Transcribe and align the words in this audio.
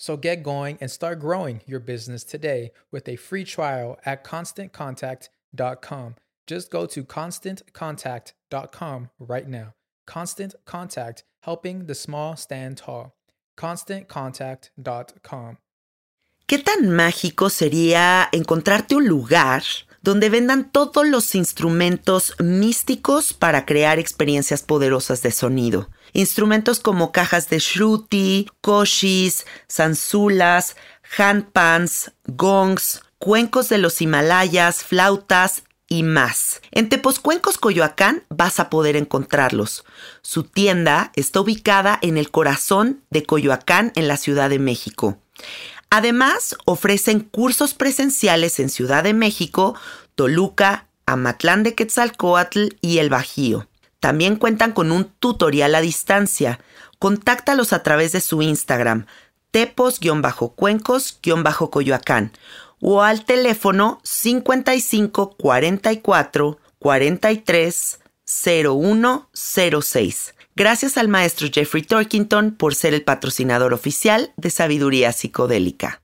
So 0.00 0.16
get 0.16 0.42
going 0.42 0.78
and 0.80 0.90
start 0.90 1.20
growing 1.20 1.60
your 1.66 1.78
business 1.78 2.24
today 2.24 2.72
with 2.90 3.06
a 3.06 3.16
free 3.16 3.44
trial 3.44 3.98
at 4.06 4.24
constantcontact.com. 4.24 6.14
Just 6.46 6.70
go 6.70 6.86
to 6.86 7.04
constantcontact.com 7.04 9.10
right 9.18 9.46
now. 9.46 9.74
Constant 10.06 10.54
Contact, 10.64 11.24
helping 11.42 11.84
the 11.84 11.94
small 11.94 12.34
stand 12.34 12.78
tall. 12.78 13.14
ConstantContact.com. 13.58 15.58
¿Qué 16.46 16.58
tan 16.58 16.90
mágico 16.90 17.50
sería 17.50 18.30
encontrarte 18.32 18.96
un 18.96 19.06
lugar 19.06 19.62
donde 20.00 20.30
vendan 20.30 20.72
todos 20.72 21.06
los 21.06 21.34
instrumentos 21.34 22.34
místicos 22.40 23.34
para 23.34 23.66
crear 23.66 23.98
experiencias 23.98 24.62
poderosas 24.62 25.22
de 25.22 25.30
sonido? 25.30 25.90
Instrumentos 26.12 26.80
como 26.80 27.12
cajas 27.12 27.48
de 27.48 27.58
shruti, 27.58 28.48
koshis, 28.60 29.46
zanzulas, 29.70 30.76
handpans, 31.16 32.12
gongs, 32.26 33.02
cuencos 33.18 33.68
de 33.68 33.78
los 33.78 34.00
Himalayas, 34.00 34.82
flautas 34.82 35.62
y 35.88 36.04
más. 36.04 36.62
En 36.70 36.88
Tepozcuencos, 36.88 37.58
Coyoacán, 37.58 38.22
vas 38.30 38.60
a 38.60 38.70
poder 38.70 38.96
encontrarlos. 38.96 39.84
Su 40.22 40.44
tienda 40.44 41.10
está 41.16 41.40
ubicada 41.40 41.98
en 42.00 42.16
el 42.16 42.30
corazón 42.30 43.02
de 43.10 43.24
Coyoacán, 43.24 43.92
en 43.96 44.08
la 44.08 44.16
Ciudad 44.16 44.48
de 44.48 44.60
México. 44.60 45.18
Además, 45.90 46.56
ofrecen 46.64 47.20
cursos 47.20 47.74
presenciales 47.74 48.60
en 48.60 48.68
Ciudad 48.68 49.02
de 49.02 49.14
México, 49.14 49.74
Toluca, 50.14 50.86
Amatlán 51.06 51.64
de 51.64 51.74
Quetzalcoatl 51.74 52.68
y 52.80 52.98
El 52.98 53.10
Bajío. 53.10 53.66
También 54.00 54.36
cuentan 54.36 54.72
con 54.72 54.92
un 54.92 55.04
tutorial 55.04 55.74
a 55.74 55.80
distancia. 55.80 56.60
Contáctalos 56.98 57.72
a 57.72 57.82
través 57.82 58.12
de 58.12 58.20
su 58.20 58.42
Instagram, 58.42 59.06
tepos-cuencos-coyoacán 59.52 62.32
o 62.80 63.02
al 63.02 63.24
teléfono 63.24 64.00
55 64.02 65.36
44 65.36 66.58
43 66.78 68.00
0106. 68.24 70.34
Gracias 70.56 70.96
al 70.96 71.08
maestro 71.08 71.48
Jeffrey 71.52 71.82
Torkington 71.82 72.52
por 72.52 72.74
ser 72.74 72.94
el 72.94 73.02
patrocinador 73.02 73.72
oficial 73.72 74.32
de 74.36 74.50
Sabiduría 74.50 75.12
Psicodélica. 75.12 76.02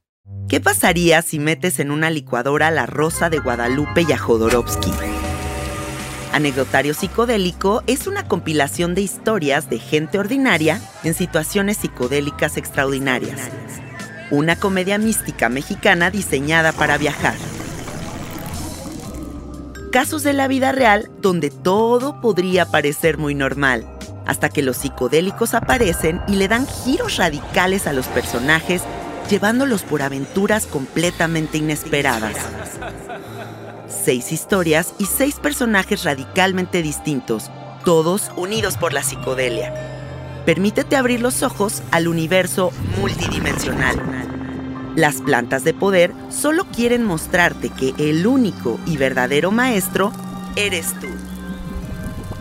¿Qué 0.48 0.60
pasaría 0.60 1.22
si 1.22 1.38
metes 1.38 1.78
en 1.78 1.90
una 1.90 2.10
licuadora 2.10 2.70
la 2.70 2.86
rosa 2.86 3.30
de 3.30 3.38
Guadalupe 3.38 4.04
y 4.08 4.12
a 4.12 4.18
Jodorowsky? 4.18 4.90
Anecdotario 6.32 6.92
Psicodélico 6.94 7.82
es 7.86 8.06
una 8.06 8.28
compilación 8.28 8.94
de 8.94 9.00
historias 9.00 9.70
de 9.70 9.78
gente 9.78 10.18
ordinaria 10.18 10.80
en 11.04 11.14
situaciones 11.14 11.78
psicodélicas 11.78 12.56
extraordinarias. 12.56 13.40
Una 14.30 14.56
comedia 14.56 14.98
mística 14.98 15.48
mexicana 15.48 16.10
diseñada 16.10 16.72
para 16.72 16.98
viajar. 16.98 17.34
Casos 19.92 20.24
de 20.24 20.34
la 20.34 20.46
vida 20.46 20.72
real 20.72 21.10
donde 21.20 21.50
todo 21.50 22.20
podría 22.20 22.66
parecer 22.66 23.16
muy 23.16 23.34
normal, 23.34 23.86
hasta 24.26 24.48
que 24.48 24.62
los 24.62 24.76
psicodélicos 24.78 25.54
aparecen 25.54 26.20
y 26.28 26.36
le 26.36 26.48
dan 26.48 26.66
giros 26.66 27.16
radicales 27.16 27.86
a 27.86 27.92
los 27.94 28.06
personajes, 28.08 28.82
llevándolos 29.30 29.82
por 29.82 30.02
aventuras 30.02 30.66
completamente 30.66 31.56
inesperadas 31.58 32.36
seis 33.88 34.32
historias 34.32 34.94
y 34.98 35.06
seis 35.06 35.36
personajes 35.36 36.04
radicalmente 36.04 36.82
distintos, 36.82 37.50
todos 37.84 38.30
unidos 38.36 38.76
por 38.76 38.92
la 38.92 39.02
psicodelia. 39.02 39.72
Permítete 40.44 40.96
abrir 40.96 41.20
los 41.20 41.42
ojos 41.42 41.82
al 41.90 42.08
universo 42.08 42.72
multidimensional. 43.00 43.96
Las 44.94 45.20
plantas 45.20 45.64
de 45.64 45.74
poder 45.74 46.12
solo 46.30 46.64
quieren 46.66 47.04
mostrarte 47.04 47.68
que 47.68 47.94
el 47.98 48.26
único 48.26 48.80
y 48.86 48.96
verdadero 48.96 49.50
maestro 49.50 50.12
eres 50.56 50.94
tú. 51.00 51.08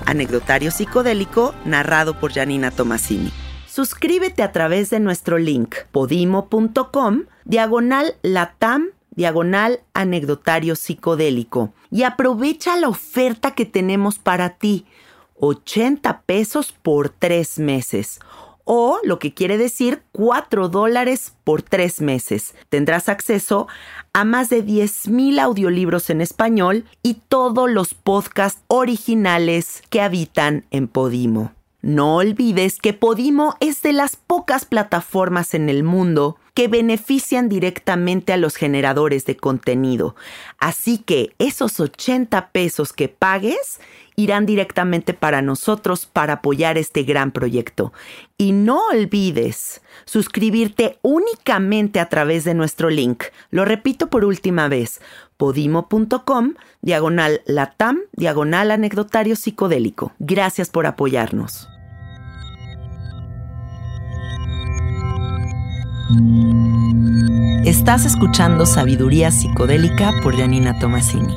Anecdotario 0.06 0.72
psicodélico 0.72 1.54
narrado 1.66 2.20
por 2.20 2.32
Janina 2.32 2.72
Tomasini. 2.72 3.32
Suscríbete 3.68 4.42
a 4.42 4.54
través 4.54 4.90
de 4.90 5.02
nuestro 5.02 5.38
link 5.38 5.76
podimo.com 5.92 7.24
diagonal 7.44 8.16
latam 8.22 8.92
diagonal 9.16 9.82
anecdotario 9.94 10.76
psicodélico 10.76 11.74
y 11.92 12.04
aprovecha 12.04 12.76
la 12.78 12.90
oferta 12.90 13.52
que 13.52 13.66
tenemos 13.66 14.20
para 14.20 14.58
ti. 14.58 14.86
80 15.38 16.22
pesos 16.22 16.72
por 16.72 17.10
tres 17.10 17.60
meses 17.60 18.20
o 18.66 19.00
lo 19.04 19.20
que 19.20 19.34
quiere 19.34 19.58
decir 19.58 20.02
4 20.12 20.68
dólares 20.70 21.34
por 21.44 21.62
tres 21.62 22.02
meses. 22.02 22.56
Tendrás 22.70 23.08
acceso 23.08 23.68
a 24.12 24.26
más 24.26 24.50
de 24.50 24.66
10.000 24.66 25.40
audiolibros 25.40 26.10
en 26.10 26.20
español 26.20 26.86
y 27.02 27.22
todos 27.30 27.70
los 27.70 27.94
podcasts 27.94 28.62
originales 28.68 29.84
que 29.90 30.02
habitan 30.02 30.66
en 30.72 30.88
Podimo. 30.88 31.54
No 31.82 32.16
olvides 32.16 32.80
que 32.80 32.94
Podimo 32.94 33.56
es 33.60 33.84
de 33.84 33.94
las 33.94 34.16
pocas 34.16 34.66
plataformas 34.66 35.54
en 35.54 35.70
el 35.70 35.84
mundo 35.84 36.38
que 36.56 36.68
benefician 36.70 37.50
directamente 37.50 38.34
a 38.34 38.38
los 38.38 38.56
generadores 38.56 39.26
de 39.26 39.38
contenido. 39.38 40.16
Así 40.58 40.98
que 40.98 41.36
esos 41.38 41.80
80 41.80 42.50
pesos 42.50 42.94
que 42.94 43.10
pagues 43.10 43.80
irán 44.16 44.46
directamente 44.46 45.14
para 45.14 45.42
nosotros 45.42 46.06
para 46.06 46.36
apoyar 46.36 46.78
este 46.78 47.04
gran 47.04 47.32
proyecto. 47.32 47.92
Y 48.38 48.54
no 48.54 48.80
olvides 48.88 49.82
suscribirte 50.06 50.98
únicamente 51.02 52.00
a 52.00 52.08
través 52.08 52.46
de 52.46 52.54
nuestro 52.54 52.90
link. 52.90 53.26
Lo 53.52 53.66
repito 53.66 54.08
por 54.08 54.24
última 54.24 54.70
vez, 54.70 55.02
podimo.com, 55.36 56.54
diagonal 56.82 57.42
latam, 57.46 58.00
diagonal 58.14 58.72
anecdotario 58.72 59.36
psicodélico. 59.36 60.14
Gracias 60.20 60.70
por 60.70 60.86
apoyarnos. 60.86 61.68
Estás 67.66 68.06
escuchando 68.06 68.68
Sabiduría 68.68 69.32
Psicodélica 69.32 70.14
por 70.22 70.38
Janina 70.38 70.78
Tomasini. 70.78 71.34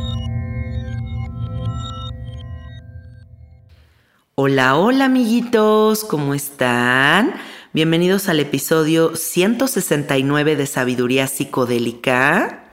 Hola, 4.35 4.77
hola 4.77 5.07
amiguitos, 5.07 6.05
¿cómo 6.05 6.35
están? 6.35 7.33
Bienvenidos 7.73 8.29
al 8.29 8.41
episodio 8.41 9.17
169 9.17 10.57
de 10.57 10.67
Sabiduría 10.67 11.29
Psicodélica. 11.29 12.65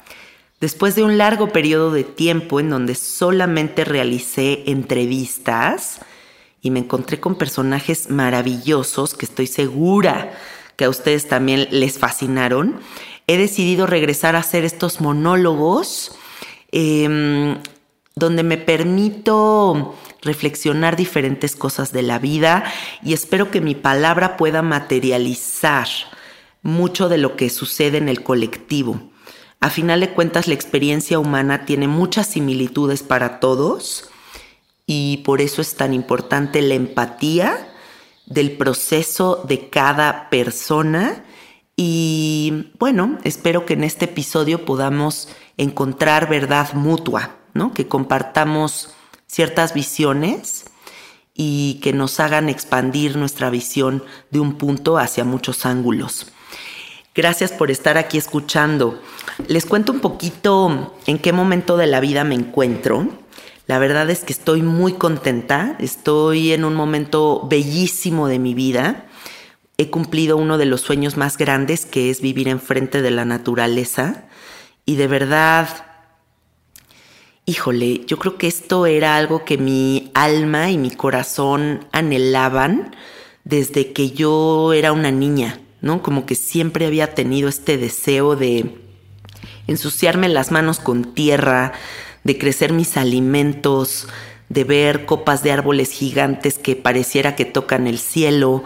Después 0.59 0.95
de 0.95 1.03
un 1.03 1.17
largo 1.17 1.53
periodo 1.53 1.91
de 1.91 2.03
tiempo 2.03 2.59
en 2.59 2.71
donde 2.71 2.95
solamente 2.95 3.85
realicé 3.85 4.63
entrevistas 4.69 6.01
y 6.61 6.71
me 6.71 6.79
encontré 6.79 7.21
con 7.21 7.37
personajes 7.37 8.09
maravillosos 8.09 9.13
que 9.13 9.25
estoy 9.25 9.47
segura 9.47 10.33
que 10.75 10.85
a 10.85 10.89
ustedes 10.89 11.27
también 11.27 11.67
les 11.71 11.99
fascinaron, 11.99 12.79
he 13.27 13.37
decidido 13.37 13.87
regresar 13.87 14.35
a 14.35 14.39
hacer 14.39 14.65
estos 14.65 15.01
monólogos 15.01 16.15
em, 16.71 17.57
donde 18.15 18.43
me 18.43 18.57
permito 18.57 19.95
reflexionar 20.21 20.95
diferentes 20.95 21.55
cosas 21.55 21.91
de 21.91 22.01
la 22.01 22.19
vida 22.19 22.63
y 23.03 23.13
espero 23.13 23.51
que 23.51 23.61
mi 23.61 23.75
palabra 23.75 24.37
pueda 24.37 24.61
materializar 24.61 25.87
mucho 26.61 27.09
de 27.09 27.17
lo 27.17 27.35
que 27.35 27.49
sucede 27.49 27.97
en 27.97 28.09
el 28.09 28.23
colectivo. 28.23 29.11
A 29.59 29.69
final 29.69 29.99
de 29.99 30.09
cuentas, 30.09 30.47
la 30.47 30.53
experiencia 30.53 31.19
humana 31.19 31.65
tiene 31.65 31.87
muchas 31.87 32.27
similitudes 32.27 33.03
para 33.03 33.39
todos 33.39 34.09
y 34.87 35.17
por 35.17 35.41
eso 35.41 35.61
es 35.61 35.75
tan 35.75 35.93
importante 35.93 36.61
la 36.61 36.75
empatía 36.75 37.74
del 38.25 38.53
proceso 38.57 39.43
de 39.47 39.69
cada 39.69 40.29
persona. 40.29 41.23
Y 41.75 42.71
bueno, 42.79 43.17
espero 43.23 43.65
que 43.65 43.73
en 43.73 43.83
este 43.83 44.05
episodio 44.05 44.65
podamos 44.65 45.29
encontrar 45.57 46.29
verdad 46.29 46.73
mutua, 46.73 47.35
¿no? 47.53 47.73
Que 47.73 47.87
compartamos 47.87 48.93
ciertas 49.27 49.73
visiones 49.73 50.65
y 51.33 51.79
que 51.83 51.91
nos 51.91 52.19
hagan 52.19 52.47
expandir 52.47 53.17
nuestra 53.17 53.49
visión 53.49 54.03
de 54.31 54.39
un 54.39 54.57
punto 54.57 54.97
hacia 54.97 55.25
muchos 55.25 55.65
ángulos. 55.65 56.27
Gracias 57.13 57.51
por 57.51 57.71
estar 57.71 57.97
aquí 57.97 58.17
escuchando. 58.17 59.01
Les 59.47 59.65
cuento 59.65 59.91
un 59.93 59.99
poquito 59.99 60.93
en 61.05 61.17
qué 61.17 61.31
momento 61.31 61.77
de 61.77 61.87
la 61.87 61.99
vida 61.99 62.23
me 62.23 62.35
encuentro. 62.35 63.07
La 63.67 63.79
verdad 63.79 64.09
es 64.11 64.23
que 64.23 64.33
estoy 64.33 64.61
muy 64.61 64.93
contenta, 64.93 65.75
estoy 65.79 66.51
en 66.51 66.65
un 66.65 66.75
momento 66.75 67.47
bellísimo 67.49 68.27
de 68.27 68.37
mi 68.37 68.53
vida. 68.53 69.07
He 69.77 69.89
cumplido 69.89 70.37
uno 70.37 70.57
de 70.57 70.65
los 70.65 70.81
sueños 70.81 71.17
más 71.17 71.37
grandes 71.37 71.85
que 71.85 72.11
es 72.11 72.21
vivir 72.21 72.47
enfrente 72.47 73.01
de 73.01 73.11
la 73.11 73.25
naturaleza 73.25 74.25
y 74.85 74.97
de 74.97 75.07
verdad, 75.07 75.67
híjole, 77.45 78.05
yo 78.05 78.19
creo 78.19 78.37
que 78.37 78.47
esto 78.47 78.85
era 78.85 79.17
algo 79.17 79.45
que 79.45 79.57
mi 79.57 80.11
alma 80.13 80.69
y 80.69 80.77
mi 80.77 80.91
corazón 80.91 81.87
anhelaban 81.91 82.95
desde 83.45 83.93
que 83.93 84.11
yo 84.11 84.73
era 84.73 84.91
una 84.91 85.09
niña, 85.09 85.59
¿no? 85.81 86.03
Como 86.03 86.27
que 86.27 86.35
siempre 86.35 86.85
había 86.85 87.15
tenido 87.15 87.49
este 87.49 87.77
deseo 87.77 88.35
de 88.35 88.77
ensuciarme 89.65 90.29
las 90.29 90.51
manos 90.51 90.79
con 90.79 91.15
tierra, 91.15 91.73
de 92.25 92.37
crecer 92.37 92.73
mis 92.73 92.97
alimentos, 92.97 94.09
de 94.49 94.65
ver 94.65 95.05
copas 95.05 95.43
de 95.43 95.51
árboles 95.51 95.91
gigantes 95.91 96.57
que 96.57 96.75
pareciera 96.75 97.35
que 97.35 97.45
tocan 97.45 97.87
el 97.87 97.99
cielo, 97.99 98.63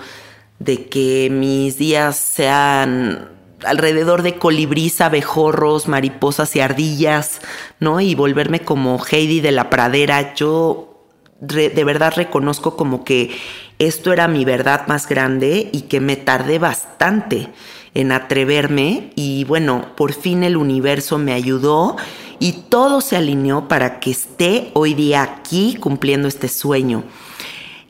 de 0.58 0.88
que 0.88 1.30
mis 1.32 1.78
días 1.78 2.16
sean 2.18 3.30
alrededor 3.66 4.24
de 4.24 4.36
colibrís, 4.36 5.02
abejorros, 5.02 5.88
mariposas 5.88 6.56
y 6.56 6.62
ardillas, 6.62 7.42
¿no? 7.80 8.00
Y 8.00 8.16
volverme 8.16 8.62
como 8.62 9.00
Heidi 9.06 9.42
de 9.42 9.52
la 9.52 9.70
pradera. 9.70 10.34
Yo 10.34 11.06
de 11.42 11.84
verdad 11.84 12.14
reconozco 12.16 12.76
como 12.76 13.04
que 13.04 13.32
esto 13.78 14.12
era 14.12 14.28
mi 14.28 14.44
verdad 14.44 14.88
más 14.88 15.08
grande 15.08 15.70
y 15.72 15.84
que 15.84 16.02
me 16.02 16.18
tardé 16.18 16.60
bastante 16.60 17.50
en 17.94 18.12
atreverme 18.12 19.12
y 19.16 19.46
bueno, 19.46 19.96
por 19.96 20.14
fin 20.14 20.44
el 20.44 20.58
universo 20.58 21.18
me 21.18 21.34
ayudó 21.34 21.96
y 22.40 22.54
todo 22.70 23.02
se 23.02 23.18
alineó 23.18 23.68
para 23.68 24.00
que 24.00 24.12
esté 24.12 24.72
hoy 24.74 24.94
día 24.94 25.22
aquí 25.22 25.76
cumpliendo 25.80 26.28
este 26.28 26.48
sueño. 26.48 27.04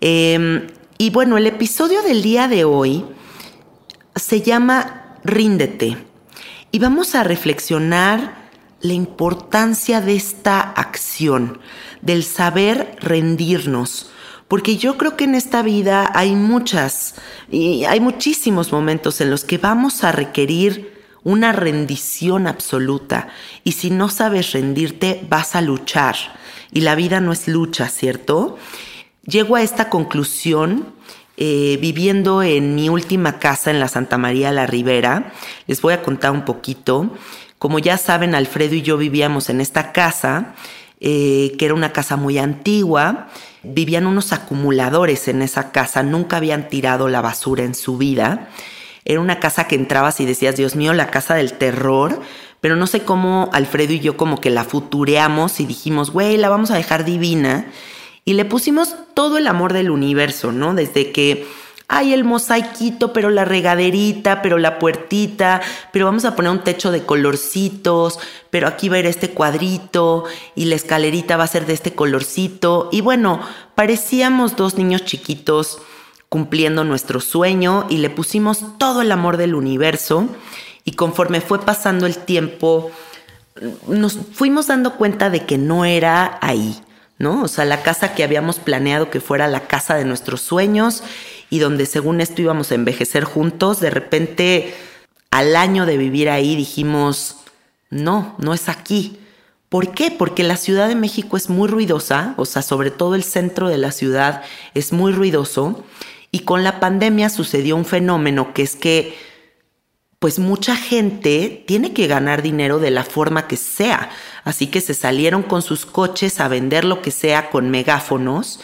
Em, 0.01 0.67
y 0.97 1.11
bueno, 1.11 1.37
el 1.37 1.47
episodio 1.47 2.01
del 2.01 2.21
día 2.21 2.47
de 2.47 2.65
hoy 2.65 3.05
se 4.15 4.41
llama 4.41 5.17
Ríndete 5.23 5.97
y 6.71 6.79
vamos 6.79 7.15
a 7.15 7.23
reflexionar 7.23 8.49
la 8.81 8.93
importancia 8.93 10.01
de 10.01 10.15
esta 10.15 10.61
acción, 10.61 11.59
del 12.01 12.23
saber 12.23 12.95
rendirnos, 13.01 14.09
porque 14.47 14.77
yo 14.77 14.97
creo 14.97 15.17
que 15.17 15.25
en 15.25 15.35
esta 15.35 15.61
vida 15.61 16.09
hay 16.13 16.33
muchas 16.33 17.15
hay 17.51 17.99
muchísimos 17.99 18.71
momentos 18.71 19.21
en 19.21 19.29
los 19.29 19.43
que 19.43 19.57
vamos 19.57 20.03
a 20.03 20.11
requerir 20.11 20.98
una 21.29 21.51
rendición 21.51 22.47
absoluta. 22.47 23.29
Y 23.63 23.73
si 23.73 23.91
no 23.91 24.09
sabes 24.09 24.51
rendirte, 24.51 25.23
vas 25.29 25.55
a 25.55 25.61
luchar. 25.61 26.15
Y 26.71 26.81
la 26.81 26.95
vida 26.95 27.21
no 27.21 27.31
es 27.31 27.47
lucha, 27.47 27.87
¿cierto? 27.87 28.57
Llego 29.25 29.55
a 29.55 29.61
esta 29.61 29.89
conclusión 29.89 30.87
eh, 31.37 31.77
viviendo 31.79 32.41
en 32.41 32.73
mi 32.73 32.89
última 32.89 33.37
casa 33.37 33.69
en 33.69 33.79
la 33.79 33.87
Santa 33.87 34.17
María 34.17 34.51
la 34.51 34.65
Ribera. 34.65 35.31
Les 35.67 35.81
voy 35.81 35.93
a 35.93 36.01
contar 36.01 36.31
un 36.31 36.45
poquito. 36.45 37.11
Como 37.59 37.77
ya 37.77 37.97
saben, 37.97 38.33
Alfredo 38.33 38.73
y 38.73 38.81
yo 38.81 38.97
vivíamos 38.97 39.49
en 39.49 39.61
esta 39.61 39.91
casa, 39.91 40.55
eh, 40.99 41.55
que 41.59 41.65
era 41.65 41.75
una 41.75 41.93
casa 41.93 42.17
muy 42.17 42.39
antigua. 42.39 43.29
Vivían 43.61 44.07
unos 44.07 44.33
acumuladores 44.33 45.27
en 45.27 45.43
esa 45.43 45.71
casa, 45.71 46.01
nunca 46.01 46.37
habían 46.37 46.69
tirado 46.69 47.07
la 47.07 47.21
basura 47.21 47.63
en 47.63 47.75
su 47.75 47.97
vida. 47.97 48.49
Era 49.09 49.21
una 49.21 49.39
casa 49.39 49.63
que 49.63 49.73
entrabas 49.73 50.19
y 50.19 50.27
decías, 50.27 50.55
Dios 50.55 50.75
mío, 50.75 50.93
la 50.93 51.09
casa 51.09 51.33
del 51.33 51.53
terror. 51.53 52.21
Pero 52.61 52.75
no 52.75 52.85
sé 52.85 53.01
cómo 53.01 53.49
Alfredo 53.53 53.93
y 53.93 53.99
yo 53.99 54.15
como 54.17 54.39
que 54.39 54.51
la 54.51 54.63
futureamos 54.63 55.59
y 55.59 55.65
dijimos, 55.65 56.11
güey, 56.11 56.37
la 56.37 56.47
vamos 56.47 56.69
a 56.69 56.75
dejar 56.75 57.05
divina. 57.05 57.65
Y 58.23 58.33
le 58.33 58.45
pusimos 58.45 58.93
todo 59.15 59.39
el 59.39 59.47
amor 59.47 59.73
del 59.73 59.89
universo, 59.89 60.51
¿no? 60.51 60.75
Desde 60.75 61.11
que 61.11 61.47
hay 61.87 62.13
el 62.13 62.23
mosaiquito, 62.23 63.11
pero 63.11 63.31
la 63.31 63.45
regaderita, 63.45 64.43
pero 64.43 64.59
la 64.59 64.77
puertita, 64.77 65.59
pero 65.91 66.05
vamos 66.05 66.23
a 66.25 66.35
poner 66.35 66.51
un 66.51 66.63
techo 66.63 66.91
de 66.91 67.03
colorcitos, 67.03 68.19
pero 68.51 68.67
aquí 68.67 68.89
va 68.89 68.97
a 68.97 68.99
ir 68.99 69.07
este 69.07 69.31
cuadrito 69.31 70.25
y 70.53 70.65
la 70.65 70.75
escalerita 70.75 71.35
va 71.35 71.45
a 71.45 71.47
ser 71.47 71.65
de 71.65 71.73
este 71.73 71.95
colorcito. 71.95 72.89
Y 72.91 73.01
bueno, 73.01 73.41
parecíamos 73.73 74.55
dos 74.55 74.75
niños 74.75 75.03
chiquitos 75.03 75.79
cumpliendo 76.29 76.83
nuestro 76.83 77.19
sueño 77.19 77.87
y 77.89 77.97
le 77.97 78.09
pusimos 78.09 78.77
todo 78.77 79.01
el 79.01 79.11
amor 79.11 79.37
del 79.37 79.55
universo 79.55 80.27
y 80.85 80.91
conforme 80.91 81.41
fue 81.41 81.59
pasando 81.65 82.05
el 82.05 82.17
tiempo 82.17 82.91
nos 83.87 84.17
fuimos 84.33 84.67
dando 84.67 84.95
cuenta 84.95 85.29
de 85.29 85.45
que 85.45 85.57
no 85.57 85.85
era 85.85 86.37
ahí, 86.41 86.79
¿no? 87.17 87.43
O 87.43 87.47
sea, 87.47 87.65
la 87.65 87.83
casa 87.83 88.13
que 88.13 88.23
habíamos 88.23 88.57
planeado 88.59 89.09
que 89.09 89.19
fuera 89.19 89.47
la 89.47 89.67
casa 89.67 89.95
de 89.95 90.05
nuestros 90.05 90.41
sueños 90.41 91.03
y 91.49 91.59
donde 91.59 91.85
según 91.85 92.21
esto 92.21 92.41
íbamos 92.41 92.71
a 92.71 92.75
envejecer 92.75 93.23
juntos, 93.23 93.79
de 93.79 93.89
repente 93.89 94.75
al 95.31 95.55
año 95.55 95.85
de 95.85 95.97
vivir 95.97 96.29
ahí 96.29 96.55
dijimos, 96.55 97.37
no, 97.89 98.35
no 98.37 98.53
es 98.53 98.69
aquí. 98.69 99.19
¿Por 99.67 99.91
qué? 99.91 100.09
Porque 100.09 100.43
la 100.43 100.57
Ciudad 100.57 100.87
de 100.87 100.95
México 100.95 101.37
es 101.37 101.49
muy 101.49 101.67
ruidosa, 101.67 102.33
o 102.37 102.45
sea, 102.45 102.63
sobre 102.63 102.89
todo 102.89 103.13
el 103.13 103.23
centro 103.23 103.69
de 103.69 103.77
la 103.77 103.91
ciudad 103.91 104.41
es 104.73 104.93
muy 104.93 105.11
ruidoso 105.11 105.83
y 106.31 106.39
con 106.39 106.63
la 106.63 106.79
pandemia 106.79 107.29
sucedió 107.29 107.75
un 107.75 107.85
fenómeno 107.85 108.53
que 108.53 108.61
es 108.61 108.75
que 108.75 109.17
pues 110.19 110.37
mucha 110.37 110.75
gente 110.75 111.63
tiene 111.65 111.93
que 111.93 112.07
ganar 112.07 112.41
dinero 112.41 112.79
de 112.79 112.91
la 112.91 113.05
forma 113.05 113.47
que 113.47 113.55
sea. 113.55 114.09
Así 114.43 114.67
que 114.67 114.81
se 114.81 114.93
salieron 114.93 115.43
con 115.43 115.61
sus 115.61 115.85
coches 115.85 116.41
a 116.41 116.49
vender 116.49 116.83
lo 116.83 117.01
que 117.01 117.11
sea 117.11 117.49
con 117.49 117.69
megáfonos 117.69 118.59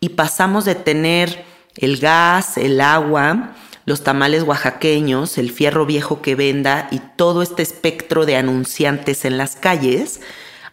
y 0.00 0.10
pasamos 0.10 0.64
de 0.64 0.74
tener 0.74 1.44
el 1.76 1.98
gas, 1.98 2.56
el 2.56 2.80
agua, 2.80 3.54
los 3.84 4.02
tamales 4.02 4.42
oaxaqueños, 4.42 5.38
el 5.38 5.52
fierro 5.52 5.86
viejo 5.86 6.22
que 6.22 6.34
venda 6.34 6.88
y 6.90 7.00
todo 7.16 7.42
este 7.42 7.62
espectro 7.62 8.26
de 8.26 8.36
anunciantes 8.36 9.24
en 9.24 9.38
las 9.38 9.54
calles, 9.54 10.20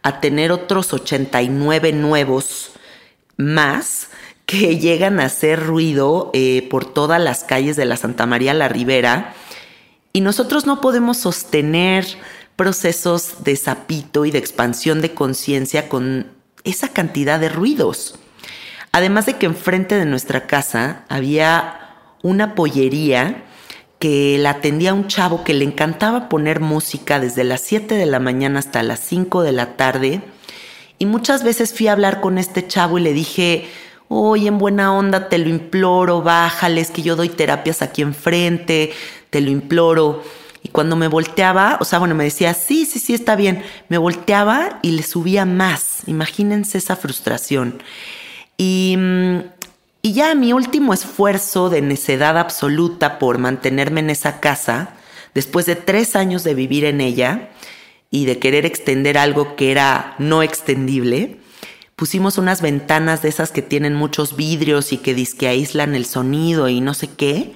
a 0.01 0.19
tener 0.19 0.51
otros 0.51 0.93
89 0.93 1.93
nuevos 1.93 2.71
más 3.37 4.09
que 4.47 4.77
llegan 4.79 5.19
a 5.19 5.25
hacer 5.25 5.63
ruido 5.63 6.31
eh, 6.33 6.67
por 6.71 6.85
todas 6.85 7.21
las 7.21 7.43
calles 7.43 7.75
de 7.75 7.85
la 7.85 7.97
Santa 7.97 8.25
María 8.25 8.55
la 8.55 8.67
Ribera 8.67 9.35
y 10.13 10.21
nosotros 10.21 10.65
no 10.65 10.81
podemos 10.81 11.17
sostener 11.17 12.07
procesos 12.55 13.43
de 13.43 13.55
sapito 13.55 14.25
y 14.25 14.31
de 14.31 14.39
expansión 14.39 14.99
de 14.99 15.13
conciencia 15.13 15.87
con 15.89 16.31
esa 16.63 16.89
cantidad 16.89 17.39
de 17.39 17.49
ruidos. 17.49 18.17
Además 18.91 19.27
de 19.27 19.35
que 19.35 19.45
enfrente 19.45 19.95
de 19.95 20.05
nuestra 20.05 20.47
casa 20.47 21.05
había 21.07 21.79
una 22.23 22.55
pollería 22.55 23.43
que 23.99 24.37
la 24.39 24.51
atendía 24.51 24.93
un 24.93 25.07
chavo 25.07 25.43
que 25.43 25.53
le 25.53 25.65
encantaba 25.65 26.29
poner 26.29 26.59
música 26.59 27.19
desde 27.19 27.43
las 27.43 27.61
7 27.61 27.95
de 27.95 28.05
la 28.05 28.19
mañana 28.19 28.59
hasta 28.59 28.81
las 28.81 28.99
5 29.01 29.43
de 29.43 29.51
la 29.51 29.75
tarde. 29.75 30.21
Y 30.97 31.05
muchas 31.05 31.43
veces 31.43 31.75
fui 31.75 31.87
a 31.87 31.91
hablar 31.91 32.21
con 32.21 32.39
este 32.39 32.65
chavo 32.65 32.97
y 32.97 33.03
le 33.03 33.13
dije, 33.13 33.67
oye, 34.07 34.47
en 34.47 34.57
buena 34.57 34.93
onda, 34.93 35.29
te 35.29 35.37
lo 35.37 35.49
imploro, 35.49 36.21
bájales, 36.21 36.91
que 36.91 37.01
yo 37.01 37.15
doy 37.15 37.29
terapias 37.29 37.81
aquí 37.81 38.01
enfrente, 38.01 38.93
te 39.29 39.41
lo 39.41 39.49
imploro. 39.49 40.23
Y 40.63 40.69
cuando 40.69 40.95
me 40.95 41.07
volteaba, 41.07 41.77
o 41.79 41.85
sea, 41.85 41.99
bueno, 41.99 42.15
me 42.15 42.23
decía, 42.23 42.53
sí, 42.53 42.85
sí, 42.85 42.99
sí, 42.99 43.13
está 43.13 43.35
bien. 43.35 43.63
Me 43.89 43.97
volteaba 43.97 44.79
y 44.81 44.91
le 44.91 45.03
subía 45.03 45.45
más. 45.45 46.01
Imagínense 46.07 46.77
esa 46.77 46.95
frustración. 46.95 47.81
Y, 48.57 48.95
mm, 48.97 49.39
y 50.01 50.13
ya 50.13 50.33
mi 50.35 50.53
último 50.53 50.93
esfuerzo 50.93 51.69
de 51.69 51.81
necedad 51.81 52.37
absoluta 52.37 53.19
por 53.19 53.37
mantenerme 53.37 53.99
en 53.99 54.09
esa 54.09 54.39
casa, 54.39 54.93
después 55.33 55.65
de 55.65 55.75
tres 55.75 56.15
años 56.15 56.43
de 56.43 56.53
vivir 56.53 56.85
en 56.85 57.01
ella 57.01 57.49
y 58.09 58.25
de 58.25 58.39
querer 58.39 58.65
extender 58.65 59.17
algo 59.17 59.55
que 59.55 59.71
era 59.71 60.15
no 60.17 60.43
extendible, 60.43 61.39
pusimos 61.97 62.37
unas 62.37 62.61
ventanas 62.61 63.23
de 63.23 63.29
esas 63.29 63.51
que 63.51 63.63
tienen 63.63 63.95
muchos 63.95 64.37
vidrios 64.37 64.93
y 64.93 64.97
que 64.97 65.15
disque 65.15 65.47
aíslan 65.47 65.95
el 65.95 66.05
sonido 66.05 66.69
y 66.69 66.79
no 66.79 66.93
sé 66.93 67.09
qué. 67.09 67.55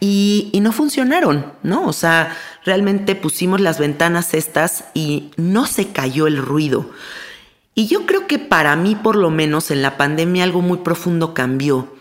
Y, 0.00 0.48
y, 0.52 0.60
no 0.60 0.72
funcionaron, 0.72 1.52
¿no? 1.62 1.86
O 1.86 1.92
sea, 1.92 2.36
realmente 2.64 3.14
pusimos 3.14 3.60
las 3.60 3.78
ventanas 3.78 4.32
estas 4.32 4.84
y 4.94 5.32
no 5.36 5.66
se 5.66 5.88
cayó 5.88 6.26
el 6.26 6.38
ruido. 6.38 6.90
Y 7.74 7.88
yo 7.88 8.06
creo 8.06 8.26
que 8.26 8.38
para 8.38 8.74
mí, 8.74 8.94
por 8.94 9.16
lo 9.16 9.30
menos 9.30 9.70
en 9.70 9.82
la 9.82 9.96
pandemia, 9.96 10.44
algo 10.44 10.62
muy 10.62 10.78
profundo 10.78 11.34
cambió. 11.34 11.94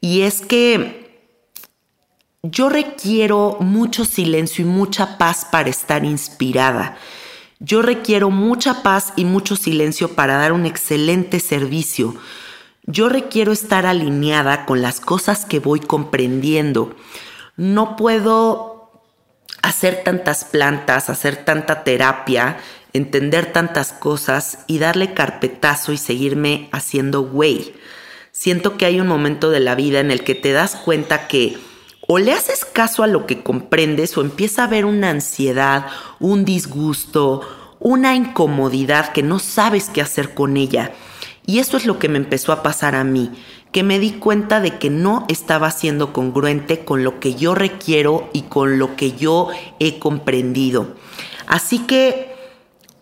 Y 0.00 0.22
es 0.22 0.40
que 0.40 1.28
yo 2.42 2.68
requiero 2.68 3.58
mucho 3.60 4.04
silencio 4.04 4.64
y 4.64 4.68
mucha 4.68 5.18
paz 5.18 5.46
para 5.50 5.68
estar 5.68 6.04
inspirada. 6.04 6.96
Yo 7.60 7.82
requiero 7.82 8.30
mucha 8.30 8.82
paz 8.82 9.12
y 9.16 9.24
mucho 9.24 9.56
silencio 9.56 10.14
para 10.14 10.36
dar 10.36 10.52
un 10.52 10.66
excelente 10.66 11.40
servicio. 11.40 12.14
Yo 12.84 13.08
requiero 13.08 13.52
estar 13.52 13.84
alineada 13.84 14.64
con 14.64 14.80
las 14.80 15.00
cosas 15.00 15.44
que 15.44 15.58
voy 15.58 15.80
comprendiendo. 15.80 16.94
No 17.56 17.96
puedo 17.96 18.92
hacer 19.62 20.02
tantas 20.04 20.44
plantas, 20.44 21.10
hacer 21.10 21.44
tanta 21.44 21.84
terapia 21.84 22.58
entender 22.92 23.52
tantas 23.52 23.92
cosas 23.92 24.60
y 24.66 24.78
darle 24.78 25.14
carpetazo 25.14 25.92
y 25.92 25.98
seguirme 25.98 26.68
haciendo 26.72 27.22
güey. 27.22 27.74
Siento 28.32 28.76
que 28.76 28.86
hay 28.86 29.00
un 29.00 29.08
momento 29.08 29.50
de 29.50 29.60
la 29.60 29.74
vida 29.74 30.00
en 30.00 30.10
el 30.10 30.22
que 30.22 30.34
te 30.34 30.52
das 30.52 30.76
cuenta 30.76 31.28
que 31.28 31.58
o 32.10 32.18
le 32.18 32.32
haces 32.32 32.64
caso 32.64 33.02
a 33.02 33.06
lo 33.06 33.26
que 33.26 33.42
comprendes 33.42 34.16
o 34.16 34.22
empieza 34.22 34.62
a 34.62 34.64
haber 34.64 34.86
una 34.86 35.10
ansiedad, 35.10 35.86
un 36.18 36.46
disgusto, 36.46 37.42
una 37.80 38.16
incomodidad 38.16 39.12
que 39.12 39.22
no 39.22 39.38
sabes 39.38 39.90
qué 39.90 40.00
hacer 40.00 40.32
con 40.32 40.56
ella. 40.56 40.92
Y 41.44 41.58
eso 41.58 41.76
es 41.76 41.84
lo 41.84 41.98
que 41.98 42.08
me 42.08 42.16
empezó 42.16 42.52
a 42.52 42.62
pasar 42.62 42.94
a 42.94 43.04
mí, 43.04 43.30
que 43.72 43.82
me 43.82 43.98
di 43.98 44.12
cuenta 44.12 44.60
de 44.60 44.78
que 44.78 44.88
no 44.88 45.26
estaba 45.28 45.70
siendo 45.70 46.14
congruente 46.14 46.82
con 46.82 47.04
lo 47.04 47.20
que 47.20 47.34
yo 47.34 47.54
requiero 47.54 48.30
y 48.32 48.42
con 48.42 48.78
lo 48.78 48.96
que 48.96 49.12
yo 49.12 49.48
he 49.78 49.98
comprendido. 49.98 50.94
Así 51.46 51.80
que 51.80 52.34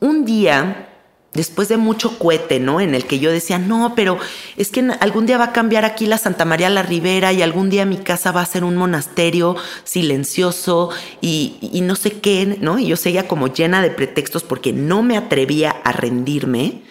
un 0.01 0.25
día, 0.25 0.96
después 1.37 1.69
de 1.69 1.77
mucho 1.77 2.19
cohete, 2.19 2.59
¿no? 2.59 2.81
En 2.81 2.95
el 2.95 3.07
que 3.07 3.19
yo 3.19 3.31
decía, 3.31 3.59
no, 3.59 3.95
pero 3.95 4.19
es 4.57 4.71
que 4.71 4.81
algún 5.01 5.27
día 5.27 5.39
va 5.39 5.45
a 5.45 5.53
cambiar 5.53 5.85
aquí 5.85 6.07
la 6.07 6.19
Santa 6.19 6.45
María 6.45 6.71
la 6.71 6.83
Ribera 6.83 7.33
y 7.33 7.43
algún 7.43 7.71
día 7.71 7.87
mi 7.87 7.99
casa 7.99 8.33
va 8.33 8.41
a 8.41 8.47
ser 8.47 8.65
un 8.65 8.77
monasterio 8.77 9.57
silencioso 9.85 10.91
y, 11.21 11.59
y 11.61 11.83
no 11.83 11.95
sé 11.95 12.21
qué, 12.21 12.59
¿no? 12.61 12.79
Y 12.79 12.89
yo 12.89 12.97
seguía 12.97 13.29
como 13.29 13.53
llena 13.53 13.83
de 13.83 13.91
pretextos 13.91 14.43
porque 14.43 14.73
no 14.73 15.03
me 15.03 15.17
atrevía 15.17 15.71
a 15.71 15.93
rendirme. 15.93 16.83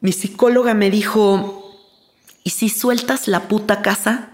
Mi 0.00 0.12
psicóloga 0.12 0.72
me 0.72 0.90
dijo, 0.90 1.76
¿y 2.44 2.50
si 2.50 2.68
sueltas 2.68 3.28
la 3.28 3.48
puta 3.48 3.82
casa? 3.82 4.30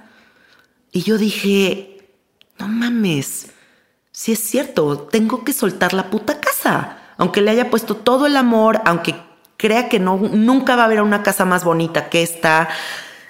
Y 0.93 1.03
yo 1.03 1.19
dije, 1.19 2.09
no 2.59 2.69
mames, 2.69 3.49
si 4.13 4.33
es 4.33 4.41
cierto, 4.41 5.09
tengo 5.11 5.45
que 5.45 5.53
soltar 5.53 5.95
la 5.95 6.11
puta 6.11 6.41
casa 6.41 6.99
aunque 7.21 7.43
le 7.43 7.51
haya 7.51 7.69
puesto 7.69 7.97
todo 7.97 8.25
el 8.25 8.35
amor, 8.35 8.81
aunque 8.87 9.15
crea 9.61 9.91
que 9.91 10.01
no, 10.01 10.17
nunca 10.17 10.75
va 10.75 10.83
a 10.83 10.85
haber 10.87 11.03
una 11.03 11.23
casa 11.23 11.45
más 11.45 11.65
bonita 11.65 12.09
que 12.09 12.23
esta, 12.23 12.71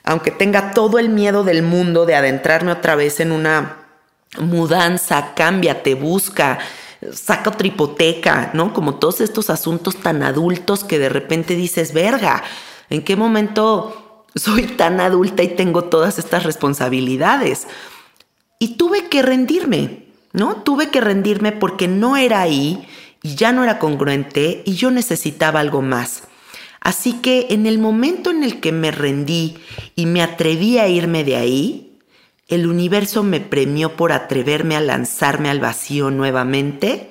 aunque 0.05 0.31
tenga 0.31 0.71
todo 0.71 1.01
el 1.01 1.09
miedo 1.09 1.43
del 1.43 1.65
mundo 1.65 2.07
de 2.07 2.15
adentrarme 2.15 2.71
otra 2.71 2.95
vez 2.95 3.19
en 3.19 3.33
una 3.33 3.79
mudanza, 4.39 5.35
cámbiate, 5.35 5.97
busca, 5.97 6.61
saca 7.13 7.51
otra 7.51 7.67
hipoteca, 7.67 8.53
¿no? 8.55 8.73
Como 8.73 8.95
todos 8.95 9.21
estos 9.21 9.51
asuntos 9.51 9.97
tan 9.97 10.23
adultos 10.23 10.85
que 10.85 11.01
de 11.01 11.09
repente 11.09 11.57
dices, 11.57 11.93
verga, 11.93 12.45
¿en 12.91 13.03
qué 13.03 13.17
momento 13.17 14.25
soy 14.37 14.63
tan 14.63 15.01
adulta 15.01 15.43
y 15.43 15.49
tengo 15.49 15.83
todas 15.83 16.21
estas 16.21 16.45
responsabilidades? 16.45 17.67
Y 18.61 18.77
tuve 18.77 19.09
que 19.09 19.23
rendirme, 19.23 20.05
¿no? 20.33 20.63
Tuve 20.63 20.91
que 20.91 21.01
rendirme 21.01 21.51
porque 21.51 21.89
no 21.89 22.17
era 22.17 22.41
ahí 22.41 22.87
y 23.23 23.35
ya 23.35 23.53
no 23.53 23.65
era 23.65 23.79
congruente 23.79 24.63
y 24.65 24.75
yo 24.75 24.91
necesitaba 24.91 25.61
algo 25.61 25.83
más. 25.83 26.25
Así 26.81 27.15
que 27.15 27.49
en 27.51 27.67
el 27.67 27.79
momento 27.79 28.31
en 28.31 28.43
el 28.43 28.61
que 28.61 28.73
me 28.73 28.91
rendí 28.91 29.59
y 29.95 30.07
me 30.07 30.23
atreví 30.23 30.79
a 30.79 30.89
irme 30.89 31.25
de 31.25 31.37
ahí, 31.37 31.99
el 32.49 32.67
universo 32.67 33.23
me 33.23 33.41
premió 33.41 33.97
por 33.97 34.13
atreverme 34.13 34.77
a 34.77 34.81
lanzarme 34.81 35.51
al 35.51 35.61
vacío 35.61 36.11
nuevamente 36.11 37.11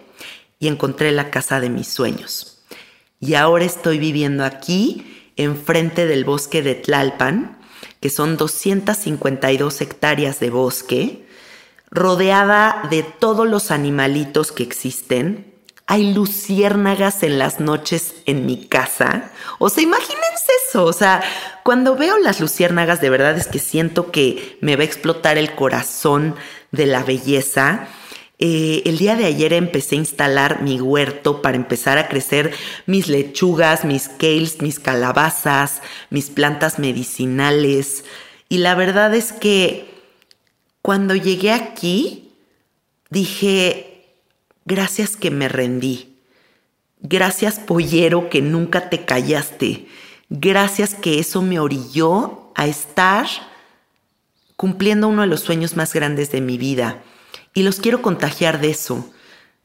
y 0.60 0.68
encontré 0.68 1.12
la 1.12 1.30
casa 1.30 1.60
de 1.60 1.70
mis 1.70 1.88
sueños. 1.88 2.62
Y 3.20 3.36
ahora 3.36 3.66
estoy 3.66 4.00
viviendo 4.00 4.44
aquí, 4.44 5.32
enfrente 5.36 6.08
del 6.08 6.26
bosque 6.26 6.62
de 6.62 6.76
Tlalpan, 6.76 7.58
que 8.02 8.10
son 8.10 8.38
252 8.38 9.82
hectáreas 9.82 10.40
de 10.40 10.50
bosque, 10.50 11.26
rodeada 11.92 12.84
de 12.90 13.04
todos 13.04 13.48
los 13.48 13.72
animalitos 13.72 14.52
que 14.52 14.64
existen, 14.64 15.54
hay 15.90 16.14
luciérnagas 16.14 17.24
en 17.24 17.40
las 17.40 17.60
noches 17.60 18.14
en 18.28 18.46
mi 18.46 18.68
casa. 18.68 19.32
O 19.58 19.70
sea, 19.70 19.82
imagínense 19.82 20.52
eso. 20.68 20.86
O 20.86 20.94
sea, 20.94 21.24
cuando 21.64 21.96
veo 21.96 22.20
las 22.20 22.40
luciérnagas, 22.40 23.02
de 23.02 23.10
verdad 23.10 23.36
es 23.36 23.48
que 23.48 23.58
siento 23.58 24.12
que 24.12 24.60
me 24.62 24.76
va 24.76 24.84
a 24.84 24.86
explotar 24.86 25.40
el 25.40 25.56
corazón 25.56 26.36
de 26.72 26.86
la 26.86 27.04
belleza. 27.04 27.88
Eh, 28.38 28.84
el 28.86 29.00
día 29.00 29.16
de 29.16 29.26
ayer 29.26 29.52
empecé 29.52 29.96
a 29.96 29.98
instalar 29.98 30.62
mi 30.62 30.80
huerto 30.80 31.42
para 31.42 31.58
empezar 31.58 31.98
a 31.98 32.08
crecer 32.08 32.54
mis 32.86 33.08
lechugas, 33.08 33.84
mis 33.84 34.10
kales, 34.10 34.62
mis 34.62 34.80
calabazas, 34.80 35.82
mis 36.12 36.30
plantas 36.30 36.78
medicinales. 36.78 38.06
Y 38.48 38.60
la 38.60 38.76
verdad 38.76 39.16
es 39.16 39.34
que 39.34 39.90
cuando 40.84 41.16
llegué 41.16 41.52
aquí, 41.52 42.32
dije, 43.10 43.89
Gracias 44.70 45.18
que 45.18 45.32
me 45.32 45.50
rendí. 45.50 46.20
Gracias, 47.02 47.58
pollero, 47.58 48.30
que 48.30 48.44
nunca 48.44 48.92
te 48.92 49.04
callaste. 49.04 49.88
Gracias 50.30 50.94
que 50.94 51.18
eso 51.18 51.42
me 51.42 51.60
orilló 51.60 52.52
a 52.54 52.68
estar 52.68 53.26
cumpliendo 54.56 55.08
uno 55.08 55.24
de 55.24 55.28
los 55.28 55.40
sueños 55.40 55.76
más 55.76 55.92
grandes 55.92 56.32
de 56.32 56.42
mi 56.42 56.60
vida. 56.60 57.02
Y 57.56 57.64
los 57.64 57.80
quiero 57.80 58.04
contagiar 58.04 58.62
de 58.62 58.70
eso, 58.70 59.10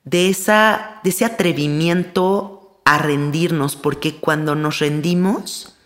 de, 0.05 0.31
esa, 0.31 1.01
de 1.05 1.11
ese 1.11 1.27
atrevimiento 1.27 2.81
a 2.87 2.97
rendirnos, 2.97 3.77
porque 3.77 4.15
cuando 4.15 4.55
nos 4.55 4.79
rendimos, 4.79 5.77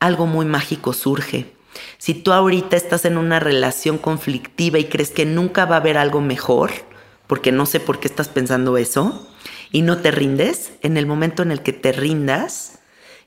algo 0.00 0.24
muy 0.24 0.46
mágico 0.46 0.94
surge. 0.94 1.52
Si 1.98 2.14
tú 2.14 2.32
ahorita 2.32 2.78
estás 2.78 3.04
en 3.04 3.18
una 3.18 3.40
relación 3.40 3.98
conflictiva 3.98 4.78
y 4.78 4.86
crees 4.86 5.10
que 5.10 5.26
nunca 5.26 5.66
va 5.66 5.74
a 5.74 5.80
haber 5.80 5.98
algo 5.98 6.22
mejor, 6.22 6.93
porque 7.26 7.52
no 7.52 7.66
sé 7.66 7.80
por 7.80 8.00
qué 8.00 8.08
estás 8.08 8.28
pensando 8.28 8.76
eso, 8.76 9.28
y 9.70 9.82
no 9.82 9.98
te 9.98 10.10
rindes, 10.10 10.72
en 10.82 10.96
el 10.96 11.06
momento 11.06 11.42
en 11.42 11.50
el 11.50 11.62
que 11.62 11.72
te 11.72 11.92
rindas 11.92 12.78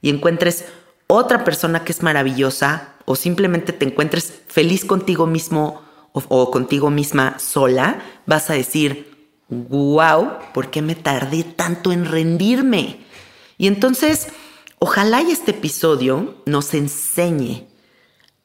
y 0.01 0.09
encuentres 0.09 0.65
otra 1.07 1.43
persona 1.43 1.83
que 1.83 1.91
es 1.91 2.03
maravillosa, 2.03 2.93
o 3.05 3.15
simplemente 3.15 3.73
te 3.73 3.85
encuentres 3.85 4.33
feliz 4.47 4.85
contigo 4.85 5.27
mismo 5.27 5.81
o, 6.11 6.23
o 6.27 6.51
contigo 6.51 6.89
misma 6.89 7.39
sola, 7.39 8.01
vas 8.25 8.49
a 8.49 8.53
decir, 8.53 9.17
wow, 9.49 10.39
¿por 10.53 10.69
qué 10.69 10.81
me 10.81 10.95
tardé 10.95 11.43
tanto 11.43 11.91
en 11.91 12.05
rendirme? 12.05 12.99
Y 13.57 13.67
entonces, 13.67 14.27
ojalá 14.79 15.21
y 15.21 15.31
este 15.31 15.51
episodio 15.51 16.35
nos 16.45 16.73
enseñe 16.73 17.67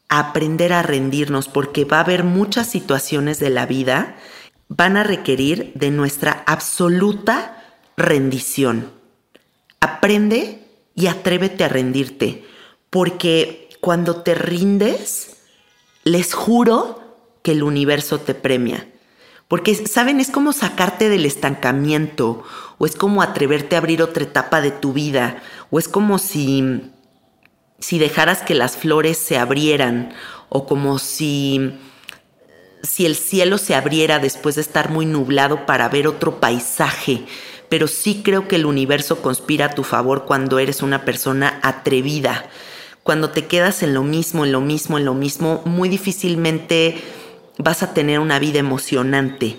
a 0.09 0.19
aprender 0.19 0.73
a 0.73 0.83
rendirnos 0.83 1.49
porque 1.49 1.85
va 1.85 1.99
a 1.99 2.03
haber 2.03 2.25
muchas 2.25 2.69
situaciones 2.69 3.39
de 3.39 3.51
la 3.51 3.67
vida 3.67 4.17
van 4.75 4.97
a 4.97 5.03
requerir 5.03 5.73
de 5.75 5.91
nuestra 5.91 6.45
absoluta 6.47 7.63
rendición. 7.97 8.91
Aprende 9.81 10.67
y 10.95 11.09
atrévete 11.09 11.65
a 11.65 11.69
rendirte, 11.69 12.47
porque 12.89 13.69
cuando 13.81 14.23
te 14.23 14.35
rindes, 14.35 15.37
les 16.05 16.33
juro 16.33 17.19
que 17.43 17.53
el 17.53 17.63
universo 17.63 18.21
te 18.21 18.35
premia. 18.35 18.89
Porque, 19.47 19.75
¿saben? 19.75 20.21
Es 20.21 20.31
como 20.31 20.55
sacarte 20.55 21.11
del 21.11 21.27
estancamiento, 21.27 22.43
o 22.79 22.87
es 22.87 22.97
como 22.97 23.21
atreverte 23.21 23.77
a 23.77 23.79
abrir 23.79 24.03
otra 24.03 24.23
etapa 24.23 24.63
de 24.63 24.71
tu 24.71 24.95
vida, 24.95 25.43
o 25.71 25.79
es 25.79 25.89
como 25.89 26.19
si, 26.19 26.91
si 27.79 27.99
dejaras 27.99 28.41
que 28.41 28.55
las 28.55 28.79
flores 28.79 29.19
se 29.19 29.37
abrieran, 29.37 30.15
o 30.49 30.65
como 30.65 30.99
si, 30.99 31.79
si 32.83 33.07
el 33.07 33.17
cielo 33.17 33.59
se 33.59 33.75
abriera 33.75 34.19
después 34.19 34.57
de 34.57 34.61
estar 34.61 34.91
muy 34.91 35.07
nublado 35.07 35.67
para 35.67 35.89
ver 35.89 36.07
otro 36.07 36.41
paisaje. 36.41 37.25
Pero 37.69 37.89
sí 37.89 38.23
creo 38.25 38.49
que 38.49 38.57
el 38.57 38.67
universo 38.67 39.23
conspira 39.23 39.67
a 39.67 39.75
tu 39.75 39.85
favor 39.85 40.25
cuando 40.27 40.59
eres 40.59 40.83
una 40.83 41.05
persona 41.05 41.61
atrevida. 41.63 42.45
Cuando 43.03 43.31
te 43.31 43.47
quedas 43.47 43.83
en 43.83 43.95
lo 43.95 44.03
mismo, 44.03 44.45
en 44.45 44.53
lo 44.53 44.61
mismo, 44.61 44.99
en 44.99 45.05
lo 45.05 45.15
mismo, 45.15 45.63
muy 45.65 45.89
difícilmente 45.89 47.03
vas 47.59 47.83
a 47.83 47.95
tener 47.95 48.19
una 48.19 48.39
vida 48.39 48.59
emocionante. 48.59 49.57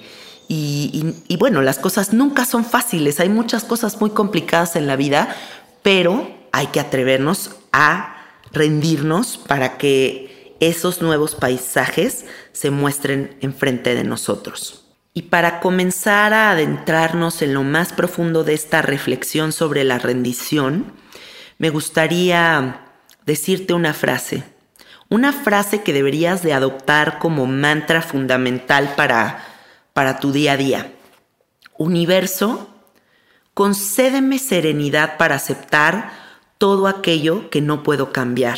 Y, 0.48 1.16
y, 1.28 1.38
bueno, 1.38 1.62
las 1.62 1.80
cosas 1.80 2.14
nunca 2.14 2.46
son 2.46 2.66
fáciles, 2.66 3.20
hay 3.20 3.30
muchas 3.30 3.64
cosas 3.64 4.00
muy 4.00 4.12
complicadas 4.12 4.76
en 4.76 4.88
la 4.88 4.96
vida, 4.96 5.36
pero 5.82 6.30
hay 6.52 6.68
que 6.68 6.80
atrevernos 6.80 7.52
a 7.72 8.18
rendirnos 8.52 9.38
para 9.38 9.78
que 9.78 10.56
esos 10.60 11.02
nuevos 11.02 11.36
paisajes 11.36 12.26
se 12.54 12.72
muestren 12.72 13.36
enfrente 13.42 13.96
de 13.96 14.06
nosotros. 14.06 14.86
Y 15.14 15.24
para 15.24 15.60
comenzar 15.60 16.34
a 16.34 16.52
adentrarnos 16.52 17.42
en 17.42 17.54
lo 17.54 17.64
más 17.64 17.92
profundo 17.94 18.44
de 18.44 18.54
esta 18.54 18.82
reflexión 18.82 19.52
sobre 19.52 19.84
la 19.84 20.00
rendición, 20.00 20.94
me 21.58 21.70
gustaría 21.70 22.88
decirte 23.26 23.74
una 23.74 23.94
frase 23.94 24.44
una 25.14 25.32
frase 25.32 25.84
que 25.84 25.94
deberías 25.94 26.42
de 26.42 26.54
adoptar 26.54 27.20
como 27.20 27.46
mantra 27.46 28.02
fundamental 28.02 28.96
para, 28.96 29.46
para 29.94 30.20
tu 30.20 30.32
día 30.32 30.54
a 30.54 30.58
día. 30.58 30.92
Universo, 31.78 32.68
concédeme 33.54 34.40
serenidad 34.40 35.18
para 35.18 35.36
aceptar 35.36 36.12
todo 36.58 36.88
aquello 36.88 37.52
que 37.52 37.62
no 37.62 37.84
puedo 37.84 38.12
cambiar. 38.12 38.58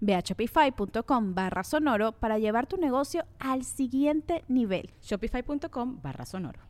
Ve 0.00 0.14
a 0.14 0.20
shopify.com 0.20 1.34
barra 1.34 1.64
sonoro 1.64 2.12
para 2.12 2.38
llevar 2.38 2.66
tu 2.66 2.76
negocio 2.76 3.24
al 3.38 3.64
siguiente 3.64 4.44
nivel. 4.48 4.90
Shopify.com 5.02 6.00
barra 6.02 6.26
sonoro. 6.26 6.60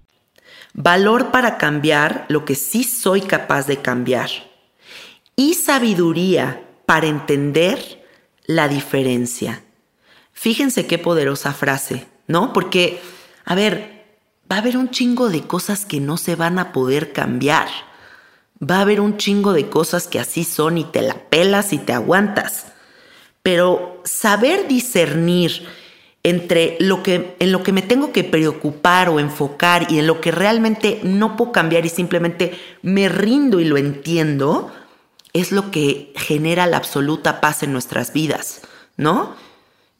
Valor 0.74 1.30
para 1.30 1.58
cambiar 1.58 2.26
lo 2.28 2.44
que 2.44 2.54
sí 2.54 2.84
soy 2.84 3.22
capaz 3.22 3.66
de 3.66 3.78
cambiar. 3.78 4.30
Y 5.36 5.54
sabiduría 5.54 6.62
para 6.86 7.06
entender 7.06 8.04
la 8.44 8.68
diferencia. 8.68 9.62
Fíjense 10.32 10.86
qué 10.86 10.98
poderosa 10.98 11.52
frase, 11.52 12.06
¿no? 12.26 12.52
Porque, 12.52 13.00
a 13.44 13.54
ver, 13.54 14.04
va 14.50 14.56
a 14.56 14.58
haber 14.58 14.76
un 14.76 14.90
chingo 14.90 15.28
de 15.28 15.42
cosas 15.42 15.84
que 15.84 16.00
no 16.00 16.16
se 16.16 16.36
van 16.36 16.58
a 16.58 16.72
poder 16.72 17.12
cambiar. 17.12 17.68
Va 18.60 18.78
a 18.78 18.80
haber 18.82 19.00
un 19.00 19.16
chingo 19.16 19.52
de 19.52 19.68
cosas 19.68 20.06
que 20.06 20.20
así 20.20 20.44
son 20.44 20.78
y 20.78 20.84
te 20.84 21.02
la 21.02 21.14
pelas 21.28 21.72
y 21.72 21.78
te 21.78 21.92
aguantas. 21.92 22.71
Pero 23.42 24.00
saber 24.04 24.68
discernir 24.68 25.66
entre 26.24 26.76
lo 26.78 27.02
que, 27.02 27.34
en 27.40 27.50
lo 27.50 27.62
que 27.62 27.72
me 27.72 27.82
tengo 27.82 28.12
que 28.12 28.22
preocupar 28.22 29.08
o 29.08 29.18
enfocar 29.18 29.90
y 29.90 29.98
en 29.98 30.06
lo 30.06 30.20
que 30.20 30.30
realmente 30.30 31.00
no 31.02 31.36
puedo 31.36 31.52
cambiar 31.52 31.84
y 31.84 31.88
simplemente 31.88 32.58
me 32.82 33.08
rindo 33.08 33.58
y 33.58 33.64
lo 33.64 33.76
entiendo, 33.76 34.72
es 35.32 35.50
lo 35.50 35.70
que 35.70 36.12
genera 36.14 36.66
la 36.66 36.76
absoluta 36.76 37.40
paz 37.40 37.62
en 37.62 37.72
nuestras 37.72 38.12
vidas, 38.12 38.62
¿no? 38.96 39.34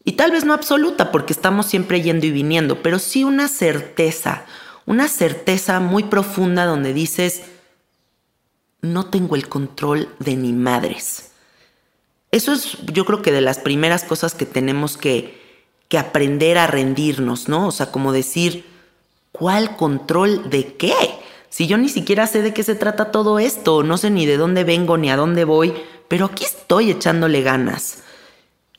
Y 0.05 0.13
tal 0.13 0.31
vez 0.31 0.45
no 0.45 0.53
absoluta 0.53 1.11
porque 1.11 1.33
estamos 1.33 1.67
siempre 1.67 2.03
yendo 2.03 2.27
y 2.27 2.31
viniendo, 2.31 2.83
pero 2.83 2.99
sí 2.99 3.25
una 3.25 3.49
certeza, 3.49 4.45
una 4.87 5.09
certeza 5.09 5.81
muy 5.81 6.05
profunda 6.05 6.67
donde 6.67 6.93
dices, 6.93 7.43
no 8.81 9.07
tengo 9.07 9.37
el 9.37 9.49
control 9.49 10.09
de 10.19 10.37
ni 10.37 10.53
madres. 10.53 11.32
Eso 12.33 12.55
es 12.55 12.79
yo 12.91 13.05
creo 13.05 13.21
que 13.21 13.31
de 13.31 13.43
las 13.43 13.59
primeras 13.59 14.05
cosas 14.05 14.35
que 14.35 14.47
tenemos 14.47 14.97
que, 14.97 15.39
que 15.89 15.99
aprender 15.99 16.57
a 16.57 16.67
rendirnos, 16.67 17.51
¿no? 17.51 17.69
O 17.69 17.71
sea, 17.71 17.93
como 17.93 18.11
decir, 18.11 18.65
¿cuál 19.33 19.77
control 19.77 20.49
de 20.49 20.75
qué? 20.75 20.95
Si 21.51 21.67
yo 21.67 21.77
ni 21.77 21.91
siquiera 21.91 22.27
sé 22.27 22.41
de 22.41 22.55
qué 22.55 22.63
se 22.63 22.75
trata 22.75 23.13
todo 23.13 23.39
esto, 23.39 23.83
no 23.83 23.99
sé 23.99 24.09
ni 24.09 24.25
de 24.25 24.39
dónde 24.39 24.65
vengo 24.65 24.97
ni 24.97 25.11
a 25.11 25.17
dónde 25.17 25.45
voy, 25.45 25.75
pero 26.09 26.25
aquí 26.25 26.45
estoy 26.45 26.91
echándole 26.91 27.43
ganas. 27.43 28.03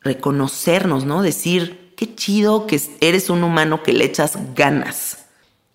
Reconocernos, 0.02 1.06
¿no? 1.06 1.22
Decir, 1.22 1.94
qué 1.96 2.16
chido 2.16 2.66
que 2.66 2.82
eres 3.02 3.30
un 3.30 3.44
humano 3.44 3.84
que 3.84 3.94
le 3.94 4.06
echas 4.06 4.56
ganas. 4.56 5.28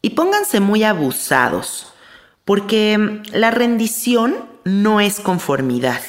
Y 0.02 0.10
pónganse 0.10 0.58
muy 0.58 0.82
abusados, 0.82 1.92
porque 2.44 3.22
la 3.32 3.52
rendición 3.52 4.34
no 4.64 5.00
es 5.00 5.20
conformidad 5.20 6.00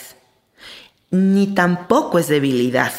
ni 1.11 1.47
tampoco 1.47 2.19
es 2.19 2.27
debilidad. 2.27 2.93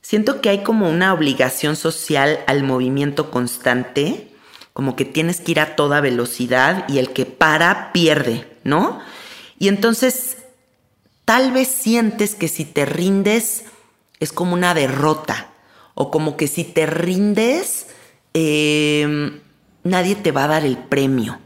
Siento 0.00 0.40
que 0.40 0.48
hay 0.48 0.62
como 0.62 0.88
una 0.88 1.12
obligación 1.12 1.76
social 1.76 2.40
al 2.46 2.62
movimiento 2.62 3.30
constante, 3.30 4.32
como 4.72 4.96
que 4.96 5.04
tienes 5.04 5.40
que 5.40 5.52
ir 5.52 5.60
a 5.60 5.76
toda 5.76 6.00
velocidad 6.00 6.88
y 6.88 6.98
el 6.98 7.12
que 7.12 7.26
para 7.26 7.92
pierde, 7.92 8.48
¿no? 8.64 9.00
Y 9.58 9.68
entonces 9.68 10.38
tal 11.24 11.52
vez 11.52 11.68
sientes 11.68 12.34
que 12.34 12.48
si 12.48 12.64
te 12.64 12.86
rindes 12.86 13.64
es 14.20 14.32
como 14.32 14.54
una 14.54 14.74
derrota 14.74 15.48
o 15.94 16.10
como 16.10 16.36
que 16.36 16.46
si 16.46 16.64
te 16.64 16.86
rindes 16.86 17.88
em, 18.34 19.40
nadie 19.82 20.14
te 20.14 20.32
va 20.32 20.44
a 20.44 20.48
dar 20.48 20.64
el 20.64 20.78
premio. 20.78 21.38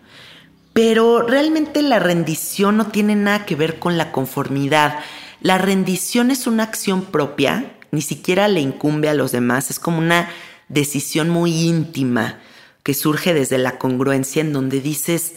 Pero 0.72 1.22
realmente 1.22 1.82
la 1.82 1.98
rendición 1.98 2.76
no 2.76 2.86
tiene 2.88 3.14
nada 3.14 3.44
que 3.44 3.56
ver 3.56 3.78
con 3.78 3.98
la 3.98 4.12
conformidad. 4.12 5.00
La 5.42 5.58
rendición 5.58 6.30
es 6.30 6.46
una 6.46 6.62
acción 6.62 7.02
propia, 7.02 7.72
ni 7.90 8.00
siquiera 8.00 8.46
le 8.46 8.60
incumbe 8.60 9.08
a 9.08 9.14
los 9.14 9.32
demás, 9.32 9.70
es 9.70 9.80
como 9.80 9.98
una 9.98 10.30
decisión 10.68 11.30
muy 11.30 11.66
íntima 11.66 12.38
que 12.84 12.94
surge 12.94 13.34
desde 13.34 13.58
la 13.58 13.76
congruencia 13.76 14.40
en 14.40 14.52
donde 14.52 14.80
dices, 14.80 15.34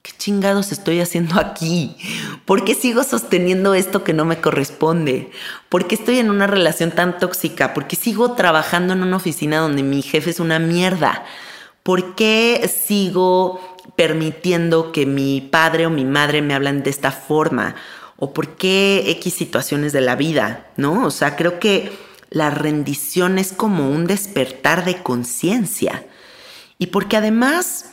¿qué 0.00 0.12
chingados 0.16 0.72
estoy 0.72 1.00
haciendo 1.00 1.38
aquí? 1.38 1.98
¿Por 2.46 2.64
qué 2.64 2.74
sigo 2.74 3.04
sosteniendo 3.04 3.74
esto 3.74 4.04
que 4.04 4.14
no 4.14 4.24
me 4.24 4.40
corresponde? 4.40 5.30
¿Por 5.68 5.86
qué 5.86 5.96
estoy 5.96 6.18
en 6.18 6.30
una 6.30 6.46
relación 6.46 6.90
tan 6.90 7.18
tóxica? 7.18 7.74
¿Por 7.74 7.86
qué 7.86 7.96
sigo 7.96 8.32
trabajando 8.32 8.94
en 8.94 9.02
una 9.02 9.18
oficina 9.18 9.58
donde 9.58 9.82
mi 9.82 10.00
jefe 10.00 10.30
es 10.30 10.40
una 10.40 10.60
mierda? 10.60 11.26
¿Por 11.82 12.14
qué 12.14 12.70
sigo 12.74 13.60
permitiendo 13.96 14.92
que 14.92 15.04
mi 15.04 15.42
padre 15.42 15.84
o 15.84 15.90
mi 15.90 16.06
madre 16.06 16.40
me 16.40 16.54
hablen 16.54 16.82
de 16.82 16.88
esta 16.88 17.12
forma? 17.12 17.74
¿O 18.24 18.32
por 18.32 18.54
qué 18.54 19.10
X 19.18 19.34
situaciones 19.34 19.92
de 19.92 20.00
la 20.00 20.14
vida? 20.14 20.70
¿No? 20.76 21.06
O 21.06 21.10
sea, 21.10 21.34
creo 21.34 21.58
que 21.58 21.90
la 22.30 22.50
rendición 22.50 23.36
es 23.36 23.52
como 23.52 23.90
un 23.90 24.06
despertar 24.06 24.84
de 24.84 25.02
conciencia. 25.02 26.06
Y 26.78 26.86
porque 26.86 27.16
además 27.16 27.86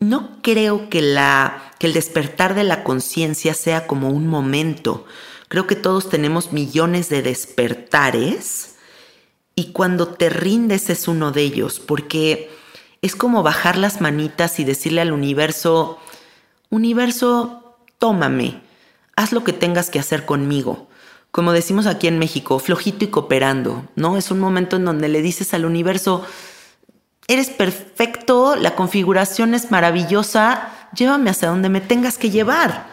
no 0.00 0.42
creo 0.42 0.90
que, 0.90 1.00
la, 1.00 1.72
que 1.78 1.86
el 1.86 1.94
despertar 1.94 2.54
de 2.54 2.64
la 2.64 2.84
conciencia 2.84 3.54
sea 3.54 3.86
como 3.86 4.10
un 4.10 4.26
momento. 4.26 5.06
Creo 5.48 5.66
que 5.66 5.76
todos 5.76 6.10
tenemos 6.10 6.52
millones 6.52 7.08
de 7.08 7.22
despertares 7.22 8.74
y 9.54 9.72
cuando 9.72 10.08
te 10.08 10.28
rindes 10.28 10.90
es 10.90 11.08
uno 11.08 11.32
de 11.32 11.40
ellos, 11.40 11.80
porque 11.80 12.50
es 13.00 13.16
como 13.16 13.42
bajar 13.42 13.78
las 13.78 14.02
manitas 14.02 14.60
y 14.60 14.64
decirle 14.64 15.00
al 15.00 15.10
universo, 15.10 15.98
universo, 16.68 17.78
tómame, 17.96 18.60
haz 19.16 19.32
lo 19.32 19.44
que 19.44 19.52
tengas 19.52 19.90
que 19.90 19.98
hacer 19.98 20.24
conmigo. 20.24 20.88
Como 21.30 21.52
decimos 21.52 21.86
aquí 21.86 22.08
en 22.08 22.18
México, 22.18 22.58
flojito 22.58 23.04
y 23.04 23.08
cooperando, 23.08 23.88
¿no? 23.96 24.18
Es 24.18 24.30
un 24.30 24.38
momento 24.38 24.76
en 24.76 24.84
donde 24.84 25.08
le 25.08 25.22
dices 25.22 25.54
al 25.54 25.64
universo, 25.64 26.26
eres 27.26 27.50
perfecto, 27.50 28.56
la 28.56 28.74
configuración 28.74 29.54
es 29.54 29.70
maravillosa, 29.70 30.68
llévame 30.94 31.30
hacia 31.30 31.48
donde 31.48 31.70
me 31.70 31.80
tengas 31.80 32.18
que 32.18 32.30
llevar. 32.30 32.86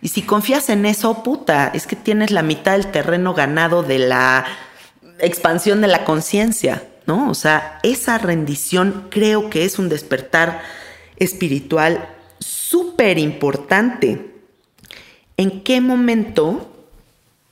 Y 0.00 0.08
si 0.08 0.22
confías 0.22 0.68
en 0.68 0.86
eso, 0.86 1.22
puta, 1.22 1.68
es 1.68 1.86
que 1.86 1.96
tienes 1.96 2.30
la 2.30 2.42
mitad 2.42 2.72
del 2.72 2.90
terreno 2.90 3.34
ganado 3.34 3.82
de 3.82 3.98
la 3.98 4.44
expansión 5.18 5.80
de 5.80 5.88
la 5.88 6.04
conciencia, 6.04 6.86
¿no? 7.06 7.30
O 7.30 7.34
sea, 7.34 7.78
esa 7.82 8.18
rendición 8.18 9.08
creo 9.10 9.50
que 9.50 9.64
es 9.64 9.78
un 9.78 9.88
despertar 9.88 10.62
espiritual 11.16 12.08
súper 12.38 13.18
importante. 13.18 14.33
¿En 15.36 15.62
qué 15.62 15.80
momento 15.80 16.70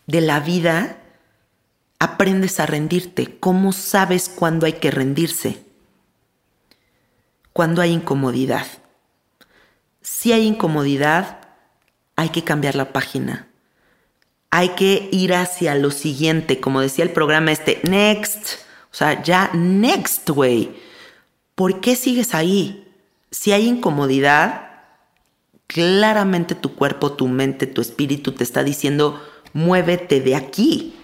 de 0.07 0.21
la 0.21 0.41
vida 0.41 0.99
aprendes 1.99 2.61
a 2.61 2.67
rendirte? 2.67 3.37
¿Cómo 3.39 3.73
sabes 3.73 4.29
cuándo 4.29 4.67
hay 4.67 4.75
que 4.75 4.91
rendirse? 4.91 5.63
cuando 7.53 7.83
hay 7.83 7.93
incomodidad. 7.93 8.67
Si 10.01 10.33
hay 10.33 10.47
incomodidad, 10.47 11.41
hay 12.17 12.31
que 12.31 12.45
cambiar 12.45 12.75
la 12.75 12.93
página. 12.93 13.49
Hay 14.51 14.71
que 14.71 15.09
ir 15.13 15.35
hacia 15.35 15.75
lo 15.75 15.91
siguiente, 15.91 16.61
como 16.61 16.81
decía 16.81 17.05
el 17.05 17.13
programa 17.13 17.53
este, 17.53 17.81
next. 17.85 18.61
O 18.91 18.95
sea, 18.95 19.23
ya 19.23 19.51
next 19.55 20.29
way. 20.31 20.79
¿Por 21.55 21.81
qué 21.81 21.97
sigues 21.97 22.35
ahí? 22.35 22.89
Si 23.31 23.53
hay 23.53 23.67
incomodidad, 23.67 24.72
claramente 25.73 26.55
tu 26.55 26.75
cuerpo, 26.75 27.13
tu 27.13 27.29
mente, 27.29 27.67
tu 27.67 27.81
espíritu 27.81 28.33
te 28.33 28.45
está 28.45 28.63
diciendo, 28.63 29.23
muévete 29.53 30.21
de 30.21 30.37
aquí. 30.37 30.95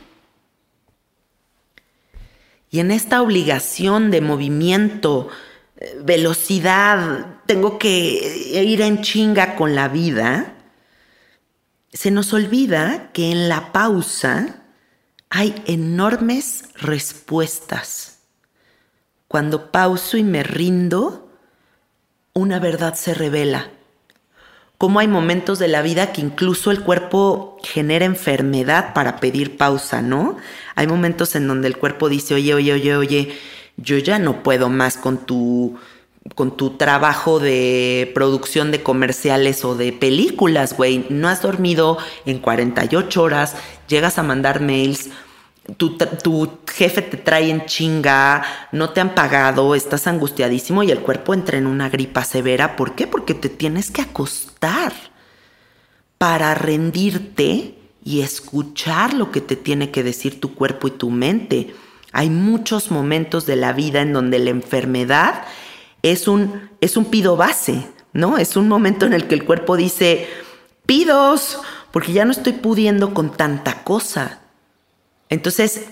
Y 2.70 2.80
en 2.80 2.90
esta 2.90 3.22
obligación 3.22 4.10
de 4.10 4.20
movimiento, 4.20 5.28
velocidad, 6.02 7.40
tengo 7.46 7.78
que 7.78 8.62
ir 8.62 8.82
en 8.82 9.00
chinga 9.02 9.56
con 9.56 9.74
la 9.74 9.88
vida, 9.88 10.54
se 11.92 12.10
nos 12.10 12.34
olvida 12.34 13.10
que 13.12 13.30
en 13.30 13.48
la 13.48 13.72
pausa 13.72 14.62
hay 15.30 15.62
enormes 15.66 16.64
respuestas. 16.74 18.18
Cuando 19.26 19.70
pauso 19.70 20.16
y 20.16 20.24
me 20.24 20.42
rindo, 20.42 21.30
una 22.34 22.58
verdad 22.58 22.94
se 22.94 23.14
revela. 23.14 23.70
Como 24.78 25.00
hay 25.00 25.08
momentos 25.08 25.58
de 25.58 25.68
la 25.68 25.82
vida 25.82 26.12
que 26.12 26.20
incluso 26.20 26.70
el 26.70 26.82
cuerpo 26.82 27.58
genera 27.64 28.04
enfermedad 28.04 28.94
para 28.94 29.16
pedir 29.16 29.56
pausa, 29.56 30.02
¿no? 30.02 30.36
Hay 30.76 30.86
momentos 30.86 31.34
en 31.34 31.48
donde 31.48 31.66
el 31.66 31.76
cuerpo 31.76 32.08
dice, 32.08 32.34
oye, 32.34 32.54
oye, 32.54 32.72
oye, 32.72 32.96
oye, 32.96 33.38
yo 33.76 33.98
ya 33.98 34.18
no 34.20 34.42
puedo 34.42 34.68
más 34.68 34.96
con 34.96 35.18
tu 35.18 35.76
con 36.34 36.56
tu 36.56 36.76
trabajo 36.76 37.40
de 37.40 38.10
producción 38.14 38.70
de 38.70 38.82
comerciales 38.82 39.64
o 39.64 39.74
de 39.74 39.92
películas, 39.92 40.76
güey. 40.76 41.06
No 41.08 41.28
has 41.28 41.42
dormido 41.42 41.98
en 42.26 42.38
48 42.38 43.22
horas, 43.22 43.56
llegas 43.88 44.18
a 44.18 44.22
mandar 44.22 44.60
mails, 44.60 45.10
tu, 45.76 45.98
tu, 45.98 46.58
jefe 46.66 47.02
te 47.02 47.16
trae 47.16 47.50
en 47.50 47.66
chinga, 47.66 48.42
no 48.72 48.90
te 48.90 49.00
han 49.00 49.14
pagado, 49.14 49.74
estás 49.74 50.06
angustiadísimo 50.06 50.82
y 50.82 50.90
el 50.90 51.00
cuerpo 51.00 51.34
entra 51.34 51.58
en 51.58 51.66
una 51.66 51.88
gripa 51.90 52.24
severa. 52.24 52.76
¿Por 52.76 52.94
qué? 52.94 53.06
Porque 53.06 53.34
te 53.34 53.48
tienes 53.48 53.90
que 53.90 54.02
acostar 54.02 54.92
para 56.16 56.54
rendirte 56.54 57.74
y 58.02 58.22
escuchar 58.22 59.12
lo 59.12 59.30
que 59.30 59.40
te 59.40 59.56
tiene 59.56 59.90
que 59.90 60.02
decir 60.02 60.40
tu 60.40 60.54
cuerpo 60.54 60.88
y 60.88 60.92
tu 60.92 61.10
mente. 61.10 61.74
Hay 62.12 62.30
muchos 62.30 62.90
momentos 62.90 63.44
de 63.44 63.56
la 63.56 63.72
vida 63.74 64.00
en 64.00 64.14
donde 64.14 64.38
la 64.38 64.50
enfermedad 64.50 65.44
es 66.02 66.26
un, 66.26 66.70
es 66.80 66.96
un 66.96 67.04
pido 67.06 67.36
base, 67.36 67.86
¿no? 68.14 68.38
Es 68.38 68.56
un 68.56 68.68
momento 68.68 69.04
en 69.04 69.12
el 69.12 69.26
que 69.26 69.34
el 69.34 69.44
cuerpo 69.44 69.76
dice, 69.76 70.26
pidos, 70.86 71.58
porque 71.90 72.12
ya 72.12 72.24
no 72.24 72.32
estoy 72.32 72.54
pudiendo 72.54 73.12
con 73.12 73.36
tanta 73.36 73.84
cosa. 73.84 74.40
Entonces, 75.28 75.82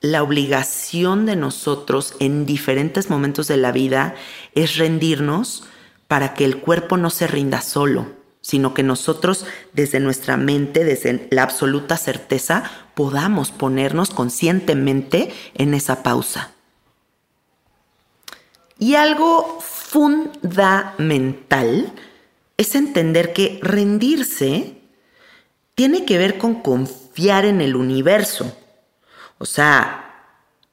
la 0.00 0.22
obligación 0.22 1.26
de 1.26 1.36
nosotros 1.36 2.14
en 2.20 2.46
diferentes 2.46 3.10
momentos 3.10 3.48
de 3.48 3.56
la 3.56 3.72
vida 3.72 4.14
es 4.54 4.76
rendirnos 4.76 5.64
para 6.08 6.34
que 6.34 6.44
el 6.44 6.58
cuerpo 6.58 6.96
no 6.96 7.10
se 7.10 7.26
rinda 7.26 7.60
solo 7.60 8.24
sino 8.44 8.74
que 8.74 8.82
nosotros 8.82 9.46
desde 9.72 10.00
nuestra 10.00 10.36
mente, 10.36 10.84
desde 10.84 11.28
la 11.30 11.44
absoluta 11.44 11.96
certeza, 11.96 12.70
podamos 12.92 13.50
ponernos 13.50 14.10
conscientemente 14.10 15.32
en 15.54 15.72
esa 15.72 16.02
pausa. 16.02 16.50
Y 18.78 18.96
algo 18.96 19.60
fundamental 19.62 21.90
es 22.58 22.74
entender 22.74 23.32
que 23.32 23.58
rendirse 23.62 24.76
tiene 25.74 26.04
que 26.04 26.18
ver 26.18 26.36
con 26.36 26.60
confiar 26.60 27.46
en 27.46 27.62
el 27.62 27.76
universo. 27.76 28.54
O 29.38 29.44
sea, 29.44 30.04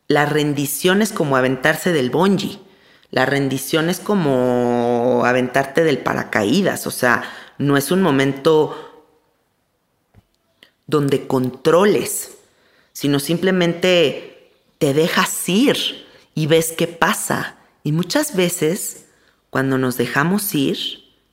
la 0.08 0.26
rendición 0.26 1.02
es 1.02 1.12
como 1.12 1.38
aventarse 1.38 1.94
del 1.94 2.10
bungee. 2.10 2.60
La 3.12 3.26
rendición 3.26 3.90
es 3.90 4.00
como 4.00 5.24
aventarte 5.26 5.84
del 5.84 6.00
paracaídas. 6.00 6.88
O 6.88 6.92
sea, 6.92 7.24
no 7.58 7.78
es 7.78 7.92
un 7.92 8.02
momento 8.02 8.92
donde 10.88 11.28
controles, 11.28 12.32
sino 12.94 13.20
simplemente 13.20 14.52
te 14.78 14.94
dejas 14.94 15.48
ir 15.48 16.06
y 16.36 16.48
ves 16.48 16.74
qué 16.78 16.88
pasa. 16.88 17.58
Y 17.84 17.92
muchas 17.92 18.36
veces, 18.36 19.06
cuando 19.50 19.78
nos 19.78 19.98
dejamos 19.98 20.54
ir 20.54 20.78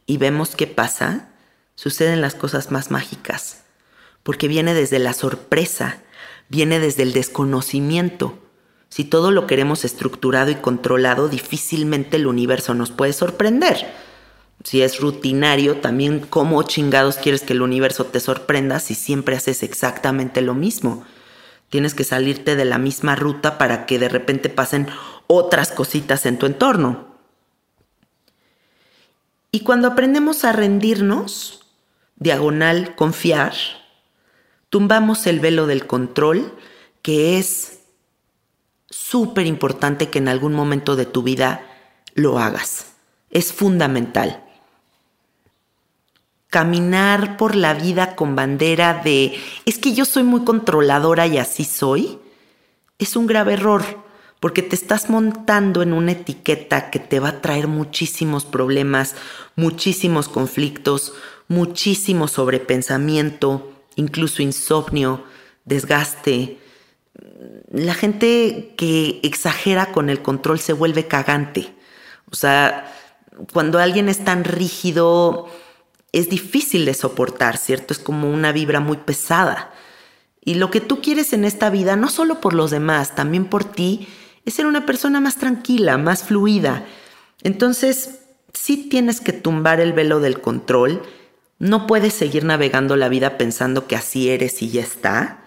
y 0.06 0.16
vemos 0.16 0.54
qué 0.54 0.66
pasa, 0.66 1.30
suceden 1.74 2.20
las 2.20 2.34
cosas 2.34 2.70
más 2.70 2.90
mágicas, 2.90 3.62
porque 4.22 4.48
viene 4.48 4.74
desde 4.74 4.98
la 4.98 5.12
sorpresa, 5.12 6.02
viene 6.48 6.80
desde 6.80 7.02
el 7.02 7.12
desconocimiento. 7.12 8.38
Si 8.88 9.04
todo 9.04 9.30
lo 9.30 9.46
queremos 9.46 9.84
estructurado 9.84 10.50
y 10.50 10.56
controlado, 10.56 11.28
difícilmente 11.28 12.16
el 12.16 12.26
universo 12.26 12.74
nos 12.74 12.90
puede 12.90 13.12
sorprender 13.12 13.86
si 14.64 14.82
es 14.82 15.00
rutinario, 15.00 15.78
también 15.78 16.20
cómo 16.20 16.62
chingados 16.64 17.16
quieres 17.16 17.42
que 17.42 17.52
el 17.52 17.62
universo 17.62 18.06
te 18.06 18.20
sorprenda 18.20 18.80
si 18.80 18.94
siempre 18.94 19.36
haces 19.36 19.62
exactamente 19.62 20.40
lo 20.40 20.54
mismo. 20.54 21.04
Tienes 21.70 21.94
que 21.94 22.04
salirte 22.04 22.56
de 22.56 22.64
la 22.64 22.78
misma 22.78 23.14
ruta 23.14 23.58
para 23.58 23.86
que 23.86 23.98
de 23.98 24.08
repente 24.08 24.48
pasen 24.48 24.88
otras 25.26 25.70
cositas 25.70 26.26
en 26.26 26.38
tu 26.38 26.46
entorno. 26.46 27.06
Y 29.52 29.60
cuando 29.60 29.88
aprendemos 29.88 30.44
a 30.44 30.52
rendirnos, 30.52 31.64
diagonal, 32.16 32.94
confiar, 32.96 33.54
tumbamos 34.70 35.26
el 35.26 35.40
velo 35.40 35.66
del 35.66 35.86
control, 35.86 36.54
que 37.02 37.38
es 37.38 37.80
súper 38.90 39.46
importante 39.46 40.08
que 40.08 40.18
en 40.18 40.28
algún 40.28 40.54
momento 40.54 40.96
de 40.96 41.06
tu 41.06 41.22
vida 41.22 41.62
lo 42.14 42.38
hagas. 42.38 42.92
Es 43.30 43.52
fundamental 43.52 44.42
caminar 46.50 47.36
por 47.36 47.54
la 47.54 47.74
vida 47.74 48.16
con 48.16 48.34
bandera 48.34 49.02
de 49.04 49.38
es 49.66 49.78
que 49.78 49.92
yo 49.94 50.04
soy 50.04 50.22
muy 50.22 50.44
controladora 50.44 51.26
y 51.26 51.38
así 51.38 51.64
soy, 51.64 52.18
es 52.98 53.16
un 53.16 53.26
grave 53.26 53.54
error, 53.54 53.84
porque 54.40 54.62
te 54.62 54.74
estás 54.74 55.10
montando 55.10 55.82
en 55.82 55.92
una 55.92 56.12
etiqueta 56.12 56.90
que 56.90 56.98
te 56.98 57.20
va 57.20 57.28
a 57.28 57.40
traer 57.40 57.68
muchísimos 57.68 58.44
problemas, 58.44 59.14
muchísimos 59.56 60.28
conflictos, 60.28 61.12
muchísimo 61.48 62.28
sobrepensamiento, 62.28 63.72
incluso 63.98 64.42
insomnio, 64.42 65.24
desgaste. 65.64 66.58
La 67.70 67.94
gente 67.94 68.74
que 68.76 69.20
exagera 69.22 69.92
con 69.92 70.08
el 70.08 70.22
control 70.22 70.60
se 70.60 70.72
vuelve 70.72 71.08
cagante. 71.08 71.74
O 72.30 72.36
sea, 72.36 72.92
cuando 73.52 73.78
alguien 73.78 74.08
es 74.08 74.24
tan 74.24 74.44
rígido, 74.44 75.48
es 76.12 76.30
difícil 76.30 76.84
de 76.84 76.94
soportar, 76.94 77.56
¿cierto? 77.56 77.92
Es 77.92 77.98
como 77.98 78.30
una 78.30 78.52
vibra 78.52 78.80
muy 78.80 78.98
pesada. 78.98 79.72
Y 80.44 80.54
lo 80.54 80.70
que 80.70 80.80
tú 80.80 81.02
quieres 81.02 81.32
en 81.32 81.44
esta 81.44 81.68
vida, 81.68 81.96
no 81.96 82.08
solo 82.08 82.40
por 82.40 82.54
los 82.54 82.70
demás, 82.70 83.16
también 83.16 83.46
por 83.46 83.64
ti, 83.64 84.06
es 84.44 84.54
ser 84.54 84.66
una 84.66 84.86
persona 84.86 85.20
más 85.20 85.36
tranquila, 85.36 85.98
más 85.98 86.22
fluida. 86.22 86.86
Entonces, 87.42 88.20
sí 88.54 88.88
tienes 88.88 89.20
que 89.20 89.32
tumbar 89.32 89.80
el 89.80 89.92
velo 89.92 90.20
del 90.20 90.40
control. 90.40 91.02
No 91.58 91.86
puedes 91.86 92.14
seguir 92.14 92.44
navegando 92.44 92.96
la 92.96 93.08
vida 93.08 93.36
pensando 93.36 93.86
que 93.86 93.96
así 93.96 94.30
eres 94.30 94.62
y 94.62 94.70
ya 94.70 94.82
está. 94.82 95.44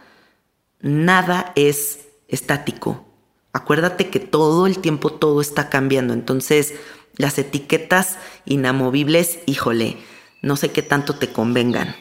Nada 0.81 1.53
es 1.55 2.07
estático. 2.27 3.05
Acuérdate 3.53 4.09
que 4.09 4.19
todo 4.19 4.67
el 4.67 4.79
tiempo 4.79 5.11
todo 5.11 5.41
está 5.41 5.69
cambiando. 5.69 6.13
Entonces, 6.13 6.73
las 7.15 7.37
etiquetas 7.37 8.17
inamovibles, 8.45 9.39
híjole, 9.45 9.97
no 10.41 10.55
sé 10.55 10.71
qué 10.71 10.81
tanto 10.81 11.15
te 11.15 11.31
convengan. 11.31 11.95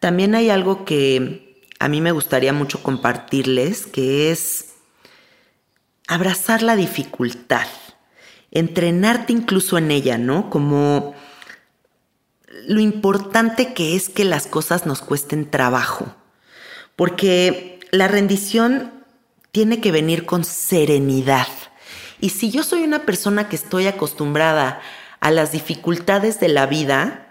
También 0.00 0.34
hay 0.34 0.50
algo 0.50 0.84
que 0.84 1.62
a 1.78 1.88
mí 1.88 2.00
me 2.00 2.12
gustaría 2.12 2.52
mucho 2.52 2.82
compartirles, 2.82 3.86
que 3.86 4.30
es 4.30 4.74
abrazar 6.06 6.62
la 6.62 6.76
dificultad, 6.76 7.66
entrenarte 8.50 9.32
incluso 9.32 9.78
en 9.78 9.90
ella, 9.90 10.18
¿no? 10.18 10.50
Como 10.50 11.14
lo 12.66 12.80
importante 12.80 13.74
que 13.74 13.96
es 13.96 14.08
que 14.08 14.24
las 14.24 14.46
cosas 14.46 14.86
nos 14.86 15.00
cuesten 15.00 15.50
trabajo, 15.50 16.14
porque 16.96 17.80
la 17.90 18.08
rendición 18.08 18.92
tiene 19.52 19.80
que 19.80 19.92
venir 19.92 20.26
con 20.26 20.44
serenidad. 20.44 21.48
Y 22.20 22.30
si 22.30 22.50
yo 22.50 22.62
soy 22.62 22.82
una 22.82 23.06
persona 23.06 23.48
que 23.48 23.56
estoy 23.56 23.86
acostumbrada 23.86 24.80
a 25.20 25.30
las 25.30 25.52
dificultades 25.52 26.40
de 26.40 26.48
la 26.48 26.66
vida, 26.66 27.28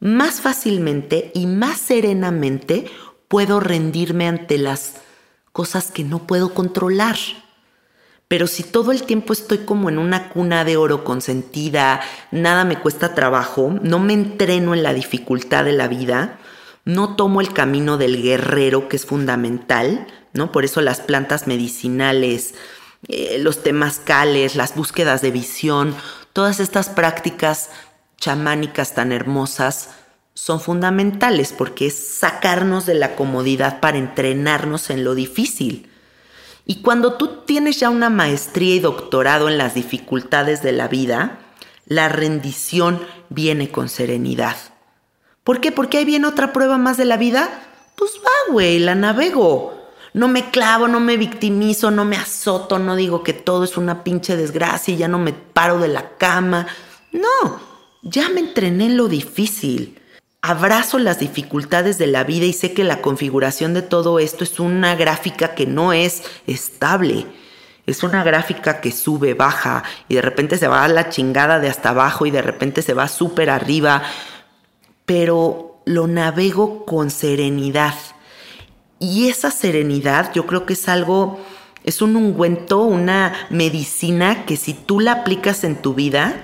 más 0.00 0.40
fácilmente 0.40 1.30
y 1.34 1.46
más 1.46 1.78
serenamente 1.78 2.90
puedo 3.28 3.60
rendirme 3.60 4.26
ante 4.26 4.58
las 4.58 4.94
cosas 5.52 5.90
que 5.90 6.02
no 6.02 6.26
puedo 6.26 6.54
controlar. 6.54 7.16
Pero 8.32 8.46
si 8.46 8.62
todo 8.62 8.92
el 8.92 9.02
tiempo 9.02 9.34
estoy 9.34 9.58
como 9.58 9.90
en 9.90 9.98
una 9.98 10.30
cuna 10.30 10.64
de 10.64 10.78
oro 10.78 11.04
consentida, 11.04 12.00
nada 12.30 12.64
me 12.64 12.78
cuesta 12.78 13.14
trabajo, 13.14 13.78
no 13.82 13.98
me 13.98 14.14
entreno 14.14 14.72
en 14.72 14.82
la 14.82 14.94
dificultad 14.94 15.66
de 15.66 15.74
la 15.74 15.86
vida, 15.86 16.38
no 16.86 17.14
tomo 17.14 17.42
el 17.42 17.52
camino 17.52 17.98
del 17.98 18.22
guerrero 18.22 18.88
que 18.88 18.96
es 18.96 19.04
fundamental, 19.04 20.06
¿no? 20.32 20.50
Por 20.50 20.64
eso 20.64 20.80
las 20.80 21.00
plantas 21.00 21.46
medicinales, 21.46 22.54
eh, 23.06 23.36
los 23.38 23.62
temazcales, 23.62 24.56
las 24.56 24.74
búsquedas 24.76 25.20
de 25.20 25.30
visión, 25.30 25.94
todas 26.32 26.58
estas 26.58 26.88
prácticas 26.88 27.68
chamánicas 28.16 28.94
tan 28.94 29.12
hermosas 29.12 29.90
son 30.32 30.58
fundamentales 30.58 31.52
porque 31.52 31.88
es 31.88 32.16
sacarnos 32.18 32.86
de 32.86 32.94
la 32.94 33.14
comodidad 33.14 33.80
para 33.80 33.98
entrenarnos 33.98 34.88
en 34.88 35.04
lo 35.04 35.14
difícil. 35.14 35.91
Y 36.64 36.76
cuando 36.82 37.14
tú 37.14 37.42
tienes 37.44 37.80
ya 37.80 37.90
una 37.90 38.10
maestría 38.10 38.76
y 38.76 38.80
doctorado 38.80 39.48
en 39.48 39.58
las 39.58 39.74
dificultades 39.74 40.62
de 40.62 40.72
la 40.72 40.88
vida, 40.88 41.38
la 41.86 42.08
rendición 42.08 43.00
viene 43.28 43.70
con 43.70 43.88
serenidad. 43.88 44.56
¿Por 45.44 45.60
qué? 45.60 45.72
Porque 45.72 45.98
ahí 45.98 46.04
viene 46.04 46.26
otra 46.26 46.52
prueba 46.52 46.78
más 46.78 46.96
de 46.96 47.04
la 47.04 47.16
vida. 47.16 47.48
Pues 47.96 48.12
va, 48.24 48.52
güey, 48.52 48.78
la 48.78 48.94
navego. 48.94 49.74
No 50.14 50.28
me 50.28 50.50
clavo, 50.50 50.88
no 50.88 51.00
me 51.00 51.16
victimizo, 51.16 51.90
no 51.90 52.04
me 52.04 52.16
azoto, 52.16 52.78
no 52.78 52.96
digo 52.96 53.22
que 53.22 53.32
todo 53.32 53.64
es 53.64 53.76
una 53.76 54.04
pinche 54.04 54.36
desgracia 54.36 54.94
y 54.94 54.98
ya 54.98 55.08
no 55.08 55.18
me 55.18 55.32
paro 55.32 55.78
de 55.78 55.88
la 55.88 56.16
cama. 56.16 56.66
No, 57.12 57.60
ya 58.02 58.28
me 58.28 58.40
entrené 58.40 58.86
en 58.86 58.96
lo 58.96 59.08
difícil. 59.08 60.01
Abrazo 60.44 60.98
las 60.98 61.20
dificultades 61.20 61.98
de 61.98 62.08
la 62.08 62.24
vida 62.24 62.46
y 62.46 62.52
sé 62.52 62.72
que 62.72 62.82
la 62.82 63.00
configuración 63.00 63.74
de 63.74 63.82
todo 63.82 64.18
esto 64.18 64.42
es 64.42 64.58
una 64.58 64.96
gráfica 64.96 65.54
que 65.54 65.66
no 65.66 65.92
es 65.92 66.24
estable. 66.48 67.26
Es 67.86 68.02
una 68.02 68.24
gráfica 68.24 68.80
que 68.80 68.90
sube, 68.90 69.34
baja 69.34 69.84
y 70.08 70.16
de 70.16 70.22
repente 70.22 70.58
se 70.58 70.66
va 70.66 70.82
a 70.82 70.88
la 70.88 71.10
chingada 71.10 71.60
de 71.60 71.68
hasta 71.68 71.90
abajo 71.90 72.26
y 72.26 72.32
de 72.32 72.42
repente 72.42 72.82
se 72.82 72.92
va 72.92 73.06
súper 73.06 73.50
arriba. 73.50 74.02
Pero 75.06 75.80
lo 75.84 76.08
navego 76.08 76.84
con 76.86 77.10
serenidad. 77.10 77.94
Y 78.98 79.28
esa 79.28 79.52
serenidad 79.52 80.32
yo 80.34 80.48
creo 80.48 80.66
que 80.66 80.72
es 80.72 80.88
algo, 80.88 81.38
es 81.84 82.02
un 82.02 82.16
ungüento, 82.16 82.80
una 82.80 83.46
medicina 83.48 84.44
que 84.44 84.56
si 84.56 84.74
tú 84.74 84.98
la 84.98 85.12
aplicas 85.12 85.62
en 85.62 85.76
tu 85.80 85.94
vida, 85.94 86.42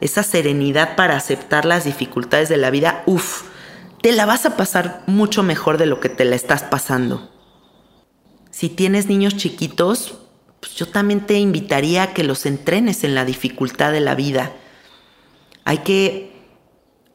esa 0.00 0.22
serenidad 0.22 0.96
para 0.96 1.16
aceptar 1.16 1.64
las 1.64 1.84
dificultades 1.84 2.48
de 2.48 2.56
la 2.56 2.70
vida, 2.70 3.02
uff, 3.06 3.42
te 4.02 4.12
la 4.12 4.26
vas 4.26 4.46
a 4.46 4.56
pasar 4.56 5.02
mucho 5.06 5.42
mejor 5.42 5.78
de 5.78 5.86
lo 5.86 6.00
que 6.00 6.08
te 6.08 6.24
la 6.24 6.36
estás 6.36 6.62
pasando. 6.62 7.30
Si 8.50 8.68
tienes 8.68 9.06
niños 9.06 9.36
chiquitos, 9.36 10.18
pues 10.60 10.74
yo 10.74 10.86
también 10.86 11.26
te 11.26 11.38
invitaría 11.38 12.02
a 12.04 12.14
que 12.14 12.24
los 12.24 12.46
entrenes 12.46 13.04
en 13.04 13.14
la 13.14 13.24
dificultad 13.24 13.92
de 13.92 14.00
la 14.00 14.14
vida. 14.14 14.52
Hay 15.64 15.78
que, 15.78 16.32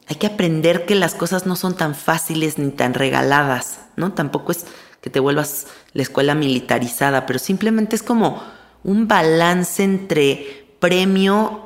hay 0.06 0.16
que 0.16 0.26
aprender 0.26 0.86
que 0.86 0.94
las 0.94 1.14
cosas 1.14 1.46
no 1.46 1.56
son 1.56 1.76
tan 1.76 1.94
fáciles 1.94 2.58
ni 2.58 2.70
tan 2.70 2.94
regaladas, 2.94 3.80
¿no? 3.96 4.12
Tampoco 4.12 4.52
es 4.52 4.66
que 5.00 5.10
te 5.10 5.20
vuelvas 5.20 5.66
la 5.92 6.02
escuela 6.02 6.34
militarizada, 6.34 7.26
pero 7.26 7.38
simplemente 7.38 7.96
es 7.96 8.02
como 8.02 8.42
un 8.82 9.08
balance 9.08 9.82
entre 9.82 10.74
premio 10.80 11.65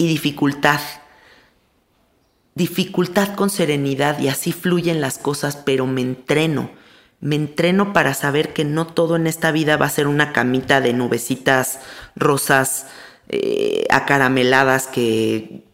y 0.00 0.08
dificultad. 0.08 0.80
Dificultad 2.54 3.34
con 3.34 3.50
serenidad 3.50 4.18
y 4.18 4.28
así 4.28 4.50
fluyen 4.50 5.02
las 5.02 5.18
cosas, 5.18 5.56
pero 5.56 5.86
me 5.86 6.00
entreno. 6.00 6.70
Me 7.20 7.36
entreno 7.36 7.92
para 7.92 8.14
saber 8.14 8.54
que 8.54 8.64
no 8.64 8.86
todo 8.86 9.16
en 9.16 9.26
esta 9.26 9.52
vida 9.52 9.76
va 9.76 9.84
a 9.84 9.90
ser 9.90 10.06
una 10.06 10.32
camita 10.32 10.80
de 10.80 10.94
nubecitas 10.94 11.80
rosas 12.16 12.86
eh, 13.28 13.86
acarameladas 13.90 14.86
que 14.86 15.64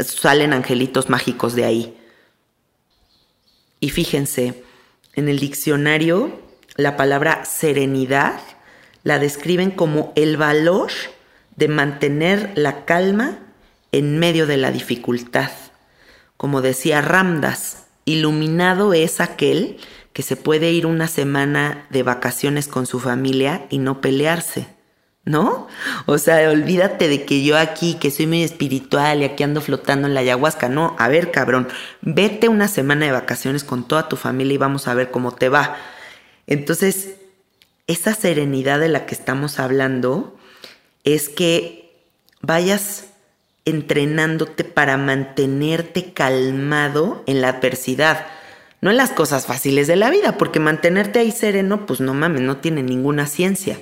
salen 0.00 0.52
angelitos 0.52 1.08
mágicos 1.08 1.54
de 1.54 1.64
ahí. 1.64 1.96
Y 3.78 3.90
fíjense, 3.90 4.64
en 5.14 5.28
el 5.28 5.38
diccionario 5.38 6.42
la 6.74 6.96
palabra 6.96 7.44
serenidad 7.44 8.40
la 9.04 9.20
describen 9.20 9.70
como 9.70 10.12
el 10.16 10.36
valor 10.36 10.90
de 11.56 11.68
mantener 11.68 12.52
la 12.54 12.84
calma 12.84 13.38
en 13.92 14.18
medio 14.18 14.46
de 14.46 14.56
la 14.56 14.70
dificultad. 14.70 15.50
Como 16.36 16.60
decía 16.62 17.00
Ramdas, 17.00 17.84
iluminado 18.04 18.94
es 18.94 19.20
aquel 19.20 19.78
que 20.12 20.22
se 20.22 20.36
puede 20.36 20.72
ir 20.72 20.86
una 20.86 21.08
semana 21.08 21.86
de 21.90 22.02
vacaciones 22.02 22.68
con 22.68 22.86
su 22.86 23.00
familia 23.00 23.66
y 23.70 23.78
no 23.78 24.00
pelearse. 24.00 24.66
¿No? 25.24 25.68
O 26.06 26.18
sea, 26.18 26.50
olvídate 26.50 27.06
de 27.06 27.24
que 27.24 27.44
yo 27.44 27.56
aquí, 27.56 27.94
que 27.94 28.10
soy 28.10 28.26
muy 28.26 28.42
espiritual 28.42 29.20
y 29.20 29.24
aquí 29.24 29.44
ando 29.44 29.60
flotando 29.60 30.08
en 30.08 30.14
la 30.14 30.20
ayahuasca. 30.20 30.68
No, 30.68 30.96
a 30.98 31.06
ver, 31.06 31.30
cabrón, 31.30 31.68
vete 32.00 32.48
una 32.48 32.66
semana 32.66 33.06
de 33.06 33.12
vacaciones 33.12 33.62
con 33.62 33.86
toda 33.86 34.08
tu 34.08 34.16
familia 34.16 34.54
y 34.54 34.58
vamos 34.58 34.88
a 34.88 34.94
ver 34.94 35.12
cómo 35.12 35.30
te 35.30 35.48
va. 35.48 35.76
Entonces, 36.48 37.18
esa 37.86 38.14
serenidad 38.14 38.80
de 38.80 38.88
la 38.88 39.06
que 39.06 39.14
estamos 39.14 39.60
hablando 39.60 40.36
es 41.04 41.28
que 41.28 41.92
vayas 42.40 43.06
entrenándote 43.64 44.64
para 44.64 44.96
mantenerte 44.96 46.12
calmado 46.12 47.22
en 47.26 47.40
la 47.40 47.48
adversidad, 47.48 48.26
no 48.80 48.90
en 48.90 48.96
las 48.96 49.10
cosas 49.10 49.46
fáciles 49.46 49.86
de 49.86 49.96
la 49.96 50.10
vida, 50.10 50.36
porque 50.36 50.58
mantenerte 50.58 51.20
ahí 51.20 51.30
sereno, 51.30 51.86
pues 51.86 52.00
no 52.00 52.14
mames, 52.14 52.42
no 52.42 52.56
tiene 52.56 52.82
ninguna 52.82 53.26
ciencia. 53.26 53.78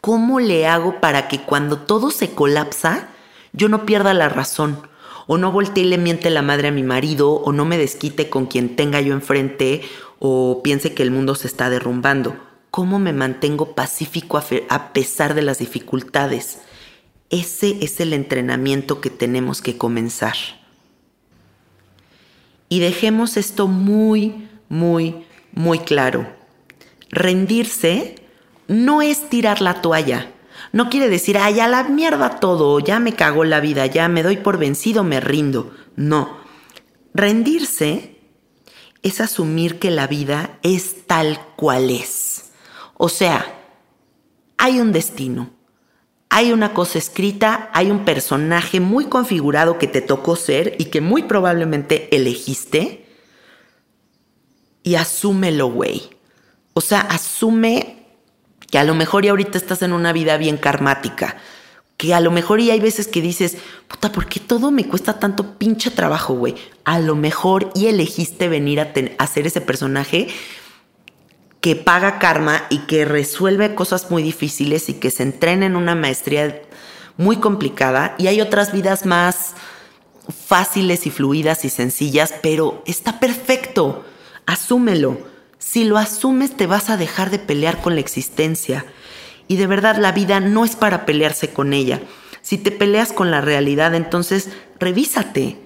¿Cómo 0.00 0.40
le 0.40 0.66
hago 0.66 1.00
para 1.00 1.28
que 1.28 1.40
cuando 1.40 1.78
todo 1.78 2.10
se 2.10 2.30
colapsa, 2.30 3.08
yo 3.52 3.68
no 3.68 3.86
pierda 3.86 4.12
la 4.12 4.28
razón? 4.28 4.86
O 5.26 5.38
no 5.38 5.52
voltee 5.52 5.84
y 5.84 5.86
le 5.86 5.98
miente 5.98 6.28
la 6.28 6.42
madre 6.42 6.68
a 6.68 6.72
mi 6.72 6.82
marido, 6.82 7.30
o 7.30 7.52
no 7.52 7.64
me 7.64 7.78
desquite 7.78 8.28
con 8.28 8.46
quien 8.46 8.76
tenga 8.76 9.00
yo 9.00 9.14
enfrente, 9.14 9.82
o 10.18 10.60
piense 10.62 10.92
que 10.92 11.02
el 11.02 11.10
mundo 11.10 11.34
se 11.34 11.46
está 11.46 11.70
derrumbando 11.70 12.36
cómo 12.72 12.98
me 12.98 13.12
mantengo 13.12 13.74
pacífico 13.74 14.40
a 14.70 14.92
pesar 14.94 15.34
de 15.34 15.42
las 15.42 15.58
dificultades. 15.58 16.60
Ese 17.28 17.76
es 17.82 18.00
el 18.00 18.14
entrenamiento 18.14 19.02
que 19.02 19.10
tenemos 19.10 19.60
que 19.60 19.76
comenzar. 19.76 20.36
Y 22.70 22.80
dejemos 22.80 23.36
esto 23.36 23.68
muy, 23.68 24.48
muy, 24.70 25.26
muy 25.52 25.80
claro. 25.80 26.26
Rendirse 27.10 28.14
no 28.68 29.02
es 29.02 29.28
tirar 29.28 29.60
la 29.60 29.82
toalla. 29.82 30.32
No 30.72 30.88
quiere 30.88 31.10
decir, 31.10 31.36
ay, 31.36 31.60
a 31.60 31.68
la 31.68 31.84
mierda 31.84 32.40
todo, 32.40 32.80
ya 32.80 33.00
me 33.00 33.12
cagó 33.12 33.44
la 33.44 33.60
vida, 33.60 33.84
ya 33.84 34.08
me 34.08 34.22
doy 34.22 34.38
por 34.38 34.56
vencido, 34.56 35.04
me 35.04 35.20
rindo. 35.20 35.74
No. 35.94 36.38
Rendirse 37.12 38.16
es 39.02 39.20
asumir 39.20 39.78
que 39.78 39.90
la 39.90 40.06
vida 40.06 40.58
es 40.62 41.06
tal 41.06 41.38
cual 41.56 41.90
es 41.90 42.21
o 43.04 43.08
sea, 43.08 43.52
hay 44.58 44.78
un 44.78 44.92
destino, 44.92 45.50
hay 46.28 46.52
una 46.52 46.72
cosa 46.72 46.98
escrita, 46.98 47.68
hay 47.72 47.90
un 47.90 48.04
personaje 48.04 48.78
muy 48.78 49.06
configurado 49.06 49.76
que 49.76 49.88
te 49.88 50.00
tocó 50.00 50.36
ser 50.36 50.76
y 50.78 50.84
que 50.84 51.00
muy 51.00 51.24
probablemente 51.24 52.14
elegiste. 52.14 53.04
Y 54.84 54.94
asúmelo, 54.94 55.66
güey. 55.66 56.10
O 56.74 56.80
sea, 56.80 57.00
asume 57.00 58.06
que 58.70 58.78
a 58.78 58.84
lo 58.84 58.94
mejor 58.94 59.24
ya 59.24 59.30
ahorita 59.30 59.58
estás 59.58 59.82
en 59.82 59.92
una 59.92 60.12
vida 60.12 60.36
bien 60.36 60.56
karmática. 60.56 61.38
Que 61.96 62.14
a 62.14 62.20
lo 62.20 62.30
mejor 62.30 62.60
y 62.60 62.70
hay 62.70 62.78
veces 62.78 63.08
que 63.08 63.20
dices, 63.20 63.56
puta, 63.88 64.12
¿por 64.12 64.26
qué 64.26 64.38
todo 64.38 64.70
me 64.70 64.86
cuesta 64.86 65.18
tanto 65.18 65.58
pinche 65.58 65.90
trabajo, 65.90 66.34
güey? 66.34 66.54
A 66.84 67.00
lo 67.00 67.16
mejor 67.16 67.72
y 67.74 67.86
elegiste 67.86 68.46
venir 68.46 68.78
a, 68.80 69.26
ser 69.26 69.48
ese 69.48 69.60
personaje 69.60 70.28
que 71.62 71.76
paga 71.76 72.18
karma 72.18 72.64
y 72.70 72.78
que 72.80 73.04
resuelve 73.04 73.76
cosas 73.76 74.10
muy 74.10 74.22
difíciles 74.24 74.88
y 74.88 74.94
que 74.94 75.12
se 75.12 75.22
entrena 75.22 75.64
en 75.64 75.76
una 75.76 75.94
maestría 75.94 76.60
muy 77.16 77.36
complicada. 77.36 78.16
Y 78.18 78.26
hay 78.26 78.40
otras 78.40 78.72
vidas 78.72 79.06
más 79.06 79.54
fáciles 80.28 81.06
y 81.06 81.10
fluidas 81.10 81.64
y 81.64 81.70
sencillas, 81.70 82.34
pero 82.42 82.82
está 82.84 83.20
perfecto. 83.20 84.04
Asúmelo. 84.44 85.20
Si 85.58 85.84
lo 85.84 85.98
asumes 85.98 86.56
te 86.56 86.66
vas 86.66 86.90
a 86.90 86.96
dejar 86.96 87.30
de 87.30 87.38
pelear 87.38 87.80
con 87.80 87.94
la 87.94 88.00
existencia. 88.00 88.84
Y 89.46 89.54
de 89.54 89.68
verdad 89.68 89.96
la 89.98 90.10
vida 90.10 90.40
no 90.40 90.64
es 90.64 90.74
para 90.74 91.06
pelearse 91.06 91.52
con 91.52 91.72
ella. 91.72 92.02
Si 92.40 92.58
te 92.58 92.72
peleas 92.72 93.12
con 93.12 93.30
la 93.30 93.40
realidad, 93.40 93.94
entonces 93.94 94.48
revísate. 94.80 95.58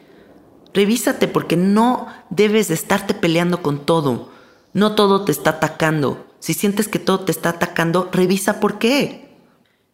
Revísate 0.74 1.26
porque 1.26 1.56
no 1.56 2.06
debes 2.28 2.68
de 2.68 2.74
estarte 2.74 3.14
peleando 3.14 3.62
con 3.62 3.86
todo. 3.86 4.35
No 4.76 4.94
todo 4.94 5.24
te 5.24 5.32
está 5.32 5.52
atacando. 5.52 6.26
Si 6.38 6.52
sientes 6.52 6.86
que 6.86 6.98
todo 6.98 7.20
te 7.20 7.32
está 7.32 7.48
atacando, 7.48 8.10
revisa 8.12 8.60
por 8.60 8.78
qué. 8.78 9.26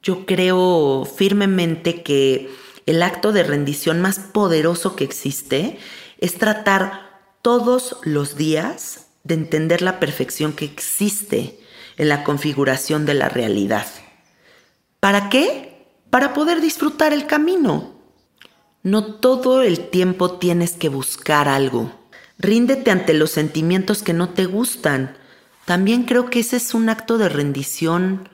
Yo 0.03 0.27
creo 0.27 1.05
firmemente 1.05 2.03
que 2.03 2.51
el 2.87 3.05
acto 3.05 3.31
de 3.31 3.45
rendición 3.45 4.01
más 4.01 4.19
poderoso 4.19 4.97
que 4.97 5.05
existe 5.05 5.79
es 6.19 6.35
tratar 6.35 7.21
todos 7.43 7.99
los 8.03 8.35
días 8.35 9.07
de 9.23 9.35
entender 9.35 9.83
la 9.83 10.01
perfección 10.01 10.53
que 10.53 10.65
existe 10.65 11.61
en 11.97 12.09
la 12.09 12.25
configuración 12.25 13.07
de 13.07 13.15
la 13.15 13.29
realidad. 13.29 13.87
¿Para 14.99 15.29
qué? 15.29 15.87
Para 16.11 16.35
poder 16.35 16.61
disfrutar 16.61 17.13
el 17.13 17.29
camino. 17.29 17.93
No 18.83 19.15
todo 19.15 19.63
el 19.63 19.91
tiempo 19.91 20.39
tienes 20.41 20.73
que 20.73 20.89
buscar 20.89 21.47
algo. 21.49 22.02
Ríndete 22.43 22.91
ante 22.91 23.15
los 23.15 23.31
sentimientos 23.31 24.03
que 24.03 24.13
no 24.13 24.31
te 24.31 24.47
gustan. 24.47 25.17
También 25.65 26.03
creo 26.03 26.29
que 26.29 26.41
ese 26.41 26.57
es 26.57 26.75
un 26.75 26.89
acto 26.89 27.17
de 27.17 27.29
rendición 27.29 28.29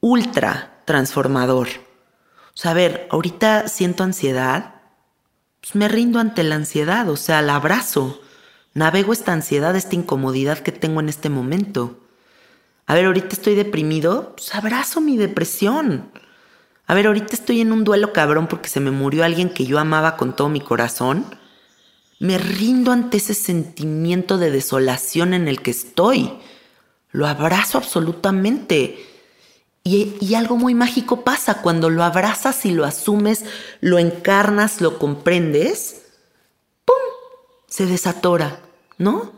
ultra 0.00 0.80
transformador. 0.86 1.68
O 1.68 2.56
sea, 2.56 2.70
a 2.70 2.74
ver, 2.74 3.06
ahorita 3.10 3.68
siento 3.68 4.02
ansiedad, 4.02 4.76
pues 5.60 5.74
me 5.74 5.88
rindo 5.88 6.20
ante 6.20 6.42
la 6.42 6.54
ansiedad, 6.54 7.06
o 7.10 7.18
sea, 7.18 7.42
la 7.42 7.56
abrazo. 7.56 8.22
Navego 8.72 9.12
esta 9.12 9.34
ansiedad, 9.34 9.76
esta 9.76 9.94
incomodidad 9.94 10.60
que 10.60 10.72
tengo 10.72 11.00
en 11.00 11.10
este 11.10 11.28
momento. 11.28 12.00
A 12.86 12.94
ver, 12.94 13.04
ahorita 13.04 13.28
estoy 13.32 13.56
deprimido, 13.56 14.36
pues 14.36 14.54
abrazo 14.54 15.02
mi 15.02 15.18
depresión. 15.18 16.10
A 16.86 16.94
ver, 16.94 17.08
ahorita 17.08 17.34
estoy 17.34 17.60
en 17.60 17.72
un 17.72 17.84
duelo 17.84 18.14
cabrón 18.14 18.46
porque 18.46 18.70
se 18.70 18.80
me 18.80 18.90
murió 18.90 19.22
alguien 19.22 19.52
que 19.52 19.66
yo 19.66 19.78
amaba 19.78 20.16
con 20.16 20.34
todo 20.34 20.48
mi 20.48 20.62
corazón 20.62 21.26
me 22.24 22.38
rindo 22.38 22.90
ante 22.90 23.18
ese 23.18 23.34
sentimiento 23.34 24.38
de 24.38 24.50
desolación 24.50 25.34
en 25.34 25.46
el 25.46 25.60
que 25.60 25.70
estoy. 25.70 26.32
Lo 27.10 27.26
abrazo 27.26 27.76
absolutamente. 27.76 28.98
Y, 29.82 30.34
algo 30.34 30.56
muy 30.56 30.74
mágico 30.74 31.22
pasa 31.22 31.60
cuando 31.60 31.90
lo 31.90 32.02
abrazas 32.02 32.64
y 32.64 32.70
lo 32.70 32.86
asumes, 32.86 33.44
lo 33.82 33.98
encarnas, 33.98 34.80
lo 34.80 34.98
comprendes. 34.98 36.00
¡Pum! 36.86 36.96
Se 37.68 37.84
desatora, 37.84 38.58
¿no? 38.96 39.32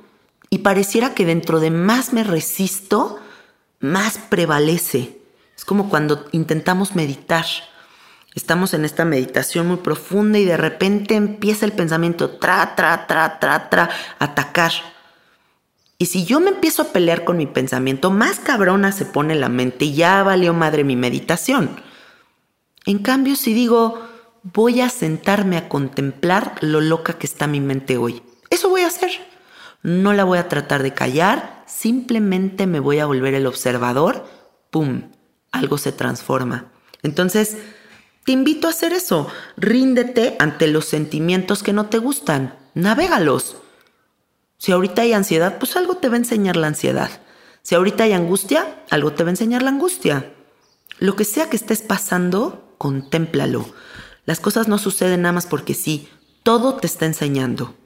Y 0.49 0.59
pareciera 0.59 1.13
que 1.13 1.27
dentro 1.27 1.59
de 1.59 1.73
más 1.73 2.13
me 2.13 2.23
resisto, 2.23 3.19
más 3.81 4.17
prevalece. 4.17 5.19
Es 5.57 5.65
como 5.65 5.89
cuando 5.89 6.25
intentamos 6.31 6.95
meditar 6.95 7.47
estamos 8.37 8.75
en 8.75 8.85
esta 8.85 9.05
meditación 9.05 9.67
muy 9.67 9.79
profunda 9.79 10.39
y 10.39 10.45
de 10.45 10.59
repente 10.59 11.17
empieza 11.17 11.65
el 11.65 11.73
pensamiento 11.73 12.31
tra, 12.31 12.77
tra, 12.77 13.07
tra, 13.07 13.41
tra, 13.41 13.69
tra, 13.71 13.91
atacar. 14.19 14.73
Y 15.99 16.07
si 16.07 16.27
yo 16.27 16.39
me 16.39 16.51
empiezo 16.51 16.83
a 16.83 16.93
pelear 16.93 17.25
con 17.25 17.39
mi 17.39 17.47
pensamiento, 17.47 18.11
más 18.11 18.39
cabrona 18.39 18.93
se 18.93 19.07
pone 19.07 19.35
la 19.35 19.49
mente 19.49 19.87
y 19.87 19.95
ya 19.95 20.23
valió 20.23 20.53
madre 20.53 20.85
mi 20.85 20.95
meditación. 20.95 21.81
En 22.85 22.99
cambio, 22.99 23.35
si 23.35 23.55
digo, 23.55 24.07
voy 24.43 24.83
a 24.83 24.91
sentarme 24.91 25.57
a 25.57 25.69
contemplar 25.71 26.57
lo 26.61 26.83
loca 26.83 27.15
que 27.15 27.27
está 27.27 27.47
mi 27.47 27.61
mente 27.61 27.97
hoy, 27.97 28.23
eso 28.51 28.69
voy 28.69 28.83
a 28.83 28.89
hacer. 28.89 29.11
No 29.83 30.13
la 30.13 30.25
voy 30.25 30.39
a 30.39 30.49
tratar 30.49 30.83
de 30.83 30.93
callar, 30.93 31.65
simplemente 31.67 32.67
me 32.67 32.81
voy 32.81 32.99
a 32.99 33.07
volver 33.07 33.35
el 33.35 33.47
observador, 33.47 34.27
¡pum! 34.71 35.11
Algo 35.53 35.79
se 35.79 35.93
transforma. 35.93 36.67
Entonces, 37.03 37.57
te 38.27 38.33
invito 38.33 38.67
a 38.67 38.71
hacer 38.71 38.93
eso. 38.93 39.29
Ríndete 39.57 40.35
ante 40.41 40.67
los 40.67 40.87
sentimientos 40.87 41.63
que 41.63 41.73
no 41.73 41.87
te 41.87 41.99
gustan. 41.99 42.59
Navégalos. 42.75 43.57
Si 44.59 44.73
ahorita 44.73 45.03
hay 45.03 45.13
ansiedad, 45.13 45.59
pues 45.59 45.77
algo 45.77 45.99
te 45.99 46.09
va 46.09 46.15
a 46.15 46.19
enseñar 46.19 46.57
la 46.57 46.67
ansiedad. 46.67 47.09
Si 47.63 47.77
ahorita 47.77 48.03
hay 48.03 48.13
angustia, 48.13 48.83
algo 48.91 49.13
te 49.13 49.23
va 49.23 49.29
a 49.29 49.31
enseñar 49.31 49.63
la 49.63 49.71
angustia. 49.71 50.33
Lo 50.99 51.15
que 51.15 51.25
sea 51.25 51.49
que 51.49 51.57
estés 51.57 51.83
pasando, 51.83 52.75
contémplalo. 52.79 53.65
Las 54.25 54.41
cosas 54.41 54.67
no 54.67 54.79
suceden 54.79 55.23
nada 55.23 55.33
más 55.33 55.47
porque 55.47 55.75
sí, 55.75 56.09
todo 56.43 56.75
te 56.75 56.89
está 56.89 57.07
enseñando. 57.07 57.77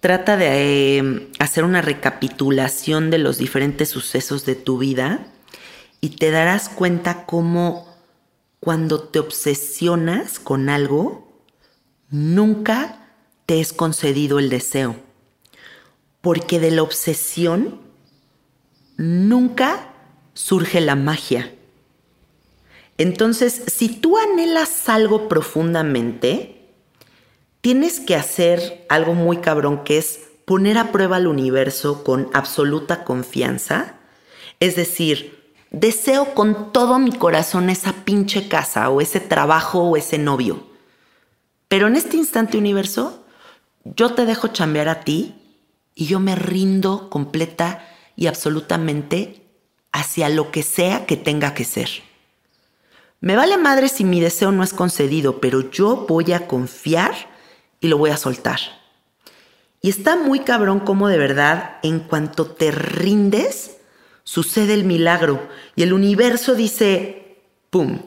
Trata 0.00 0.36
de 0.36 0.98
eh, 0.98 1.32
hacer 1.38 1.64
una 1.64 1.80
recapitulación 1.80 3.10
de 3.10 3.18
los 3.18 3.38
diferentes 3.38 3.88
sucesos 3.88 4.44
de 4.44 4.56
tu 4.56 4.76
vida 4.76 5.26
y 6.02 6.10
te 6.10 6.30
darás 6.30 6.68
cuenta 6.68 7.24
cómo 7.24 7.89
cuando 8.60 9.00
te 9.00 9.18
obsesionas 9.18 10.38
con 10.38 10.68
algo, 10.68 11.42
nunca 12.10 13.08
te 13.46 13.60
es 13.60 13.72
concedido 13.72 14.38
el 14.38 14.50
deseo. 14.50 14.96
Porque 16.20 16.60
de 16.60 16.70
la 16.70 16.82
obsesión 16.82 17.80
nunca 18.98 19.90
surge 20.34 20.82
la 20.82 20.94
magia. 20.94 21.54
Entonces, 22.98 23.62
si 23.66 23.88
tú 23.88 24.18
anhelas 24.18 24.90
algo 24.90 25.26
profundamente, 25.26 26.68
tienes 27.62 27.98
que 27.98 28.14
hacer 28.14 28.84
algo 28.90 29.14
muy 29.14 29.38
cabrón 29.38 29.84
que 29.84 29.96
es 29.96 30.20
poner 30.44 30.76
a 30.76 30.92
prueba 30.92 31.16
al 31.16 31.26
universo 31.26 32.04
con 32.04 32.28
absoluta 32.34 33.04
confianza. 33.04 33.94
Es 34.58 34.76
decir, 34.76 35.39
deseo 35.70 36.34
con 36.34 36.72
todo 36.72 36.98
mi 36.98 37.12
corazón 37.12 37.70
esa 37.70 37.92
pinche 38.04 38.48
casa 38.48 38.90
o 38.90 39.00
ese 39.00 39.20
trabajo 39.20 39.80
o 39.80 39.96
ese 39.96 40.18
novio. 40.18 40.64
Pero 41.68 41.86
en 41.86 41.96
este 41.96 42.16
instante 42.16 42.58
universo, 42.58 43.24
yo 43.84 44.14
te 44.14 44.26
dejo 44.26 44.48
chambear 44.48 44.88
a 44.88 45.00
ti 45.00 45.34
y 45.94 46.06
yo 46.06 46.20
me 46.20 46.34
rindo 46.34 47.08
completa 47.10 47.86
y 48.16 48.26
absolutamente 48.26 49.46
hacia 49.92 50.28
lo 50.28 50.50
que 50.50 50.62
sea 50.62 51.06
que 51.06 51.16
tenga 51.16 51.54
que 51.54 51.64
ser. 51.64 51.88
Me 53.20 53.36
vale 53.36 53.56
madre 53.58 53.88
si 53.88 54.04
mi 54.04 54.20
deseo 54.20 54.50
no 54.50 54.62
es 54.62 54.72
concedido, 54.72 55.40
pero 55.40 55.70
yo 55.70 56.06
voy 56.08 56.32
a 56.32 56.46
confiar 56.46 57.14
y 57.80 57.88
lo 57.88 57.98
voy 57.98 58.10
a 58.10 58.16
soltar. 58.16 58.60
Y 59.82 59.90
está 59.90 60.16
muy 60.16 60.40
cabrón 60.40 60.80
como 60.80 61.08
de 61.08 61.18
verdad, 61.18 61.78
en 61.82 62.00
cuanto 62.00 62.46
te 62.46 62.70
rindes, 62.70 63.79
sucede 64.30 64.74
el 64.74 64.84
milagro 64.84 65.48
y 65.74 65.82
el 65.82 65.92
universo 65.92 66.54
dice, 66.54 67.42
¡pum! 67.68 67.98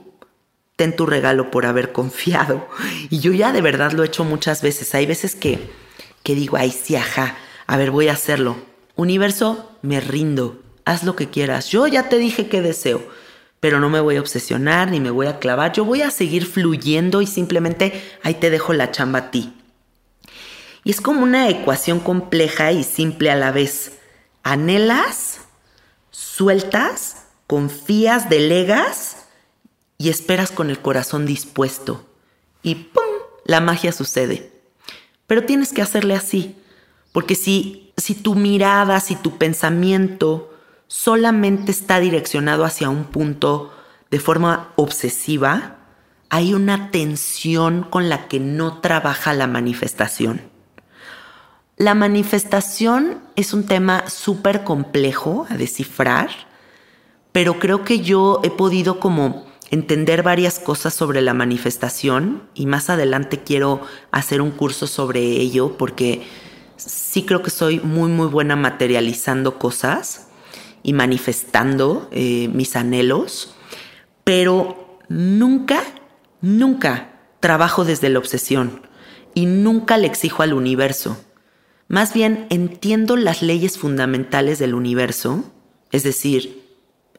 Ten 0.78 0.96
tu 0.96 1.06
regalo 1.06 1.52
por 1.52 1.66
haber 1.66 1.92
confiado. 1.92 2.66
Y 3.10 3.20
yo 3.20 3.34
ya 3.34 3.52
de 3.52 3.62
verdad 3.62 3.92
lo 3.92 4.04
he 4.04 4.08
hecho 4.08 4.24
muchas 4.24 4.62
veces. 4.62 4.96
Hay 4.96 5.06
veces 5.06 5.36
que, 5.36 5.60
que 6.24 6.34
digo, 6.34 6.56
ay, 6.56 6.72
sí, 6.72 6.96
ajá, 6.96 7.36
a 7.68 7.76
ver, 7.76 7.92
voy 7.92 8.08
a 8.08 8.14
hacerlo. 8.14 8.56
Universo, 8.96 9.70
me 9.82 10.00
rindo. 10.00 10.62
Haz 10.86 11.04
lo 11.04 11.18
que 11.18 11.30
quieras. 11.30 11.68
Yo 11.68 11.88
ya 11.88 12.08
te 12.08 12.18
dije 12.18 12.48
que 12.48 12.62
deseo, 12.62 13.06
pero 13.60 13.82
no 13.82 13.90
me 13.90 14.00
voy 14.00 14.16
a 14.16 14.22
obsesionar 14.22 14.92
ni 14.92 15.02
me 15.02 15.12
voy 15.12 15.28
a 15.28 15.40
clavar. 15.40 15.74
Yo 15.74 15.84
voy 15.84 16.04
a 16.04 16.10
seguir 16.10 16.46
fluyendo 16.46 17.22
y 17.22 17.28
simplemente 17.28 18.02
ahí 18.24 18.36
te 18.36 18.50
dejo 18.50 18.72
la 18.72 18.92
chamba 18.92 19.20
a 19.20 19.32
ti. 19.32 19.54
Y 20.86 20.92
es 20.92 21.02
como 21.02 21.22
una 21.22 21.50
ecuación 21.50 22.00
compleja 22.00 22.72
y 22.72 22.86
simple 22.86 23.30
a 23.30 23.36
la 23.36 23.52
vez. 23.52 24.00
Anhelas, 24.44 25.33
sueltas, 26.36 27.28
confías, 27.46 28.28
delegas 28.28 29.28
y 30.00 30.10
esperas 30.10 30.50
con 30.50 30.72
el 30.72 30.80
corazón 30.80 31.28
dispuesto. 31.28 32.08
Y 32.64 32.76
¡pum! 32.76 33.04
La 33.46 33.62
magia 33.62 33.92
sucede. 33.92 34.52
Pero 35.28 35.44
tienes 35.44 35.74
que 35.74 35.84
hacerle 35.84 36.16
así, 36.16 36.56
porque 37.12 37.36
si, 37.36 37.94
si 37.98 38.16
tu 38.16 38.34
mirada, 38.34 39.00
si 39.00 39.16
tu 39.16 39.38
pensamiento 39.38 40.52
solamente 40.88 41.72
está 41.72 42.00
direccionado 42.00 42.66
hacia 42.66 42.90
un 42.90 43.04
punto 43.06 43.72
de 44.10 44.20
forma 44.20 44.74
obsesiva, 44.76 45.78
hay 46.30 46.56
una 46.56 46.90
tensión 46.90 47.84
con 47.84 48.10
la 48.10 48.28
que 48.28 48.40
no 48.40 48.82
trabaja 48.82 49.34
la 49.34 49.46
manifestación. 49.46 50.53
La 51.78 51.96
manifestación 51.96 53.20
es 53.36 53.52
un 53.52 53.66
tema 53.66 54.08
súper 54.08 54.64
complejo 54.64 55.48
a 55.50 55.58
descifrar, 55.58 56.30
pero 57.32 57.58
creo 57.58 57.84
que 57.84 58.00
yo 58.00 58.42
he 58.44 58.52
podido 58.52 59.00
como 59.00 59.48
entender 59.72 60.22
varias 60.22 60.60
cosas 60.60 60.94
sobre 60.94 61.22
la 61.24 61.34
manifestación 61.34 62.44
y 62.54 62.68
más 62.68 62.92
adelante 62.92 63.42
quiero 63.44 63.82
hacer 64.12 64.40
un 64.40 64.52
curso 64.52 64.86
sobre 64.86 65.22
ello 65.22 65.76
porque 65.76 66.28
sí 66.78 67.24
creo 67.24 67.42
que 67.42 67.50
soy 67.50 67.80
muy 67.80 68.12
muy 68.12 68.28
buena 68.28 68.56
materializando 68.56 69.58
cosas 69.58 70.28
y 70.84 70.94
manifestando 70.94 72.08
eh, 72.12 72.50
mis 72.54 72.76
anhelos, 72.76 73.56
pero 74.24 75.00
nunca, 75.10 75.82
nunca 76.40 77.14
trabajo 77.40 77.84
desde 77.84 78.10
la 78.10 78.20
obsesión 78.20 78.84
y 79.34 79.48
nunca 79.48 79.98
le 79.98 80.06
exijo 80.06 80.44
al 80.44 80.54
universo. 80.54 81.18
Más 81.94 82.12
bien 82.12 82.48
entiendo 82.50 83.18
las 83.18 83.44
leyes 83.44 83.78
fundamentales 83.78 84.58
del 84.58 84.74
universo, 84.74 85.44
es 85.92 86.02
decir, 86.02 86.68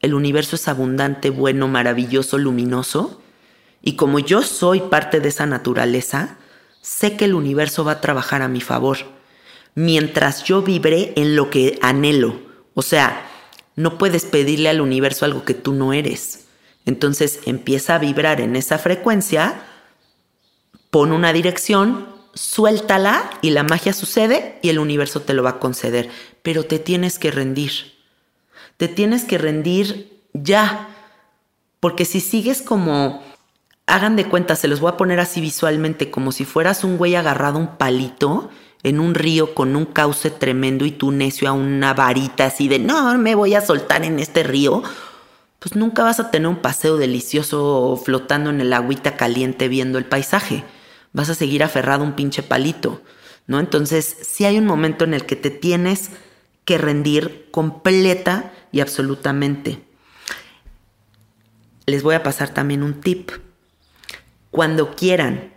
el 0.01 0.13
universo 0.13 0.57
es 0.57 0.67
abundante, 0.67 1.29
bueno, 1.29 1.69
maravilloso, 1.69 2.37
luminoso, 2.37 3.21
y 3.81 3.95
como 3.95 4.19
yo 4.19 4.41
soy 4.41 4.81
parte 4.81 5.21
de 5.21 5.29
esa 5.29 5.45
naturaleza, 5.45 6.39
sé 6.81 7.15
que 7.15 7.23
el 7.23 7.35
universo 7.35 7.85
va 7.85 7.93
a 7.93 8.01
trabajar 8.01 8.41
a 8.41 8.49
mi 8.49 8.59
favor, 8.59 8.97
mientras 9.75 10.43
yo 10.43 10.61
vibre 10.61 11.13
en 11.15 11.37
lo 11.37 11.49
que 11.49 11.79
anhelo. 11.81 12.41
O 12.73 12.81
sea, 12.81 13.25
no 13.77 13.97
puedes 13.97 14.25
pedirle 14.25 14.67
al 14.67 14.81
universo 14.81 15.23
algo 15.23 15.45
que 15.45 15.53
tú 15.53 15.71
no 15.71 15.93
eres. 15.93 16.47
Entonces 16.85 17.39
empieza 17.45 17.95
a 17.95 17.99
vibrar 17.99 18.41
en 18.41 18.57
esa 18.57 18.77
frecuencia, 18.77 19.55
pon 20.89 21.13
una 21.13 21.31
dirección, 21.31 22.14
suéltala 22.35 23.29
y 23.41 23.49
la 23.49 23.63
magia 23.63 23.93
sucede 23.93 24.59
y 24.61 24.69
el 24.69 24.77
universo 24.77 25.21
te 25.21 25.33
lo 25.33 25.41
va 25.41 25.51
a 25.51 25.59
conceder. 25.59 26.09
Pero 26.43 26.63
te 26.63 26.77
tienes 26.77 27.17
que 27.17 27.31
rendir 27.31 27.95
te 28.77 28.87
tienes 28.87 29.23
que 29.23 29.37
rendir 29.37 30.21
ya. 30.33 30.89
Porque 31.79 32.05
si 32.05 32.19
sigues 32.19 32.61
como, 32.61 33.23
hagan 33.85 34.15
de 34.15 34.25
cuenta, 34.25 34.55
se 34.55 34.67
los 34.67 34.79
voy 34.79 34.91
a 34.91 34.97
poner 34.97 35.19
así 35.19 35.41
visualmente, 35.41 36.11
como 36.11 36.31
si 36.31 36.45
fueras 36.45 36.83
un 36.83 36.97
güey 36.97 37.15
agarrado 37.15 37.57
a 37.57 37.61
un 37.61 37.77
palito 37.77 38.49
en 38.83 38.99
un 38.99 39.15
río 39.15 39.55
con 39.55 39.75
un 39.75 39.85
cauce 39.85 40.29
tremendo 40.29 40.85
y 40.85 40.91
tú 40.91 41.11
necio 41.11 41.49
a 41.49 41.53
una 41.53 41.93
varita 41.93 42.45
así 42.45 42.67
de, 42.67 42.79
no, 42.79 43.17
me 43.17 43.33
voy 43.33 43.55
a 43.55 43.61
soltar 43.61 44.03
en 44.03 44.19
este 44.19 44.43
río, 44.43 44.83
pues 45.57 45.75
nunca 45.75 46.03
vas 46.03 46.19
a 46.19 46.29
tener 46.29 46.47
un 46.47 46.57
paseo 46.57 46.97
delicioso 46.97 47.99
flotando 48.03 48.51
en 48.51 48.61
el 48.61 48.73
agüita 48.73 49.17
caliente 49.17 49.67
viendo 49.67 49.97
el 49.97 50.05
paisaje. 50.05 50.63
Vas 51.15 51.29
a 51.29 51.35
seguir 51.35 51.63
aferrado 51.63 52.03
a 52.03 52.07
un 52.07 52.13
pinche 52.13 52.43
palito, 52.43 53.01
¿no? 53.47 53.61
Entonces, 53.61 54.17
si 54.21 54.43
hay 54.43 54.57
un 54.57 54.65
momento 54.65 55.05
en 55.05 55.13
el 55.13 55.25
que 55.25 55.37
te 55.37 55.49
tienes 55.49 56.09
que 56.65 56.77
rendir 56.77 57.47
completa 57.51 58.51
y 58.73 58.81
absolutamente. 58.81 59.79
Les 61.85 62.03
voy 62.03 62.15
a 62.15 62.23
pasar 62.23 62.49
también 62.49 62.83
un 62.83 62.99
tip. 62.99 63.31
Cuando 64.51 64.93
quieran 64.93 65.53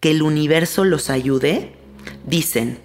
que 0.00 0.12
el 0.12 0.22
universo 0.22 0.84
los 0.84 1.10
ayude, 1.10 1.74
dicen, 2.24 2.78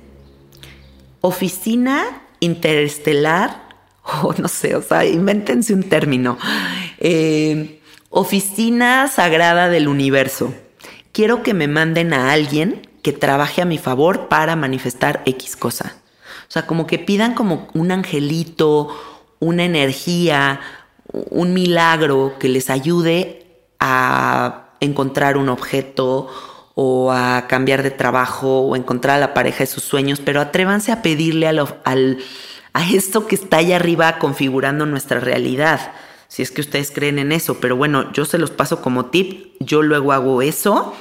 oficina 1.22 2.24
interestelar, 2.42 3.70
o 4.24 4.34
no 4.38 4.50
sé, 4.50 4.76
o 4.76 4.82
sea, 4.82 5.06
invéntense 5.06 5.74
un 5.74 5.84
término, 5.84 6.38
eh, 6.98 7.80
oficina 8.10 9.08
sagrada 9.08 9.70
del 9.70 9.88
universo. 9.88 10.54
Quiero 11.20 11.44
que 11.44 11.54
me 11.54 11.68
manden 11.68 12.14
a 12.14 12.32
alguien 12.32 12.88
que 13.02 13.12
trabaje 13.12 13.62
a 13.62 13.66
mi 13.66 13.78
favor 13.78 14.30
para 14.30 14.56
manifestar 14.56 15.22
X 15.26 15.58
cosa. 15.58 15.98
O 16.48 16.50
sea, 16.50 16.66
como 16.66 16.88
que 16.88 16.98
pidan 16.98 17.34
como 17.34 17.68
un 17.74 17.92
angelito 17.92 18.88
una 19.40 19.66
energía, 19.66 20.62
un 21.12 21.54
milagro 21.54 22.36
que 22.40 22.48
les 22.48 22.70
ayude 22.70 23.46
a 23.82 24.70
encontrar 24.80 25.36
un 25.36 25.50
objeto 25.50 26.30
o 26.76 27.12
a 27.12 27.48
cambiar 27.50 27.84
de 27.84 27.92
trabajo 27.92 28.62
o 28.62 28.78
encontrar 28.78 29.18
a 29.18 29.20
la 29.20 29.34
pareja 29.34 29.60
de 29.60 29.68
sus 29.68 29.84
sueños, 29.84 30.22
pero 30.24 30.40
atrévanse 30.40 30.94
a 30.94 31.02
pedirle 31.02 31.50
a, 31.50 31.66
a 31.84 32.90
esto 32.94 33.28
que 33.28 33.36
está 33.36 33.58
allá 33.58 33.76
arriba 33.76 34.20
configurando 34.20 34.86
nuestra 34.86 35.20
realidad, 35.20 35.92
si 36.30 36.44
es 36.44 36.52
que 36.52 36.62
ustedes 36.62 36.92
creen 36.92 37.20
en 37.20 37.32
eso, 37.32 37.60
pero 37.60 37.76
bueno, 37.76 38.14
yo 38.14 38.24
se 38.24 38.38
los 38.38 38.52
paso 38.52 38.82
como 38.82 39.08
tip, 39.08 39.56
yo 39.60 39.82
luego 39.82 40.14
hago 40.14 40.44
eso 40.44 40.94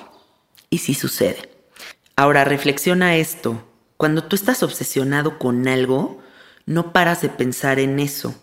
y 0.71 0.79
sí 0.79 0.95
sucede. 0.95 1.51
Ahora 2.17 2.45
reflexiona 2.45 3.17
esto, 3.17 3.65
cuando 3.97 4.25
tú 4.25 4.37
estás 4.37 4.63
obsesionado 4.63 5.39
con 5.39 5.67
algo, 5.67 6.23
no 6.67 6.93
paras 6.93 7.21
de 7.21 7.29
pensar 7.29 7.79
en 7.79 7.99
eso. 7.99 8.35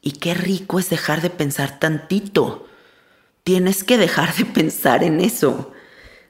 Y 0.00 0.12
qué 0.12 0.34
rico 0.34 0.78
es 0.78 0.88
dejar 0.88 1.20
de 1.20 1.30
pensar 1.30 1.78
tantito. 1.78 2.66
Tienes 3.42 3.84
que 3.84 3.98
dejar 3.98 4.34
de 4.36 4.44
pensar 4.46 5.02
en 5.02 5.20
eso. 5.20 5.72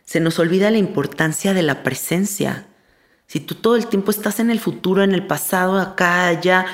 Se 0.04 0.20
nos 0.20 0.38
olvida 0.38 0.70
la 0.70 0.78
importancia 0.78 1.54
de 1.54 1.62
la 1.62 1.82
presencia. 1.82 2.66
Si 3.26 3.38
tú 3.38 3.54
todo 3.54 3.76
el 3.76 3.86
tiempo 3.86 4.10
estás 4.10 4.40
en 4.40 4.50
el 4.50 4.60
futuro, 4.60 5.02
en 5.02 5.12
el 5.12 5.26
pasado, 5.26 5.78
acá, 5.78 6.26
allá, 6.26 6.66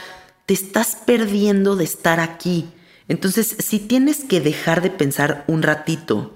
te 0.46 0.54
estás 0.54 0.96
perdiendo 1.06 1.76
de 1.76 1.84
estar 1.84 2.20
aquí. 2.20 2.68
Entonces, 3.08 3.56
si 3.58 3.78
tienes 3.78 4.24
que 4.24 4.40
dejar 4.40 4.80
de 4.80 4.90
pensar 4.90 5.44
un 5.48 5.62
ratito, 5.62 6.35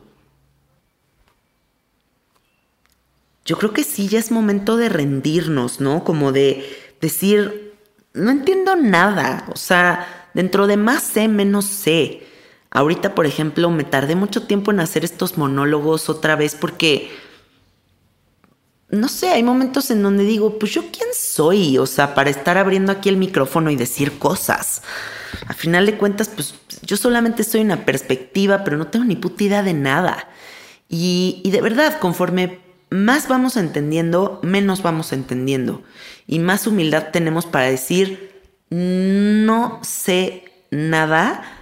yo 3.45 3.59
creo 3.59 3.73
que 3.73 3.85
sí 3.85 4.09
ya 4.09 4.19
es 4.19 4.31
momento 4.31 4.77
de 4.77 4.89
rendirnos, 4.89 5.81
¿no? 5.81 6.05
Como 6.05 6.33
de 6.33 6.65
decir, 7.01 7.75
no 8.13 8.31
entiendo 8.31 8.77
nada, 8.77 9.47
o 9.53 9.57
sea, 9.57 10.29
dentro 10.35 10.67
de 10.67 10.77
más 10.77 11.03
sé, 11.03 11.29
menos 11.29 11.65
sé. 11.65 12.23
Ahorita, 12.71 13.15
por 13.15 13.27
ejemplo, 13.27 13.71
me 13.71 13.85
tardé 13.85 14.15
mucho 14.15 14.47
tiempo 14.47 14.71
en 14.71 14.81
hacer 14.81 15.05
estos 15.05 15.39
monólogos 15.39 16.09
otra 16.09 16.37
vez 16.37 16.55
porque, 16.55 17.11
no 18.89 19.09
sé, 19.09 19.31
hay 19.31 19.43
momentos 19.43 19.91
en 19.91 20.03
donde 20.03 20.25
digo, 20.25 20.59
pues 20.59 20.73
yo 20.73 20.83
quién 20.93 21.09
soy, 21.13 21.79
o 21.79 21.87
sea, 21.87 22.15
para 22.15 22.31
estar 22.31 22.59
abriendo 22.59 22.93
aquí 22.93 23.09
el 23.09 23.17
micrófono 23.17 23.71
y 23.71 23.77
decir 23.77 24.19
cosas. 24.19 24.83
A 25.49 25.55
final 25.55 25.87
de 25.87 25.97
cuentas, 25.97 26.29
pues 26.29 26.55
yo 26.83 26.97
solamente 26.97 27.43
soy 27.43 27.63
una 27.63 27.85
perspectiva, 27.85 28.63
pero 28.63 28.77
no 28.77 28.87
tengo 28.87 29.05
ni 29.05 29.17
puta 29.17 29.45
idea 29.45 29.63
de 29.63 29.75
nada. 29.75 30.29
Y, 30.89 31.41
y 31.45 31.51
de 31.51 31.61
verdad, 31.61 31.99
conforme 31.99 32.70
más 32.91 33.29
vamos 33.29 33.57
entendiendo, 33.57 34.41
menos 34.43 34.83
vamos 34.83 35.13
entendiendo. 35.13 35.83
Y 36.27 36.41
más 36.41 36.67
humildad 36.67 37.09
tenemos 37.13 37.47
para 37.47 37.67
decir, 37.67 38.43
no 38.71 39.81
sé 39.83 40.53
nada 40.71 41.61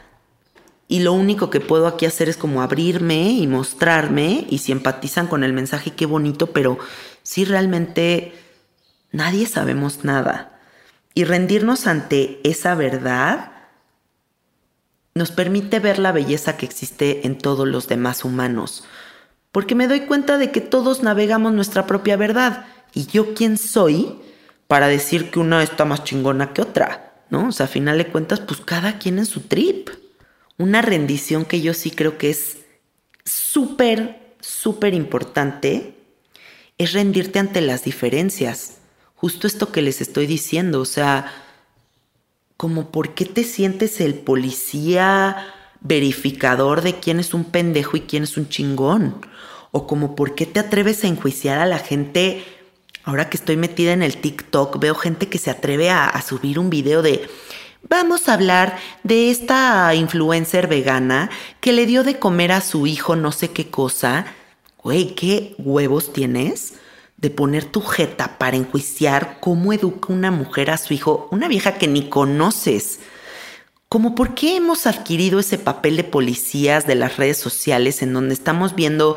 y 0.89 1.01
lo 1.01 1.13
único 1.13 1.51
que 1.51 1.61
puedo 1.61 1.87
aquí 1.87 2.07
hacer 2.07 2.31
es 2.31 2.39
como 2.39 2.63
abrirme 2.63 3.31
y 3.31 3.47
mostrarme 3.47 4.47
y 4.49 4.59
si 4.59 4.73
empatizan 4.73 5.27
con 5.27 5.45
el 5.45 5.53
mensaje, 5.53 5.91
qué 5.91 6.07
bonito, 6.07 6.49
pero 6.49 6.79
si 7.23 7.45
realmente 7.45 8.33
nadie 9.13 9.47
sabemos 9.47 10.05
nada. 10.05 10.59
Y 11.15 11.25
rendirnos 11.25 11.87
ante 11.87 12.41
esa 12.43 12.75
verdad 12.75 13.53
nos 15.15 15.31
permite 15.31 15.79
ver 15.79 15.99
la 15.99 16.13
belleza 16.13 16.57
que 16.57 16.65
existe 16.65 17.27
en 17.27 17.37
todos 17.37 17.69
los 17.69 17.87
demás 17.89 18.25
humanos 18.25 18.85
porque 19.53 19.75
me 19.75 19.89
doy 19.89 20.01
cuenta 20.01 20.39
de 20.39 20.51
que 20.51 20.61
todos 20.61 21.03
navegamos 21.03 21.53
nuestra 21.53 21.87
propia 21.87 22.17
verdad. 22.17 22.67
¿Y 22.95 23.07
yo 23.07 23.35
quién 23.35 23.57
soy 23.59 24.19
para 24.67 24.89
decir 24.89 25.31
que 25.31 25.39
una 25.39 25.63
está 25.63 25.85
más 25.85 26.05
chingona 26.05 26.53
que 26.53 26.63
otra? 26.63 27.23
¿No? 27.31 27.49
O 27.49 27.53
sea, 27.53 27.67
a 27.67 27.69
final 27.69 27.99
de 27.99 28.07
cuentas, 28.07 28.41
pues 28.41 28.61
cada 28.61 28.99
quien 28.99 29.19
en 29.19 29.27
su 29.27 29.41
trip. 29.41 29.91
Una 30.57 30.83
rendición 30.83 31.45
que 31.45 31.61
yo 31.61 31.75
sí 31.75 31.91
creo 31.91 32.19
que 32.19 32.31
es 32.31 32.59
súper, 33.25 34.35
súper 34.41 34.95
importante 34.95 35.95
es 36.79 36.93
rendirte 36.93 37.39
ante 37.39 37.61
las 37.61 37.85
diferencias. 37.85 38.79
Justo 39.15 39.47
esto 39.47 39.73
que 39.73 39.83
les 39.83 40.01
estoy 40.01 40.27
diciendo, 40.27 40.81
o 40.81 40.85
sea, 40.85 41.33
como 42.57 42.91
por 42.91 43.15
qué 43.15 43.25
te 43.25 43.45
sientes 43.45 44.01
el 44.01 44.15
policía 44.15 45.55
verificador 45.81 46.83
de 46.83 46.99
quién 46.99 47.21
es 47.21 47.35
un 47.35 47.45
pendejo 47.45 47.97
y 47.97 48.03
quién 48.03 48.25
es 48.25 48.37
un 48.37 48.49
chingón. 48.49 49.21
O 49.71 49.87
como 49.87 50.15
por 50.15 50.35
qué 50.35 50.47
te 50.47 50.61
atreves 50.61 51.05
a 51.05 51.09
enjuiciar 51.09 51.59
a 51.59 51.67
la 51.67 51.79
gente. 51.79 52.45
Ahora 53.05 53.29
que 53.29 53.37
estoy 53.37 53.57
metida 53.57 53.93
en 53.93 54.03
el 54.03 54.19
TikTok, 54.19 54.79
veo 54.79 54.95
gente 54.95 55.29
que 55.29 55.39
se 55.39 55.51
atreve 55.51 55.91
a, 55.91 56.21
subir 56.23 56.59
un 56.59 56.71
video 56.71 57.03
de... 57.03 57.29
Vamos 57.89 58.29
a 58.29 58.35
hablar 58.35 58.77
de 59.05 59.31
esta 59.31 59.95
influencer 59.95 60.67
vegana 60.67 61.31
que 61.61 61.73
le 61.73 61.87
dio 61.87 62.03
de 62.03 62.19
comer 62.19 62.53
a 62.53 62.61
su 62.61 62.87
hijo 62.87 63.17
no 63.17 63.33
sé 63.33 63.51
qué 63.51 63.71
cosa. 63.71 64.27
Güey, 64.83 65.15
¿qué 65.15 65.55
huevos 65.59 66.13
tienes? 66.13 66.75
de 67.19 67.31
poner 67.31 67.65
tu 67.65 67.83
jeta 67.83 68.39
para 68.39 68.57
enjuiciar 68.57 69.39
cómo 69.41 69.73
educa 69.73 70.13
una 70.13 70.31
mujer 70.31 70.71
a 70.71 70.79
su 70.79 70.95
hijo, 70.95 71.29
una 71.31 71.49
vieja 71.49 71.75
que 71.75 71.89
ni 71.89 72.09
conoces. 72.09 73.01
como 73.89 74.15
por 74.15 74.35
qué 74.35 74.57
hemos 74.57 74.87
adquirido 74.87 75.41
ese 75.41 75.57
papel 75.57 75.97
de 75.97 76.05
policías 76.05 76.87
de 76.87 76.95
las 76.95 77.17
redes 77.17 77.39
sociales 77.39 78.03
en 78.03 78.13
donde 78.13 78.35
estamos 78.35 78.75
viendo 78.75 79.17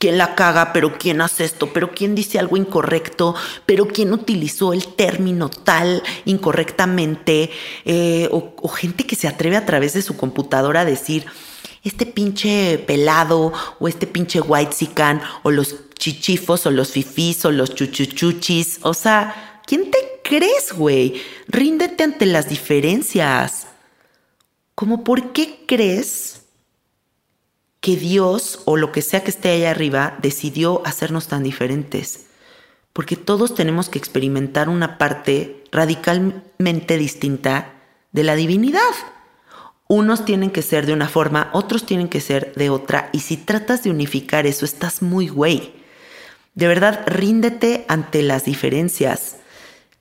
quién 0.00 0.16
la 0.16 0.34
caga, 0.34 0.72
pero 0.72 0.96
quién 0.96 1.20
hace 1.20 1.44
esto, 1.44 1.74
pero 1.74 1.90
quién 1.90 2.14
dice 2.14 2.38
algo 2.38 2.56
incorrecto, 2.56 3.34
pero 3.66 3.86
quién 3.86 4.14
utilizó 4.14 4.72
el 4.72 4.86
término 4.94 5.50
tal 5.50 6.02
incorrectamente, 6.24 7.50
eh, 7.84 8.26
o, 8.32 8.68
gente 8.68 9.04
que 9.04 9.14
se 9.14 9.28
atreve 9.28 9.58
a 9.58 9.66
través 9.66 9.92
de 9.92 10.00
su 10.00 10.16
computadora 10.16 10.80
a 10.80 10.84
decir, 10.86 11.26
este 11.84 12.06
pinche 12.06 12.78
pelado 12.78 13.52
o 13.78 13.88
este 13.88 14.06
pinche 14.06 14.40
white 14.40 14.72
sican 14.72 15.20
o 15.42 15.50
los 15.50 15.76
chichifos 15.98 16.64
o 16.64 16.70
los 16.70 16.92
fifís 16.92 17.44
o 17.44 17.50
los 17.50 17.74
chuchuchuchis. 17.74 18.80
O 18.82 18.94
sea, 18.94 19.60
¿quién 19.66 19.90
te 19.90 19.98
crees, 20.24 20.72
güey? 20.72 21.20
Ríndete 21.46 22.04
ante 22.04 22.24
las 22.24 22.48
diferencias. 22.48 23.66
¿Cómo 24.74 25.04
por 25.04 25.32
qué 25.32 25.64
crees 25.66 26.39
que 27.80 27.96
Dios 27.96 28.60
o 28.66 28.76
lo 28.76 28.92
que 28.92 29.02
sea 29.02 29.24
que 29.24 29.30
esté 29.30 29.50
allá 29.50 29.70
arriba 29.70 30.16
decidió 30.20 30.82
hacernos 30.86 31.28
tan 31.28 31.42
diferentes? 31.42 32.26
Porque 32.92 33.16
todos 33.16 33.54
tenemos 33.54 33.88
que 33.88 33.98
experimentar 33.98 34.68
una 34.68 34.98
parte 34.98 35.64
radicalmente 35.72 36.98
distinta 36.98 37.74
de 38.12 38.24
la 38.24 38.34
divinidad. 38.34 38.80
Unos 39.88 40.24
tienen 40.24 40.50
que 40.50 40.62
ser 40.62 40.86
de 40.86 40.92
una 40.92 41.08
forma, 41.08 41.50
otros 41.52 41.84
tienen 41.84 42.08
que 42.08 42.20
ser 42.20 42.52
de 42.54 42.70
otra. 42.70 43.10
Y 43.12 43.20
si 43.20 43.36
tratas 43.36 43.82
de 43.82 43.90
unificar 43.90 44.46
eso, 44.46 44.64
estás 44.64 45.02
muy 45.02 45.28
güey. 45.28 45.72
De 46.54 46.68
verdad, 46.68 47.02
ríndete 47.06 47.84
ante 47.88 48.22
las 48.22 48.44
diferencias. 48.44 49.36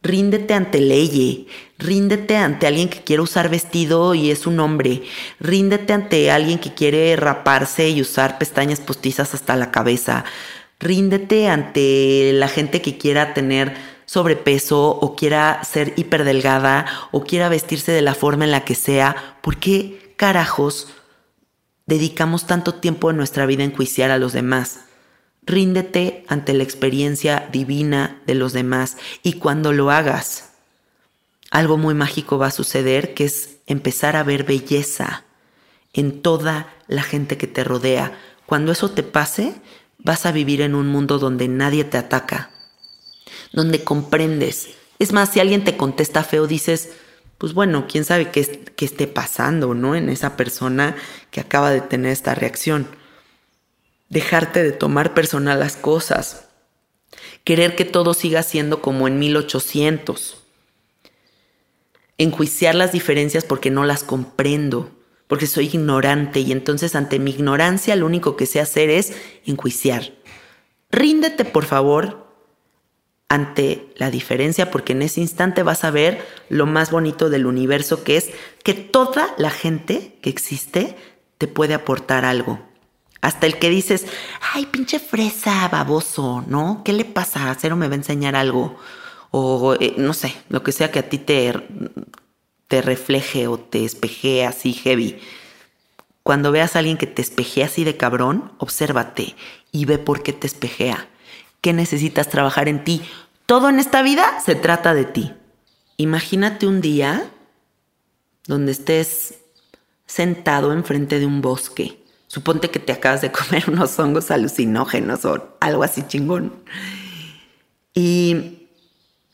Ríndete 0.02 0.54
ante 0.54 0.80
Leye, 0.80 1.48
ríndete 1.78 2.38
ante 2.38 2.68
alguien 2.68 2.88
que 2.88 3.02
quiere 3.02 3.22
usar 3.22 3.50
vestido 3.50 4.16
y 4.16 4.32
es 4.32 4.48
un 4.48 4.62
hombre, 4.62 5.04
ríndete 5.42 5.92
ante 5.92 6.32
alguien 6.32 6.58
que 6.58 6.74
quiere 6.74 7.18
raparse 7.18 7.90
y 7.90 8.02
usar 8.02 8.38
pestañas 8.38 8.80
postizas 8.80 9.34
hasta 9.34 9.58
la 9.58 9.72
cabeza, 9.72 10.24
ríndete 10.80 11.50
ante 11.50 12.32
la 12.34 12.48
gente 12.48 12.82
que 12.82 12.98
quiera 12.98 13.34
tener 13.34 13.76
sobrepeso 14.06 14.88
o 14.88 15.18
quiera 15.18 15.62
ser 15.66 15.94
hiperdelgada 15.98 16.86
o 17.12 17.26
quiera 17.26 17.50
vestirse 17.50 17.92
de 17.92 18.02
la 18.02 18.16
forma 18.16 18.46
en 18.46 18.52
la 18.52 18.64
que 18.64 18.76
sea, 18.76 19.38
¿por 19.42 19.58
qué 19.58 20.14
carajos 20.16 20.88
dedicamos 21.88 22.48
tanto 22.48 22.76
tiempo 22.76 23.10
en 23.10 23.18
nuestra 23.18 23.46
vida 23.46 23.64
a 23.64 23.66
enjuiciar 23.66 24.12
a 24.12 24.18
los 24.18 24.32
demás? 24.32 24.80
Ríndete 25.50 26.26
ante 26.28 26.54
la 26.54 26.62
experiencia 26.62 27.50
divina 27.52 28.22
de 28.28 28.36
los 28.36 28.54
demás 28.54 28.98
y 29.24 29.34
cuando 29.34 29.74
lo 29.74 29.90
hagas, 29.90 30.52
algo 31.50 31.76
muy 31.76 31.96
mágico 31.96 32.38
va 32.38 32.46
a 32.46 32.52
suceder 32.52 33.16
que 33.16 33.26
es 33.26 33.58
empezar 33.66 34.16
a 34.16 34.22
ver 34.22 34.44
belleza 34.44 35.24
en 35.92 36.22
toda 36.22 36.72
la 36.88 37.02
gente 37.02 37.40
que 37.40 37.48
te 37.48 37.64
rodea. 37.64 38.16
Cuando 38.46 38.72
eso 38.72 38.92
te 38.92 39.02
pase, 39.02 39.56
vas 39.98 40.28
a 40.28 40.32
vivir 40.32 40.62
en 40.62 40.76
un 40.76 40.86
mundo 40.86 41.18
donde 41.18 41.48
nadie 41.48 41.84
te 41.84 41.98
ataca, 41.98 42.52
donde 43.52 43.84
comprendes. 43.84 44.70
Es 45.00 45.14
más, 45.14 45.32
si 45.34 45.40
alguien 45.40 45.64
te 45.64 45.78
contesta 45.78 46.24
feo, 46.24 46.46
dices, 46.46 46.92
pues 47.40 47.56
bueno, 47.56 47.88
quién 47.90 48.06
sabe 48.06 48.30
qué, 48.30 48.72
qué 48.76 48.86
esté 48.86 49.08
pasando, 49.08 49.74
¿no? 49.74 49.96
En 49.96 50.10
esa 50.10 50.38
persona 50.38 50.96
que 51.32 51.42
acaba 51.42 51.72
de 51.72 51.82
tener 51.82 52.12
esta 52.12 52.36
reacción. 52.36 52.99
Dejarte 54.10 54.64
de 54.64 54.72
tomar 54.72 55.14
personal 55.14 55.60
las 55.60 55.76
cosas. 55.76 56.50
Querer 57.44 57.76
que 57.76 57.86
todo 57.86 58.14
siga 58.14 58.44
siendo 58.44 58.82
como 58.82 59.08
en 59.08 59.20
1800. 59.20 60.44
Enjuiciar 62.18 62.76
las 62.76 62.92
diferencias 62.92 63.46
porque 63.46 63.72
no 63.72 63.86
las 63.86 64.04
comprendo, 64.04 64.92
porque 65.28 65.48
soy 65.48 65.68
ignorante 65.68 66.40
y 66.40 66.52
entonces 66.52 66.96
ante 66.96 67.20
mi 67.20 67.32
ignorancia 67.32 67.96
lo 67.96 68.06
único 68.06 68.36
que 68.36 68.46
sé 68.46 68.60
hacer 68.60 68.90
es 68.90 69.14
enjuiciar. 69.46 70.12
Ríndete, 70.92 71.46
por 71.46 71.66
favor, 71.66 72.30
ante 73.30 73.94
la 73.96 74.10
diferencia, 74.10 74.72
porque 74.72 74.94
en 74.94 75.04
ese 75.04 75.22
instante 75.22 75.62
vas 75.62 75.84
a 75.84 75.92
ver 75.92 76.26
lo 76.50 76.66
más 76.66 76.90
bonito 76.90 77.30
del 77.30 77.46
universo, 77.46 78.04
que 78.04 78.18
es 78.18 78.32
que 78.64 78.74
toda 78.74 79.34
la 79.38 79.52
gente 79.52 80.18
que 80.22 80.32
existe 80.32 80.96
te 81.38 81.48
puede 81.48 81.76
aportar 81.76 82.26
algo. 82.26 82.69
Hasta 83.22 83.48
el 83.48 83.60
que 83.60 83.70
dices, 83.70 84.06
ay, 84.54 84.66
pinche 84.66 85.00
fresa, 85.00 85.68
baboso, 85.68 86.44
¿no? 86.48 86.82
¿Qué 86.86 86.94
le 86.94 87.06
pasa? 87.06 87.56
Cero 87.60 87.76
me 87.76 87.88
va 87.88 87.94
a 87.94 87.98
enseñar 87.98 88.36
algo. 88.36 88.78
O 89.32 89.76
eh, 89.80 89.94
no 89.98 90.14
sé, 90.14 90.36
lo 90.50 90.64
que 90.64 90.72
sea 90.72 90.92
que 90.92 91.00
a 91.00 91.10
ti 91.10 91.18
te, 91.18 91.54
te 92.68 92.82
refleje 92.82 93.48
o 93.48 93.60
te 93.60 93.84
espejee 93.84 94.46
así 94.46 94.74
heavy. 94.74 95.20
Cuando 96.24 96.52
veas 96.52 96.76
a 96.76 96.80
alguien 96.80 96.98
que 96.98 97.08
te 97.08 97.22
espejea 97.22 97.66
así 97.66 97.84
de 97.84 97.98
cabrón, 97.98 98.52
obsérvate 98.58 99.36
y 99.72 99.86
ve 99.86 99.98
por 99.98 100.24
qué 100.24 100.32
te 100.32 100.48
espejea 100.48 101.08
que 101.62 101.74
necesitas 101.74 102.30
trabajar 102.30 102.70
en 102.70 102.84
ti. 102.84 103.02
Todo 103.46 103.70
en 103.70 103.80
esta 103.80 104.02
vida 104.02 104.40
se 104.46 104.56
trata 104.56 104.94
de 104.94 105.06
ti. 105.06 105.34
Imagínate 105.98 106.68
un 106.68 106.82
día 106.82 107.30
donde 108.46 108.72
estés 108.72 109.40
sentado 110.06 110.72
enfrente 110.74 111.20
de 111.20 111.26
un 111.26 111.42
bosque. 111.42 111.99
Suponte 112.30 112.70
que 112.70 112.78
te 112.78 112.94
acabas 112.94 113.22
de 113.22 113.32
comer 113.34 113.66
unos 113.70 113.98
hongos 113.98 114.30
alucinógenos 114.30 115.26
o 115.26 115.58
algo 115.60 115.84
así 115.84 116.04
chingón. 116.08 116.54
Y, 117.94 118.70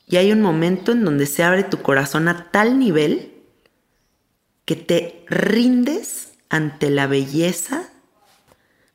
y 0.07 0.15
hay 0.15 0.31
un 0.31 0.41
momento 0.41 0.93
en 0.93 1.03
donde 1.03 1.25
se 1.25 1.43
abre 1.43 1.63
tu 1.63 1.81
corazón 1.81 2.29
a 2.29 2.49
tal 2.51 2.79
nivel 2.79 3.33
que 4.63 4.77
te 4.77 5.25
rindes 5.27 6.31
ante 6.49 6.89
la 6.89 7.05
belleza 7.05 7.89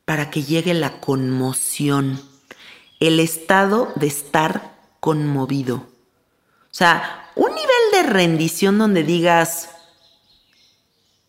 para 0.06 0.30
que 0.30 0.42
llegue 0.42 0.72
la 0.72 0.98
conmoción 0.98 2.20
el 3.00 3.20
estado 3.20 3.92
de 3.96 4.06
estar 4.06 4.78
conmovido. 5.00 5.76
O 5.76 6.72
sea, 6.72 7.30
un 7.34 7.50
nivel 7.50 7.68
de 7.92 8.02
rendición 8.04 8.78
donde 8.78 9.02
digas, 9.02 9.70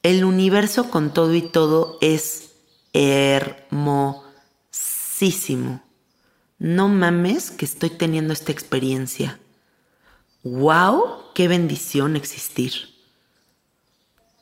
el 0.03 0.23
universo 0.23 0.89
con 0.89 1.13
todo 1.13 1.33
y 1.35 1.41
todo 1.41 1.97
es 2.01 2.50
hermosísimo. 2.93 5.81
No 6.59 6.89
mames 6.89 7.51
que 7.51 7.65
estoy 7.65 7.89
teniendo 7.89 8.33
esta 8.33 8.51
experiencia. 8.51 9.39
¡Wow! 10.43 11.31
¡Qué 11.33 11.47
bendición 11.47 12.15
existir! 12.15 12.91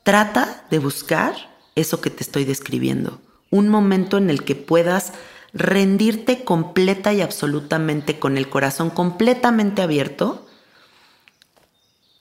Trata 0.04 0.66
de 0.70 0.80
buscar 0.80 1.36
eso 1.76 2.02
que 2.02 2.10
te 2.10 2.24
estoy 2.24 2.46
describiendo. 2.46 3.22
Un 3.52 3.70
momento 3.70 4.18
en 4.18 4.30
el 4.30 4.44
que 4.44 4.56
puedas 4.56 5.14
rendirte 5.54 6.44
completa 6.44 7.14
y 7.14 7.22
absolutamente 7.22 8.20
con 8.20 8.38
el 8.38 8.50
corazón 8.50 8.90
completamente 8.90 9.82
abierto 9.82 10.48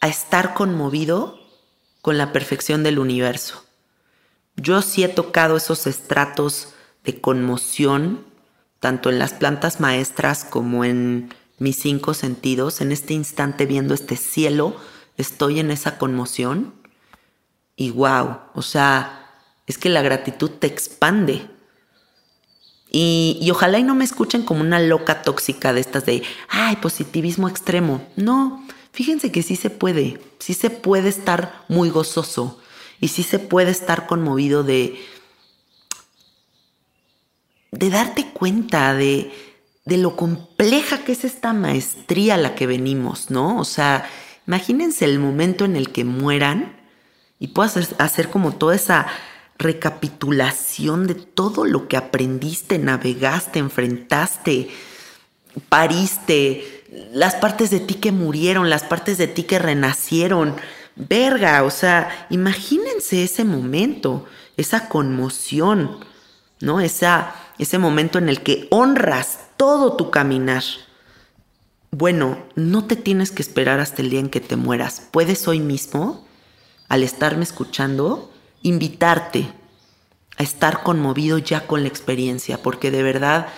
a 0.01 0.09
estar 0.09 0.55
conmovido 0.55 1.39
con 2.03 2.19
la 2.19 2.33
perfección 2.33 2.83
del 2.83 2.99
universo. 2.99 3.68
Yo 4.61 4.83
sí 4.83 5.05
he 5.05 5.09
tocado 5.09 5.57
esos 5.57 5.87
estratos 5.87 6.75
de 7.05 7.21
conmoción, 7.21 8.27
tanto 8.81 9.09
en 9.09 9.19
las 9.19 9.33
plantas 9.33 9.81
maestras 9.81 10.45
como 10.45 10.85
en 10.85 11.33
mis 11.59 11.77
cinco 11.77 12.13
sentidos. 12.13 12.81
En 12.81 12.93
este 12.93 13.15
instante 13.15 13.65
viendo 13.67 13.95
este 13.95 14.17
cielo, 14.17 14.77
estoy 15.17 15.61
en 15.61 15.71
esa 15.71 15.97
conmoción. 15.97 16.75
Y 17.77 17.91
wow, 17.93 18.39
o 18.55 18.63
sea, 18.63 19.31
es 19.67 19.79
que 19.79 19.89
la 19.89 20.03
gratitud 20.03 20.51
te 20.51 20.67
expande 20.67 21.49
y, 22.91 23.49
ojalá 23.51 23.79
y 23.79 23.83
no 23.83 23.95
me 23.95 24.05
escuchen 24.05 24.43
como 24.43 24.61
una 24.61 24.81
loca 24.81 25.23
tóxica 25.23 25.73
de 25.73 25.81
estas 25.81 26.07
de, 26.07 26.23
ay, 26.49 26.77
positivismo 26.77 27.49
extremo. 27.49 28.07
No, 28.17 28.67
fíjense 28.93 29.31
que 29.31 29.43
sí 29.43 29.57
se 29.57 29.71
puede, 29.71 30.21
sí 30.39 30.55
se 30.55 30.71
puede 30.71 31.09
estar 31.09 31.65
muy 31.69 31.91
gozoso 31.91 32.61
y 33.01 33.09
sí 33.09 33.23
se 33.23 33.39
puede 33.39 33.71
estar 33.71 34.07
conmovido 34.07 34.65
de, 34.65 35.01
de 37.71 37.91
darte 37.91 38.31
cuenta 38.33 38.95
de, 38.95 39.33
de 39.85 39.97
lo 39.97 40.17
compleja 40.17 41.05
que 41.05 41.13
es 41.13 41.25
esta 41.25 41.53
maestría 41.53 42.35
a 42.35 42.39
la 42.39 42.55
que 42.55 42.67
venimos, 42.67 43.31
¿no? 43.31 43.59
O 43.59 43.65
sea, 43.65 44.09
imagínense 44.47 45.05
el 45.05 45.19
momento 45.19 45.65
en 45.65 45.77
el 45.77 45.93
que 45.93 46.05
mueran 46.05 46.77
y 47.39 47.49
puedas 47.49 47.95
hacer 47.99 48.31
como 48.31 48.53
toda 48.53 48.75
esa 48.75 49.07
recapitulación 49.59 51.07
de 51.07 51.15
todo 51.15 51.65
lo 51.65 51.89
que 51.89 51.97
aprendiste, 51.97 52.79
navegaste, 52.79 53.59
enfrentaste, 53.59 54.69
pariste, 55.69 56.85
las 57.13 57.35
partes 57.35 57.71
de 57.71 57.81
ti 57.81 57.95
que 57.95 58.13
murieron, 58.13 58.71
las 58.71 58.85
partes 58.85 59.19
de 59.19 59.27
ti 59.27 59.43
que 59.43 59.59
renacieron. 59.59 60.57
Verga, 60.99 61.63
o 61.63 61.71
sea, 61.71 62.27
imagínense 62.29 63.23
ese 63.23 63.45
momento, 63.45 64.27
esa 64.57 64.89
conmoción, 64.89 66.05
¿no? 66.61 66.81
Esa, 66.81 67.35
ese 67.59 67.79
momento 67.79 68.19
en 68.19 68.29
el 68.29 68.43
que 68.43 68.67
honras 68.71 69.39
todo 69.57 69.95
tu 69.95 70.11
caminar. 70.11 70.65
Bueno, 71.93 72.39
no 72.57 72.85
te 72.87 72.97
tienes 72.97 73.31
que 73.31 73.43
esperar 73.43 73.79
hasta 73.79 74.03
el 74.03 74.11
día 74.11 74.19
en 74.19 74.29
que 74.29 74.41
te 74.41 74.57
mueras. 74.57 75.09
Puedes 75.13 75.47
hoy 75.47 75.61
mismo 75.61 76.27
al 76.89 77.05
estarme 77.05 77.45
escuchando, 77.45 78.33
invitarte 78.63 79.53
a 80.37 80.43
estar 80.43 80.83
conmovido 80.83 81.39
ya 81.39 81.67
con 81.67 81.83
la 81.83 81.89
experiencia, 81.89 82.61
porque 82.61 82.91
de 82.91 83.05
verdad 83.05 83.49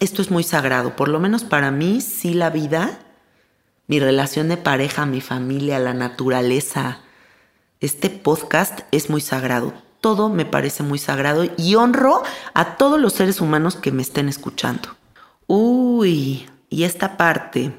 esto 0.00 0.22
es 0.22 0.30
muy 0.30 0.42
sagrado. 0.42 0.96
Por 0.96 1.08
lo 1.08 1.20
menos 1.20 1.44
para 1.44 1.70
mí, 1.70 2.00
sí 2.00 2.32
la 2.32 2.48
vida, 2.48 2.98
mi 3.86 4.00
relación 4.00 4.48
de 4.48 4.56
pareja, 4.56 5.06
mi 5.06 5.20
familia, 5.20 5.78
la 5.78 5.94
naturaleza, 5.94 7.00
este 7.80 8.10
podcast 8.10 8.80
es 8.92 9.10
muy 9.10 9.20
sagrado. 9.20 9.74
Todo 10.00 10.28
me 10.28 10.44
parece 10.44 10.82
muy 10.82 10.98
sagrado 10.98 11.44
y 11.56 11.74
honro 11.74 12.22
a 12.54 12.76
todos 12.76 13.00
los 13.00 13.12
seres 13.12 13.40
humanos 13.40 13.76
que 13.76 13.92
me 13.92 14.02
estén 14.02 14.28
escuchando. 14.28 14.88
Uy, 15.48 16.48
y 16.70 16.84
esta 16.84 17.16
parte 17.16 17.72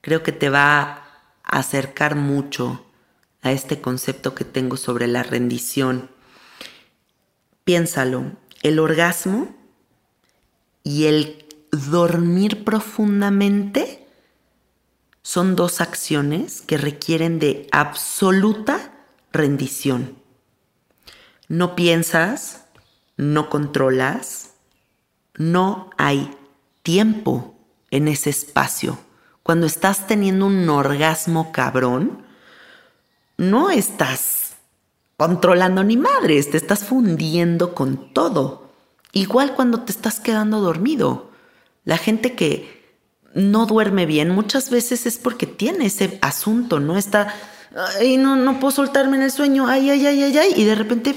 creo 0.00 0.22
que 0.22 0.32
te 0.32 0.48
va 0.48 0.80
a 1.44 1.58
acercar 1.58 2.16
mucho 2.16 2.84
a 3.42 3.52
este 3.52 3.80
concepto 3.80 4.34
que 4.34 4.44
tengo 4.44 4.76
sobre 4.76 5.06
la 5.06 5.22
rendición. 5.22 6.10
Piénsalo, 7.62 8.32
el 8.62 8.80
orgasmo 8.80 9.54
y 10.82 11.04
el 11.04 11.46
dormir 11.70 12.64
profundamente 12.64 14.03
son 15.24 15.56
dos 15.56 15.80
acciones 15.80 16.60
que 16.60 16.76
requieren 16.76 17.38
de 17.38 17.66
absoluta 17.72 18.92
rendición. 19.32 20.16
No 21.48 21.74
piensas, 21.74 22.66
no 23.16 23.48
controlas, 23.48 24.52
no 25.34 25.88
hay 25.96 26.30
tiempo 26.82 27.54
en 27.90 28.06
ese 28.06 28.28
espacio. 28.28 28.98
Cuando 29.42 29.66
estás 29.66 30.06
teniendo 30.06 30.44
un 30.44 30.68
orgasmo 30.68 31.52
cabrón, 31.52 32.26
no 33.38 33.70
estás 33.70 34.56
controlando 35.16 35.84
ni 35.84 35.96
madres, 35.96 36.50
te 36.50 36.58
estás 36.58 36.84
fundiendo 36.84 37.74
con 37.74 38.12
todo. 38.12 38.70
Igual 39.12 39.54
cuando 39.54 39.80
te 39.80 39.92
estás 39.92 40.20
quedando 40.20 40.60
dormido. 40.60 41.30
La 41.84 41.96
gente 41.96 42.34
que 42.34 42.73
no 43.34 43.66
duerme 43.66 44.06
bien 44.06 44.30
muchas 44.30 44.70
veces 44.70 45.06
es 45.06 45.18
porque 45.18 45.46
tiene 45.46 45.86
ese 45.86 46.18
asunto, 46.22 46.80
¿no? 46.80 46.96
Está, 46.96 47.34
ay, 48.00 48.16
no, 48.16 48.36
no 48.36 48.60
puedo 48.60 48.70
soltarme 48.70 49.16
en 49.16 49.24
el 49.24 49.32
sueño, 49.32 49.66
ay, 49.66 49.90
ay, 49.90 50.06
ay, 50.06 50.22
ay, 50.22 50.38
ay, 50.38 50.52
y 50.56 50.64
de 50.64 50.74
repente 50.74 51.14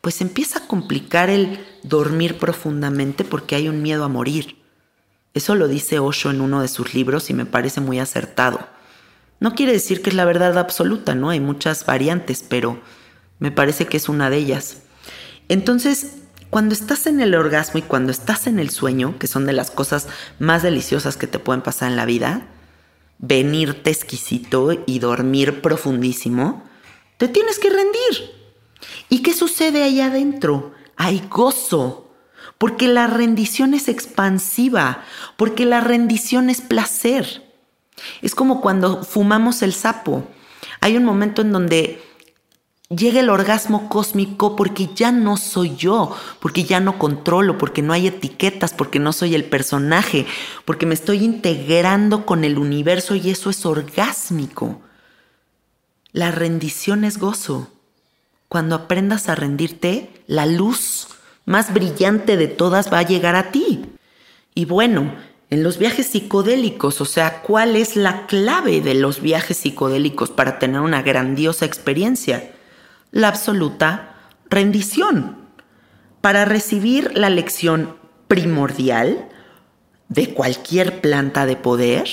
pues 0.00 0.20
empieza 0.20 0.60
a 0.60 0.66
complicar 0.68 1.30
el 1.30 1.58
dormir 1.82 2.38
profundamente 2.38 3.24
porque 3.24 3.56
hay 3.56 3.68
un 3.68 3.82
miedo 3.82 4.04
a 4.04 4.08
morir. 4.08 4.56
Eso 5.34 5.54
lo 5.54 5.66
dice 5.66 5.98
Osho 5.98 6.30
en 6.30 6.40
uno 6.40 6.62
de 6.62 6.68
sus 6.68 6.94
libros 6.94 7.28
y 7.28 7.34
me 7.34 7.44
parece 7.44 7.80
muy 7.80 7.98
acertado. 7.98 8.60
No 9.40 9.54
quiere 9.54 9.72
decir 9.72 10.02
que 10.02 10.10
es 10.10 10.16
la 10.16 10.24
verdad 10.24 10.56
absoluta, 10.58 11.14
¿no? 11.14 11.30
Hay 11.30 11.40
muchas 11.40 11.84
variantes, 11.84 12.44
pero 12.48 12.80
me 13.38 13.50
parece 13.50 13.86
que 13.86 13.96
es 13.96 14.08
una 14.08 14.30
de 14.30 14.38
ellas. 14.38 14.82
Entonces, 15.48 16.18
cuando 16.56 16.72
estás 16.72 17.06
en 17.06 17.20
el 17.20 17.34
orgasmo 17.34 17.80
y 17.80 17.82
cuando 17.82 18.10
estás 18.10 18.46
en 18.46 18.58
el 18.58 18.70
sueño, 18.70 19.18
que 19.18 19.26
son 19.26 19.44
de 19.44 19.52
las 19.52 19.70
cosas 19.70 20.08
más 20.38 20.62
deliciosas 20.62 21.18
que 21.18 21.26
te 21.26 21.38
pueden 21.38 21.60
pasar 21.60 21.90
en 21.90 21.96
la 21.96 22.06
vida, 22.06 22.46
venirte 23.18 23.90
exquisito 23.90 24.70
y 24.86 24.98
dormir 24.98 25.60
profundísimo, 25.60 26.64
te 27.18 27.28
tienes 27.28 27.58
que 27.58 27.68
rendir. 27.68 28.30
¿Y 29.10 29.18
qué 29.18 29.34
sucede 29.34 29.82
ahí 29.82 30.00
adentro? 30.00 30.72
Hay 30.96 31.24
gozo, 31.28 32.10
porque 32.56 32.88
la 32.88 33.06
rendición 33.06 33.74
es 33.74 33.86
expansiva, 33.88 35.04
porque 35.36 35.66
la 35.66 35.82
rendición 35.82 36.48
es 36.48 36.62
placer. 36.62 37.52
Es 38.22 38.34
como 38.34 38.62
cuando 38.62 39.04
fumamos 39.04 39.60
el 39.60 39.74
sapo. 39.74 40.26
Hay 40.80 40.96
un 40.96 41.04
momento 41.04 41.42
en 41.42 41.52
donde 41.52 42.02
llega 42.88 43.20
el 43.20 43.30
orgasmo 43.30 43.88
cósmico 43.88 44.54
porque 44.54 44.88
ya 44.94 45.10
no 45.12 45.36
soy 45.36 45.76
yo, 45.76 46.16
porque 46.40 46.64
ya 46.64 46.80
no 46.80 46.98
controlo, 46.98 47.58
porque 47.58 47.82
no 47.82 47.92
hay 47.92 48.06
etiquetas, 48.06 48.72
porque 48.72 48.98
no 48.98 49.12
soy 49.12 49.34
el 49.34 49.44
personaje, 49.44 50.26
porque 50.64 50.86
me 50.86 50.94
estoy 50.94 51.24
integrando 51.24 52.26
con 52.26 52.44
el 52.44 52.58
universo 52.58 53.14
y 53.14 53.30
eso 53.30 53.50
es 53.50 53.66
orgásmico. 53.66 54.80
La 56.12 56.30
rendición 56.30 57.04
es 57.04 57.18
gozo. 57.18 57.68
Cuando 58.48 58.76
aprendas 58.76 59.28
a 59.28 59.34
rendirte, 59.34 60.10
la 60.26 60.46
luz 60.46 61.08
más 61.44 61.74
brillante 61.74 62.36
de 62.36 62.46
todas 62.46 62.92
va 62.92 63.00
a 63.00 63.06
llegar 63.06 63.34
a 63.34 63.50
ti. 63.50 63.84
Y 64.54 64.64
bueno, 64.64 65.12
en 65.50 65.62
los 65.62 65.78
viajes 65.78 66.06
psicodélicos, 66.06 67.00
o 67.00 67.04
sea, 67.04 67.42
¿cuál 67.42 67.76
es 67.76 67.96
la 67.96 68.26
clave 68.26 68.80
de 68.80 68.94
los 68.94 69.20
viajes 69.20 69.58
psicodélicos 69.58 70.30
para 70.30 70.58
tener 70.58 70.80
una 70.80 71.02
grandiosa 71.02 71.66
experiencia? 71.66 72.55
La 73.16 73.28
absoluta 73.28 74.14
rendición 74.50 75.38
para 76.20 76.44
recibir 76.44 77.16
la 77.16 77.30
lección 77.30 77.96
primordial 78.28 79.30
de 80.10 80.34
cualquier 80.34 81.00
planta 81.00 81.46
de 81.46 81.56
poder, 81.56 82.06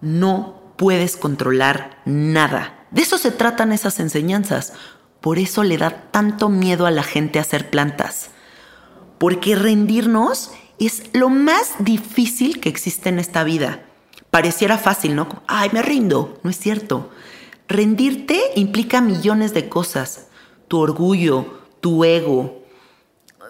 no 0.00 0.62
puedes 0.76 1.18
controlar 1.18 2.00
nada. 2.06 2.86
De 2.90 3.02
eso 3.02 3.18
se 3.18 3.32
tratan 3.32 3.70
esas 3.70 4.00
enseñanzas. 4.00 4.72
Por 5.20 5.38
eso 5.38 5.62
le 5.62 5.76
da 5.76 5.90
tanto 6.10 6.48
miedo 6.48 6.86
a 6.86 6.90
la 6.90 7.02
gente 7.02 7.38
hacer 7.38 7.68
plantas. 7.68 8.30
Porque 9.18 9.56
rendirnos 9.56 10.52
es 10.78 11.02
lo 11.12 11.28
más 11.28 11.74
difícil 11.80 12.60
que 12.60 12.70
existe 12.70 13.10
en 13.10 13.18
esta 13.18 13.44
vida. 13.44 13.82
Pareciera 14.30 14.78
fácil, 14.78 15.14
¿no? 15.14 15.42
Ay, 15.46 15.68
me 15.74 15.82
rindo. 15.82 16.40
No 16.42 16.48
es 16.48 16.58
cierto. 16.58 17.10
Rendirte 17.72 18.38
implica 18.54 19.00
millones 19.00 19.54
de 19.54 19.70
cosas. 19.70 20.26
Tu 20.68 20.78
orgullo, 20.78 21.58
tu 21.80 22.04
ego, 22.04 22.66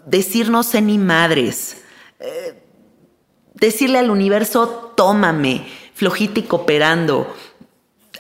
decir 0.07 0.49
no 0.49 0.63
sé 0.63 0.81
ni 0.81 0.97
madres, 0.97 1.79
eh, 2.21 2.63
decirle 3.55 3.99
al 3.99 4.11
universo, 4.11 4.93
tómame, 4.97 5.67
flojita 5.95 6.39
y 6.39 6.45
cooperando, 6.45 7.35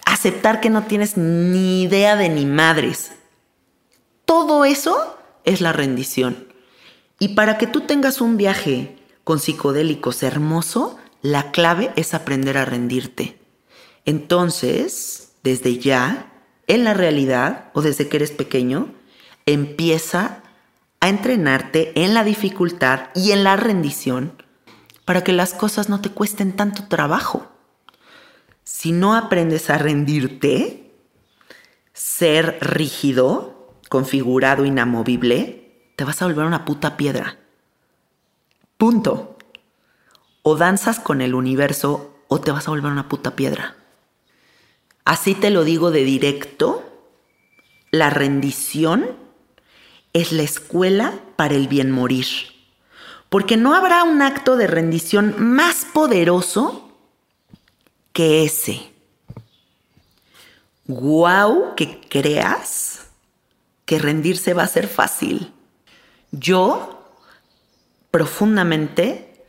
aceptar 0.05 0.61
que 0.61 0.71
no 0.71 0.87
tienes 0.87 1.17
ni 1.17 1.83
idea 1.83 2.17
de 2.17 2.29
ni 2.29 2.47
madres. 2.47 3.13
Todo 4.25 4.65
eso 4.65 5.17
es 5.45 5.61
la 5.61 5.73
rendición. 5.73 6.49
Y 7.21 7.37
para 7.37 7.59
que 7.59 7.69
tú 7.69 7.83
tengas 7.83 8.21
un 8.21 8.37
viaje 8.37 8.99
con 9.23 9.39
psicodélicos 9.39 10.25
hermoso, 10.25 10.99
la 11.21 11.53
clave 11.53 11.93
es 11.95 12.13
aprender 12.13 12.59
a 12.59 12.65
rendirte. 12.65 13.39
Entonces, 14.05 15.22
desde 15.43 15.79
ya, 15.79 16.33
en 16.67 16.85
la 16.85 16.95
realidad 16.95 17.71
o 17.75 17.83
desde 17.83 18.09
que 18.09 18.17
eres 18.17 18.31
pequeño, 18.31 18.95
empieza 19.47 20.43
a 21.01 21.09
entrenarte 21.09 21.93
en 22.03 22.15
la 22.15 22.25
dificultad 22.25 23.11
y 23.15 23.33
en 23.33 23.45
la 23.45 23.57
rendición 23.57 24.41
para 25.05 25.25
que 25.25 25.33
las 25.33 25.53
cosas 25.53 25.89
no 25.89 26.01
te 26.01 26.11
cuesten 26.11 26.53
tanto 26.53 26.87
trabajo. 26.89 27.49
Si 28.63 28.93
no 28.93 29.15
aprendes 29.15 29.69
a 29.71 29.79
rendirte, 29.79 30.95
ser 31.93 32.59
rígido, 32.61 33.75
configurado, 33.89 34.65
inamovible, 34.65 35.93
te 35.97 36.05
vas 36.05 36.23
a 36.23 36.27
volver 36.27 36.47
una 36.47 36.65
puta 36.65 36.97
piedra. 36.97 37.37
Punto. 38.79 39.37
O 40.43 40.57
danzas 40.57 41.01
con 41.01 41.21
el 41.21 41.35
universo 41.35 42.15
o 42.29 42.41
te 42.41 42.53
vas 42.53 42.67
a 42.67 42.71
volver 42.71 42.91
una 42.91 43.09
puta 43.09 43.37
piedra. 43.37 43.77
Así 45.05 45.35
te 45.35 45.51
lo 45.51 45.65
digo 45.65 45.91
de 45.91 46.05
directo, 46.05 46.85
la 47.91 48.09
rendición 48.09 49.17
es 50.13 50.33
la 50.33 50.43
escuela 50.43 51.19
para 51.37 51.55
el 51.55 51.69
bien 51.69 51.91
morir. 51.91 52.27
Porque 53.29 53.57
no 53.57 53.75
habrá 53.75 54.05
un 54.05 54.23
acto 54.23 54.57
de 54.57 54.67
rendición 54.67 55.35
más 55.39 55.87
poderoso 55.87 56.93
que 58.13 58.45
ese. 58.45 58.93
Guau, 60.87 61.75
que 61.75 62.01
creas 62.09 63.07
que 63.85 63.99
rendirse 63.99 64.55
va 64.55 64.63
a 64.63 64.69
ser 64.69 64.87
fácil. 64.87 65.53
Yo 66.31 67.17
profundamente 68.11 69.45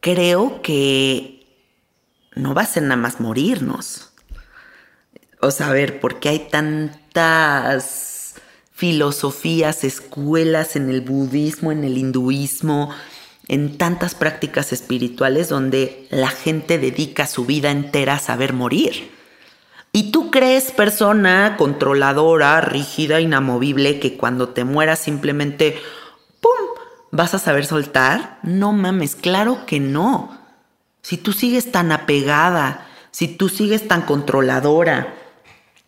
creo 0.00 0.62
que 0.62 1.46
no 2.34 2.54
va 2.54 2.62
a 2.62 2.66
ser 2.66 2.84
nada 2.84 2.96
más 2.96 3.18
morirnos 3.18 4.05
o 5.40 5.50
saber 5.50 6.00
por 6.00 6.20
qué 6.20 6.30
hay 6.30 6.48
tantas 6.50 8.34
filosofías, 8.72 9.84
escuelas 9.84 10.76
en 10.76 10.90
el 10.90 11.00
budismo, 11.00 11.72
en 11.72 11.84
el 11.84 11.96
hinduismo, 11.96 12.90
en 13.48 13.78
tantas 13.78 14.14
prácticas 14.14 14.72
espirituales 14.72 15.48
donde 15.48 16.06
la 16.10 16.28
gente 16.28 16.78
dedica 16.78 17.26
su 17.26 17.46
vida 17.46 17.70
entera 17.70 18.14
a 18.14 18.18
saber 18.18 18.52
morir. 18.52 19.10
Y 19.92 20.10
tú 20.10 20.30
crees, 20.30 20.72
persona 20.72 21.54
controladora, 21.56 22.60
rígida, 22.60 23.20
inamovible, 23.20 23.98
que 23.98 24.18
cuando 24.18 24.50
te 24.50 24.64
mueras 24.64 24.98
simplemente, 24.98 25.80
¡pum!, 26.40 26.50
vas 27.12 27.32
a 27.32 27.38
saber 27.38 27.64
soltar. 27.64 28.38
No 28.42 28.72
mames, 28.72 29.16
claro 29.16 29.64
que 29.64 29.80
no. 29.80 30.38
Si 31.00 31.16
tú 31.16 31.32
sigues 31.32 31.72
tan 31.72 31.92
apegada, 31.92 32.86
si 33.10 33.28
tú 33.28 33.48
sigues 33.48 33.88
tan 33.88 34.02
controladora, 34.02 35.14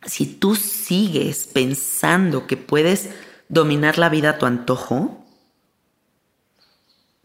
si 0.04 0.26
tú 0.26 0.56
sigues 0.56 1.46
pensando 1.46 2.46
que 2.46 2.56
puedes 2.56 3.10
dominar 3.48 3.98
la 3.98 4.08
vida 4.08 4.30
a 4.30 4.38
tu 4.38 4.46
antojo, 4.46 5.24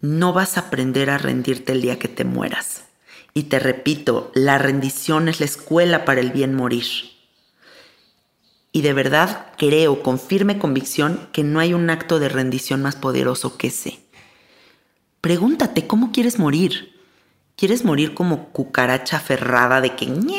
no 0.01 0.34
vas 0.34 0.57
a 0.57 0.61
aprender 0.61 1.09
a 1.09 1.17
rendirte 1.17 1.71
el 1.71 1.82
día 1.82 1.99
que 1.99 2.07
te 2.07 2.26
mueras. 2.26 2.84
Y 3.34 3.43
te 3.43 3.59
repito, 3.59 4.32
la 4.36 4.57
rendición 4.57 5.28
es 5.28 5.39
la 5.39 5.45
escuela 5.45 6.05
para 6.05 6.21
el 6.21 6.32
bien 6.32 6.53
morir. 6.53 6.86
Y 8.71 8.82
de 8.82 8.93
verdad 8.93 9.53
creo 9.57 10.03
con 10.03 10.19
firme 10.19 10.57
convicción 10.57 11.30
que 11.32 11.43
no 11.43 11.59
hay 11.59 11.74
un 11.74 11.89
acto 11.89 12.19
de 12.19 12.30
rendición 12.30 12.82
más 12.82 12.95
poderoso 12.95 13.57
que 13.57 13.67
ese. 13.67 13.99
Pregúntate 15.21 15.88
cómo 15.88 16.11
quieres 16.11 16.38
morir. 16.38 16.91
¿Quieres 17.55 17.86
morir 17.86 18.13
como 18.15 18.49
cucaracha 18.49 19.17
aferrada 19.17 19.80
de 19.80 19.95
que 19.95 20.07
no 20.07 20.34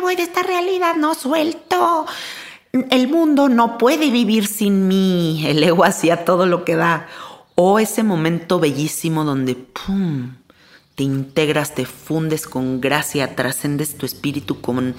voy 0.00 0.16
de 0.16 0.22
esta 0.22 0.42
realidad, 0.42 0.96
no 0.96 1.14
suelto? 1.14 2.06
El 2.72 3.08
mundo 3.08 3.48
no 3.48 3.78
puede 3.78 4.10
vivir 4.10 4.46
sin 4.46 4.88
mí. 4.88 5.44
El 5.46 5.62
ego 5.62 5.84
hacía 5.84 6.24
todo 6.24 6.46
lo 6.46 6.64
que 6.64 6.76
da. 6.76 7.08
O 7.54 7.78
ese 7.78 8.02
momento 8.02 8.60
bellísimo 8.60 9.24
donde 9.24 9.54
¡pum! 9.54 10.36
te 10.94 11.02
integras, 11.02 11.74
te 11.74 11.86
fundes 11.86 12.46
con 12.46 12.80
gracia, 12.80 13.34
trascendes 13.34 13.96
tu 13.96 14.06
espíritu 14.06 14.60
con 14.60 14.94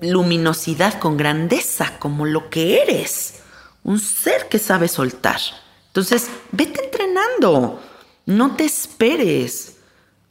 luminosidad, 0.00 0.98
con 0.98 1.16
grandeza, 1.16 1.98
como 1.98 2.26
lo 2.26 2.50
que 2.50 2.82
eres. 2.82 3.40
Un 3.84 3.98
ser 3.98 4.48
que 4.48 4.58
sabe 4.58 4.88
soltar. 4.88 5.40
Entonces, 5.88 6.28
vete 6.52 6.84
entrenando. 6.84 7.80
No 8.26 8.54
te 8.54 8.64
esperes. 8.64 9.76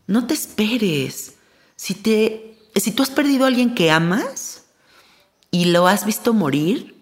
No 0.08 0.28
te 0.28 0.34
esperes. 0.34 1.36
Si 1.76 1.96
te 1.96 2.58
si 2.76 2.92
tú 2.92 3.04
has 3.04 3.10
perdido 3.10 3.46
a 3.46 3.48
alguien 3.48 3.76
que 3.76 3.92
amas 3.92 4.66
y 5.52 5.66
lo 5.66 5.88
has 5.88 6.06
visto 6.06 6.34
morir, 6.34 6.96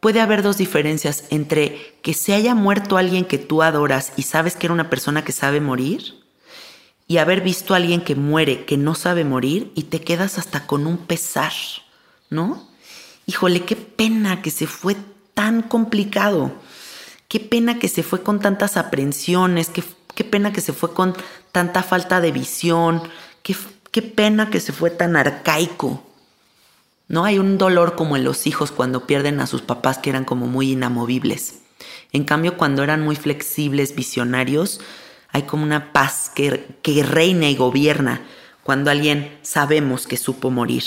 puede 0.00 0.20
haber 0.20 0.42
dos 0.42 0.58
diferencias 0.58 1.24
entre 1.30 1.96
que 2.02 2.14
se 2.14 2.34
haya 2.34 2.54
muerto 2.54 2.96
alguien 2.96 3.24
que 3.24 3.38
tú 3.38 3.62
adoras 3.62 4.12
y 4.16 4.22
sabes 4.22 4.54
que 4.54 4.66
era 4.66 4.74
una 4.74 4.90
persona 4.90 5.24
que 5.24 5.32
sabe 5.32 5.60
morir 5.60 6.22
y 7.06 7.18
haber 7.18 7.40
visto 7.40 7.74
a 7.74 7.78
alguien 7.78 8.02
que 8.02 8.14
muere, 8.14 8.64
que 8.64 8.76
no 8.76 8.94
sabe 8.94 9.24
morir 9.24 9.72
y 9.74 9.84
te 9.84 10.00
quedas 10.00 10.38
hasta 10.38 10.66
con 10.66 10.86
un 10.86 10.98
pesar, 10.98 11.52
¿no? 12.30 12.68
Híjole, 13.26 13.64
qué 13.64 13.76
pena 13.76 14.42
que 14.42 14.50
se 14.50 14.66
fue 14.66 14.96
tan 15.34 15.62
complicado. 15.62 16.52
Qué 17.28 17.40
pena 17.40 17.78
que 17.78 17.88
se 17.88 18.02
fue 18.02 18.22
con 18.22 18.40
tantas 18.40 18.76
aprensiones, 18.76 19.68
qué, 19.68 19.82
qué 20.14 20.24
pena 20.24 20.52
que 20.52 20.60
se 20.60 20.72
fue 20.72 20.94
con 20.94 21.16
tanta 21.50 21.82
falta 21.82 22.20
de 22.20 22.30
visión, 22.30 23.02
qué, 23.42 23.56
qué 23.94 24.02
pena 24.02 24.50
que 24.50 24.58
se 24.58 24.72
fue 24.72 24.90
tan 24.90 25.14
arcaico. 25.14 26.02
No 27.06 27.24
hay 27.24 27.38
un 27.38 27.58
dolor 27.58 27.94
como 27.94 28.16
en 28.16 28.24
los 28.24 28.48
hijos 28.48 28.72
cuando 28.72 29.06
pierden 29.06 29.38
a 29.38 29.46
sus 29.46 29.62
papás 29.62 29.98
que 29.98 30.10
eran 30.10 30.24
como 30.24 30.48
muy 30.48 30.72
inamovibles. 30.72 31.60
En 32.10 32.24
cambio, 32.24 32.56
cuando 32.56 32.82
eran 32.82 33.02
muy 33.02 33.14
flexibles, 33.14 33.94
visionarios, 33.94 34.80
hay 35.28 35.42
como 35.42 35.62
una 35.62 35.92
paz 35.92 36.28
que, 36.34 36.76
que 36.82 37.04
reina 37.04 37.48
y 37.48 37.54
gobierna 37.54 38.22
cuando 38.64 38.90
alguien 38.90 39.38
sabemos 39.42 40.08
que 40.08 40.16
supo 40.16 40.50
morir. 40.50 40.82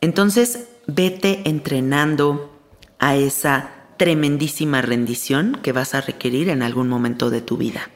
Entonces, 0.00 0.64
vete 0.88 1.48
entrenando 1.48 2.60
a 2.98 3.14
esa 3.14 3.70
tremendísima 3.98 4.82
rendición 4.82 5.60
que 5.62 5.70
vas 5.70 5.94
a 5.94 6.00
requerir 6.00 6.48
en 6.48 6.64
algún 6.64 6.88
momento 6.88 7.30
de 7.30 7.40
tu 7.40 7.56
vida. 7.56 7.88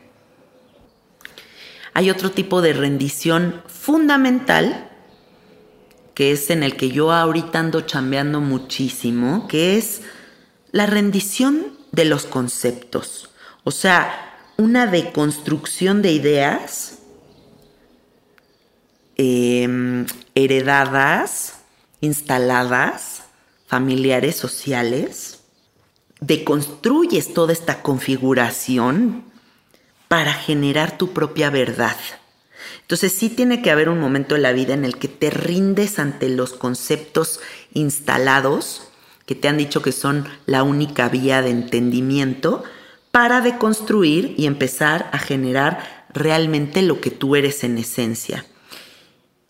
Hay 1.97 2.11
otro 2.11 2.31
tipo 2.31 2.61
de 2.61 2.75
rendición 2.75 3.63
fundamental, 3.69 4.91
que 6.13 6.31
es 6.31 6.51
en 6.51 6.63
el 6.63 6.77
que 6.77 6.91
yo 6.91 7.11
ahorita 7.11 7.59
ando 7.59 7.81
chambeando 7.81 8.43
muchísimo, 8.43 9.49
que 9.49 9.79
es 9.79 10.03
la 10.73 10.85
rendición 10.85 11.69
de 11.93 12.05
los 12.05 12.27
conceptos. 12.27 13.31
O 13.65 13.71
sea, 13.71 14.37
una 14.59 14.87
deconstrucción 14.87 16.03
de 16.03 16.13
ideas 16.13 16.99
em, 19.17 20.05
heredadas, 20.35 21.61
instaladas, 22.03 23.23
familiares, 23.67 24.37
sociales. 24.37 25.41
Deconstruyes 26.21 27.33
toda 27.33 27.55
esta 27.55 27.81
configuración 27.81 29.25
para 30.09 30.33
generar 30.33 30.99
tu 30.99 31.13
propia 31.13 31.51
verdad. 31.51 31.97
Entonces 32.83 33.13
sí 33.13 33.29
tiene 33.29 33.63
que 33.63 33.71
haber 33.71 33.89
un 33.89 33.99
momento 33.99 34.37
en 34.37 34.43
la 34.43 34.53
vida 34.53 34.75
en 34.75 34.85
el 34.85 34.97
que 34.97 35.09
te 35.09 35.31
rindes 35.31 35.99
ante 35.99 36.29
los 36.29 36.53
conceptos 36.53 37.41
instalados 37.73 38.89
que 39.27 39.35
te 39.35 39.49
han 39.49 39.59
dicho 39.59 39.83
que 39.83 39.93
son 39.93 40.27
la 40.47 40.63
única 40.63 41.09
vía 41.09 41.43
de 41.43 41.51
entendimiento 41.51 42.63
para 43.11 43.41
deconstruir 43.41 44.35
y 44.39 44.47
empezar 44.47 45.11
a 45.13 45.19
generar 45.19 46.07
realmente 46.15 46.83
lo 46.83 47.01
que 47.01 47.11
tú 47.11 47.35
eres 47.35 47.65
en 47.65 47.77
esencia. 47.77 48.47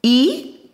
Y 0.00 0.70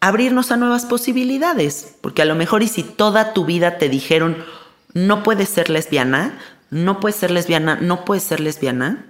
abrirnos 0.00 0.50
a 0.50 0.56
nuevas 0.56 0.84
posibilidades, 0.84 1.96
porque 2.00 2.22
a 2.22 2.26
lo 2.26 2.34
mejor 2.34 2.62
y 2.62 2.68
si 2.68 2.82
toda 2.82 3.32
tu 3.32 3.44
vida 3.44 3.78
te 3.78 3.88
dijeron, 3.88 4.44
no 4.92 5.22
puedes 5.22 5.48
ser 5.48 5.70
lesbiana, 5.70 6.38
no 6.70 7.00
puedes 7.00 7.16
ser 7.16 7.30
lesbiana, 7.30 7.76
no 7.76 8.04
puedes 8.04 8.24
ser 8.24 8.40
lesbiana, 8.40 9.06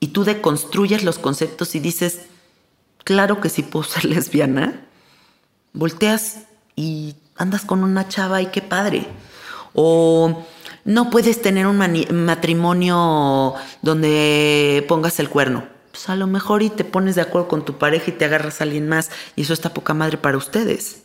y 0.00 0.08
tú 0.08 0.24
deconstruyes 0.24 1.04
los 1.04 1.18
conceptos 1.18 1.74
y 1.74 1.80
dices, 1.80 2.26
claro 3.04 3.40
que 3.40 3.48
sí 3.48 3.62
puedo 3.62 3.84
ser 3.88 4.04
lesbiana, 4.04 4.80
volteas 5.72 6.42
y 6.74 7.16
andas 7.36 7.64
con 7.64 7.82
una 7.82 8.08
chava 8.08 8.42
y 8.42 8.46
qué 8.46 8.62
padre. 8.62 9.06
O 9.74 10.44
no 10.84 11.10
puedes 11.10 11.42
tener 11.42 11.66
un 11.66 11.76
matrimonio 12.24 13.54
donde 13.82 14.84
pongas 14.88 15.18
el 15.20 15.28
cuerno. 15.28 15.66
Pues 15.90 16.08
a 16.08 16.16
lo 16.16 16.26
mejor 16.26 16.62
y 16.62 16.70
te 16.70 16.84
pones 16.84 17.14
de 17.14 17.22
acuerdo 17.22 17.48
con 17.48 17.64
tu 17.64 17.78
pareja 17.78 18.10
y 18.10 18.14
te 18.14 18.24
agarras 18.24 18.60
a 18.60 18.64
alguien 18.64 18.88
más 18.88 19.10
y 19.34 19.42
eso 19.42 19.52
está 19.52 19.74
poca 19.74 19.94
madre 19.94 20.18
para 20.18 20.36
ustedes. 20.36 21.02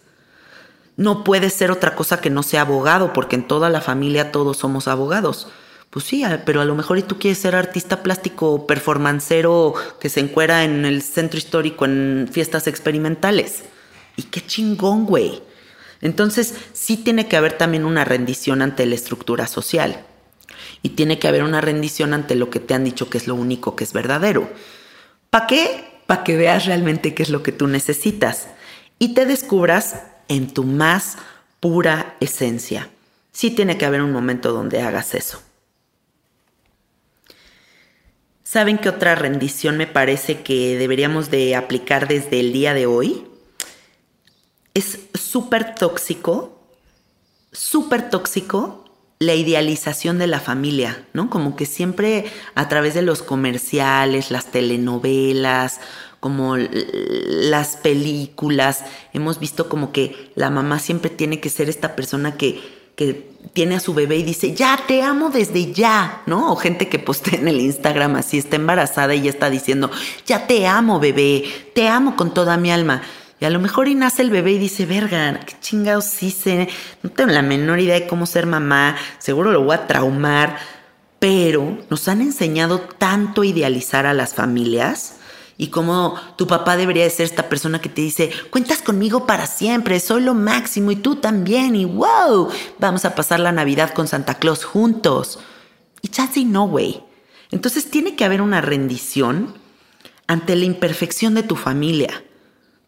No 1.01 1.23
puedes 1.23 1.53
ser 1.53 1.71
otra 1.71 1.95
cosa 1.95 2.21
que 2.21 2.29
no 2.29 2.43
sea 2.43 2.61
abogado, 2.61 3.11
porque 3.11 3.35
en 3.35 3.47
toda 3.47 3.71
la 3.71 3.81
familia 3.81 4.31
todos 4.31 4.57
somos 4.57 4.87
abogados. 4.87 5.47
Pues 5.89 6.05
sí, 6.05 6.23
pero 6.45 6.61
a 6.61 6.65
lo 6.65 6.75
mejor 6.75 6.99
y 6.99 7.01
tú 7.01 7.17
quieres 7.17 7.39
ser 7.39 7.55
artista 7.55 8.03
plástico, 8.03 8.67
performancero 8.67 9.73
que 9.99 10.09
se 10.09 10.19
encuera 10.19 10.63
en 10.63 10.85
el 10.85 11.01
centro 11.01 11.39
histórico 11.39 11.85
en 11.85 12.29
fiestas 12.31 12.67
experimentales. 12.67 13.63
Y 14.15 14.25
qué 14.25 14.45
chingón, 14.45 15.07
güey. 15.07 15.41
Entonces, 16.01 16.53
sí 16.73 16.97
tiene 16.97 17.27
que 17.27 17.35
haber 17.35 17.57
también 17.57 17.85
una 17.85 18.05
rendición 18.05 18.61
ante 18.61 18.85
la 18.85 18.93
estructura 18.93 19.47
social. 19.47 20.05
Y 20.83 20.89
tiene 20.89 21.17
que 21.17 21.27
haber 21.27 21.41
una 21.41 21.61
rendición 21.61 22.13
ante 22.13 22.35
lo 22.35 22.51
que 22.51 22.59
te 22.59 22.75
han 22.75 22.83
dicho 22.83 23.09
que 23.09 23.17
es 23.17 23.25
lo 23.25 23.33
único 23.33 23.75
que 23.75 23.85
es 23.85 23.93
verdadero. 23.93 24.51
¿Para 25.31 25.47
qué? 25.47 26.03
Para 26.05 26.23
que 26.23 26.37
veas 26.37 26.67
realmente 26.67 27.15
qué 27.15 27.23
es 27.23 27.31
lo 27.31 27.41
que 27.41 27.53
tú 27.53 27.65
necesitas 27.65 28.49
y 28.99 29.15
te 29.15 29.25
descubras 29.25 30.10
en 30.31 30.51
tu 30.51 30.63
más 30.63 31.17
pura 31.59 32.15
esencia. 32.19 32.89
Sí 33.31 33.51
tiene 33.51 33.77
que 33.77 33.85
haber 33.85 34.01
un 34.01 34.11
momento 34.11 34.51
donde 34.51 34.81
hagas 34.81 35.13
eso. 35.13 35.41
¿Saben 38.43 38.77
qué 38.77 38.89
otra 38.89 39.15
rendición 39.15 39.77
me 39.77 39.87
parece 39.87 40.41
que 40.41 40.77
deberíamos 40.77 41.29
de 41.29 41.55
aplicar 41.55 42.07
desde 42.07 42.39
el 42.39 42.51
día 42.51 42.73
de 42.73 42.85
hoy? 42.85 43.25
es 44.73 44.99
súper 45.13 45.75
tóxico, 45.75 46.59
súper 47.51 48.09
tóxico 48.09 48.85
la 49.19 49.35
idealización 49.35 50.17
de 50.17 50.27
la 50.27 50.39
familia, 50.39 51.05
¿no? 51.13 51.29
Como 51.29 51.55
que 51.55 51.67
siempre 51.67 52.25
a 52.55 52.67
través 52.69 52.95
de 52.95 53.03
los 53.03 53.21
comerciales, 53.21 54.31
las 54.31 54.47
telenovelas, 54.47 55.79
como 56.21 56.55
las 56.55 57.77
películas, 57.77 58.85
hemos 59.11 59.39
visto 59.39 59.67
como 59.67 59.91
que 59.91 60.31
la 60.35 60.51
mamá 60.51 60.77
siempre 60.77 61.09
tiene 61.09 61.39
que 61.39 61.49
ser 61.49 61.67
esta 61.67 61.95
persona 61.95 62.37
que, 62.37 62.61
que 62.95 63.31
tiene 63.53 63.75
a 63.75 63.79
su 63.79 63.95
bebé 63.95 64.17
y 64.17 64.23
dice, 64.23 64.53
ya 64.53 64.79
te 64.87 65.01
amo 65.01 65.31
desde 65.31 65.73
ya, 65.73 66.21
¿no? 66.27 66.53
O 66.53 66.55
gente 66.55 66.87
que 66.87 66.99
postea 66.99 67.39
en 67.39 67.47
el 67.47 67.59
Instagram 67.59 68.17
así, 68.17 68.37
está 68.37 68.55
embarazada 68.55 69.15
y 69.15 69.23
ya 69.23 69.31
está 69.31 69.49
diciendo, 69.49 69.89
ya 70.23 70.45
te 70.45 70.67
amo 70.67 70.99
bebé, 70.99 71.43
te 71.73 71.87
amo 71.87 72.15
con 72.15 72.35
toda 72.35 72.55
mi 72.55 72.71
alma. 72.71 73.01
Y 73.39 73.45
a 73.45 73.49
lo 73.49 73.59
mejor 73.59 73.87
y 73.87 73.95
nace 73.95 74.21
el 74.21 74.29
bebé 74.29 74.51
y 74.51 74.59
dice, 74.59 74.85
verga, 74.85 75.39
qué 75.39 75.55
chingados 75.59 76.21
hice, 76.21 76.69
no 77.01 77.09
tengo 77.09 77.31
la 77.31 77.41
menor 77.41 77.79
idea 77.79 77.99
de 77.99 78.05
cómo 78.05 78.27
ser 78.27 78.45
mamá, 78.45 78.95
seguro 79.17 79.51
lo 79.51 79.63
voy 79.63 79.73
a 79.73 79.87
traumar. 79.87 80.59
Pero 81.17 81.79
nos 81.89 82.07
han 82.07 82.21
enseñado 82.21 82.79
tanto 82.79 83.41
a 83.41 83.45
idealizar 83.47 84.05
a 84.05 84.13
las 84.13 84.35
familias 84.35 85.15
y 85.61 85.67
cómo 85.67 86.15
tu 86.37 86.47
papá 86.47 86.75
debería 86.75 87.03
de 87.03 87.09
ser 87.09 87.25
esta 87.25 87.47
persona 87.47 87.79
que 87.79 87.87
te 87.87 88.01
dice, 88.01 88.31
cuentas 88.49 88.81
conmigo 88.81 89.27
para 89.27 89.45
siempre, 89.45 89.99
soy 89.99 90.23
lo 90.23 90.33
máximo 90.33 90.91
y 90.91 90.95
tú 90.95 91.17
también 91.17 91.75
y 91.75 91.85
wow, 91.85 92.49
vamos 92.79 93.05
a 93.05 93.13
pasar 93.13 93.39
la 93.39 93.51
Navidad 93.51 93.93
con 93.93 94.07
Santa 94.07 94.35
Claus 94.35 94.65
juntos. 94.65 95.39
Y 96.01 96.07
chance 96.07 96.43
no, 96.43 96.67
güey. 96.67 97.03
Entonces 97.51 97.91
tiene 97.91 98.15
que 98.15 98.25
haber 98.25 98.41
una 98.41 98.59
rendición 98.59 99.53
ante 100.25 100.55
la 100.55 100.65
imperfección 100.65 101.35
de 101.35 101.43
tu 101.43 101.55
familia 101.55 102.23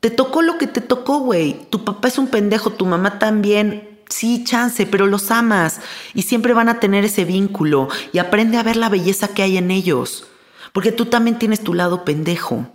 te 0.03 0.09
tocó 0.09 0.41
lo 0.41 0.57
que 0.57 0.67
te 0.67 0.81
tocó, 0.81 1.19
güey. 1.19 1.65
Tu 1.69 1.85
papá 1.85 2.09
es 2.09 2.17
un 2.17 2.27
pendejo, 2.27 2.71
tu 2.71 2.85
mamá 2.85 3.19
también. 3.19 4.01
Sí, 4.09 4.43
chance, 4.43 4.85
pero 4.85 5.07
los 5.07 5.31
amas 5.31 5.79
y 6.13 6.23
siempre 6.23 6.53
van 6.53 6.67
a 6.67 6.81
tener 6.81 7.05
ese 7.05 7.23
vínculo 7.23 7.87
y 8.11 8.17
aprende 8.17 8.57
a 8.57 8.63
ver 8.63 8.75
la 8.75 8.89
belleza 8.89 9.29
que 9.29 9.43
hay 9.43 9.55
en 9.55 9.71
ellos, 9.71 10.27
porque 10.73 10.91
tú 10.91 11.05
también 11.05 11.39
tienes 11.39 11.63
tu 11.63 11.73
lado 11.73 12.03
pendejo. 12.03 12.67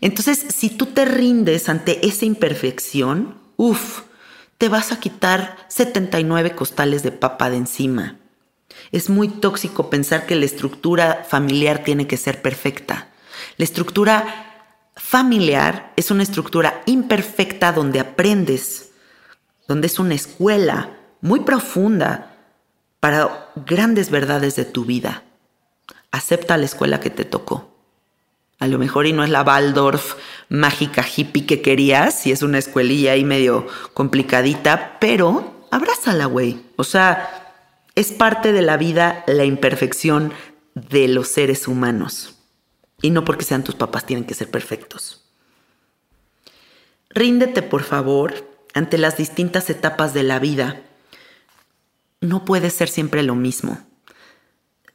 Entonces, 0.00 0.44
si 0.48 0.70
tú 0.70 0.86
te 0.86 1.04
rindes 1.04 1.68
ante 1.68 2.04
esa 2.06 2.24
imperfección, 2.24 3.38
uff, 3.56 4.02
te 4.58 4.68
vas 4.68 4.90
a 4.92 4.98
quitar 4.98 5.56
79 5.68 6.54
costales 6.54 7.02
de 7.02 7.12
papa 7.12 7.50
de 7.50 7.58
encima. 7.58 8.16
Es 8.90 9.10
muy 9.10 9.28
tóxico 9.28 9.90
pensar 9.90 10.26
que 10.26 10.34
la 10.34 10.46
estructura 10.46 11.24
familiar 11.28 11.84
tiene 11.84 12.06
que 12.06 12.16
ser 12.16 12.42
perfecta. 12.42 13.08
La 13.56 13.64
estructura 13.64 14.90
familiar 14.96 15.92
es 15.96 16.10
una 16.10 16.22
estructura 16.22 16.82
imperfecta 16.86 17.72
donde 17.72 18.00
aprendes, 18.00 18.90
donde 19.68 19.86
es 19.86 19.98
una 19.98 20.14
escuela 20.14 20.96
muy 21.20 21.40
profunda 21.40 22.36
para 23.00 23.50
grandes 23.66 24.10
verdades 24.10 24.56
de 24.56 24.64
tu 24.64 24.84
vida. 24.84 25.24
Acepta 26.12 26.58
la 26.58 26.66
escuela 26.66 27.00
que 27.00 27.10
te 27.10 27.24
tocó. 27.24 27.72
A 28.58 28.68
lo 28.68 28.78
mejor 28.78 29.06
y 29.06 29.12
no 29.12 29.24
es 29.24 29.30
la 29.30 29.42
Waldorf 29.42 30.14
mágica 30.48 31.04
hippie 31.04 31.46
que 31.46 31.62
querías, 31.62 32.26
y 32.26 32.32
es 32.32 32.42
una 32.42 32.58
escuelilla 32.58 33.12
ahí 33.12 33.24
medio 33.24 33.66
complicadita, 33.92 34.98
pero 35.00 35.66
abrázala, 35.72 36.26
güey. 36.26 36.62
O 36.76 36.84
sea, 36.84 37.56
es 37.96 38.12
parte 38.12 38.52
de 38.52 38.62
la 38.62 38.76
vida 38.76 39.24
la 39.26 39.44
imperfección 39.44 40.32
de 40.74 41.08
los 41.08 41.28
seres 41.28 41.66
humanos. 41.66 42.36
Y 43.00 43.10
no 43.10 43.24
porque 43.24 43.44
sean 43.44 43.64
tus 43.64 43.74
papás 43.74 44.06
tienen 44.06 44.26
que 44.26 44.34
ser 44.34 44.50
perfectos. 44.50 45.24
Ríndete, 47.10 47.62
por 47.62 47.82
favor, 47.82 48.48
ante 48.74 48.96
las 48.96 49.16
distintas 49.16 49.68
etapas 49.70 50.14
de 50.14 50.22
la 50.22 50.38
vida. 50.38 50.82
No 52.20 52.44
puede 52.44 52.70
ser 52.70 52.88
siempre 52.88 53.22
lo 53.22 53.34
mismo 53.34 53.78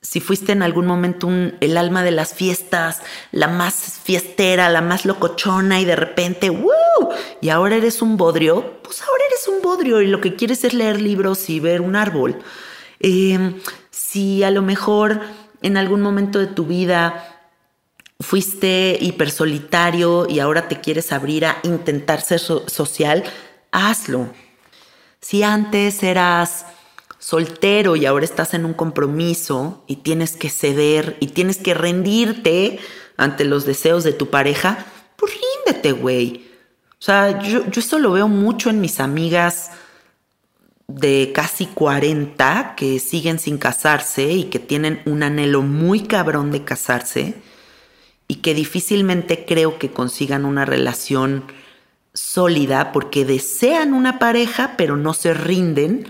si 0.01 0.19
fuiste 0.19 0.51
en 0.51 0.61
algún 0.61 0.85
momento 0.85 1.29
el 1.59 1.77
alma 1.77 2.03
de 2.03 2.11
las 2.11 2.33
fiestas, 2.33 3.01
la 3.31 3.47
más 3.47 3.99
fiestera, 4.03 4.69
la 4.69 4.81
más 4.81 5.05
locochona 5.05 5.81
y 5.81 5.85
de 5.85 5.95
repente, 5.95 6.49
¡wow! 6.49 7.09
Y 7.41 7.49
ahora 7.49 7.75
eres 7.75 8.01
un 8.01 8.15
bodrio, 8.15 8.79
pues 8.83 9.01
ahora 9.01 9.23
eres 9.29 9.47
un 9.47 9.61
bodrio 9.61 10.01
y 10.01 10.07
lo 10.07 10.21
que 10.21 10.35
quieres 10.35 10.63
es 10.63 10.73
leer 10.73 11.01
libros 11.01 11.49
y 11.49 11.59
ver 11.59 11.81
un 11.81 11.95
árbol. 11.95 12.39
Em, 12.99 13.59
si 13.89 14.43
a 14.43 14.51
lo 14.51 14.61
mejor 14.61 15.21
en 15.61 15.77
algún 15.77 16.01
momento 16.01 16.39
de 16.39 16.47
tu 16.47 16.65
vida 16.65 17.37
fuiste 18.19 18.97
hipersolitario 18.99 20.27
y 20.29 20.39
ahora 20.39 20.67
te 20.67 20.79
quieres 20.79 21.11
abrir 21.11 21.45
a 21.45 21.57
intentar 21.63 22.21
ser 22.21 22.39
social, 22.39 23.23
hazlo. 23.71 24.29
Si 25.19 25.43
antes 25.43 26.03
eras 26.03 26.65
soltero 27.27 27.97
y 27.97 28.05
ahora 28.05 28.23
estás 28.23 28.53
en 28.53 28.63
un 28.63 28.73
compromiso 28.73 29.83
y 29.85 29.97
tienes 29.97 30.37
que 30.37 30.49
ceder 30.49 31.17
y 31.19 31.27
tienes 31.27 31.57
que 31.57 31.73
rendirte 31.73 32.79
ante 33.17 33.43
los 33.43 33.65
deseos 33.65 34.05
de 34.05 34.13
tu 34.13 34.29
pareja, 34.29 34.85
pues 35.17 35.33
ríndete, 35.33 35.91
güey. 35.91 36.45
O 36.91 37.03
sea, 37.03 37.43
yo, 37.43 37.69
yo 37.69 37.81
esto 37.81 37.99
lo 37.99 38.13
veo 38.13 38.29
mucho 38.29 38.69
en 38.69 38.79
mis 38.79 39.01
amigas 39.01 39.71
de 40.87 41.33
casi 41.35 41.65
40 41.65 42.75
que 42.77 42.97
siguen 42.97 43.39
sin 43.39 43.57
casarse 43.57 44.31
y 44.31 44.45
que 44.45 44.59
tienen 44.59 45.01
un 45.03 45.21
anhelo 45.21 45.63
muy 45.63 46.03
cabrón 46.03 46.49
de 46.53 46.63
casarse 46.63 47.33
y 48.29 48.35
que 48.35 48.53
difícilmente 48.53 49.43
creo 49.45 49.79
que 49.79 49.91
consigan 49.91 50.45
una 50.45 50.63
relación 50.63 51.43
sólida 52.13 52.93
porque 52.93 53.25
desean 53.25 53.93
una 53.93 54.17
pareja 54.17 54.75
pero 54.77 54.95
no 54.95 55.13
se 55.13 55.33
rinden 55.33 56.07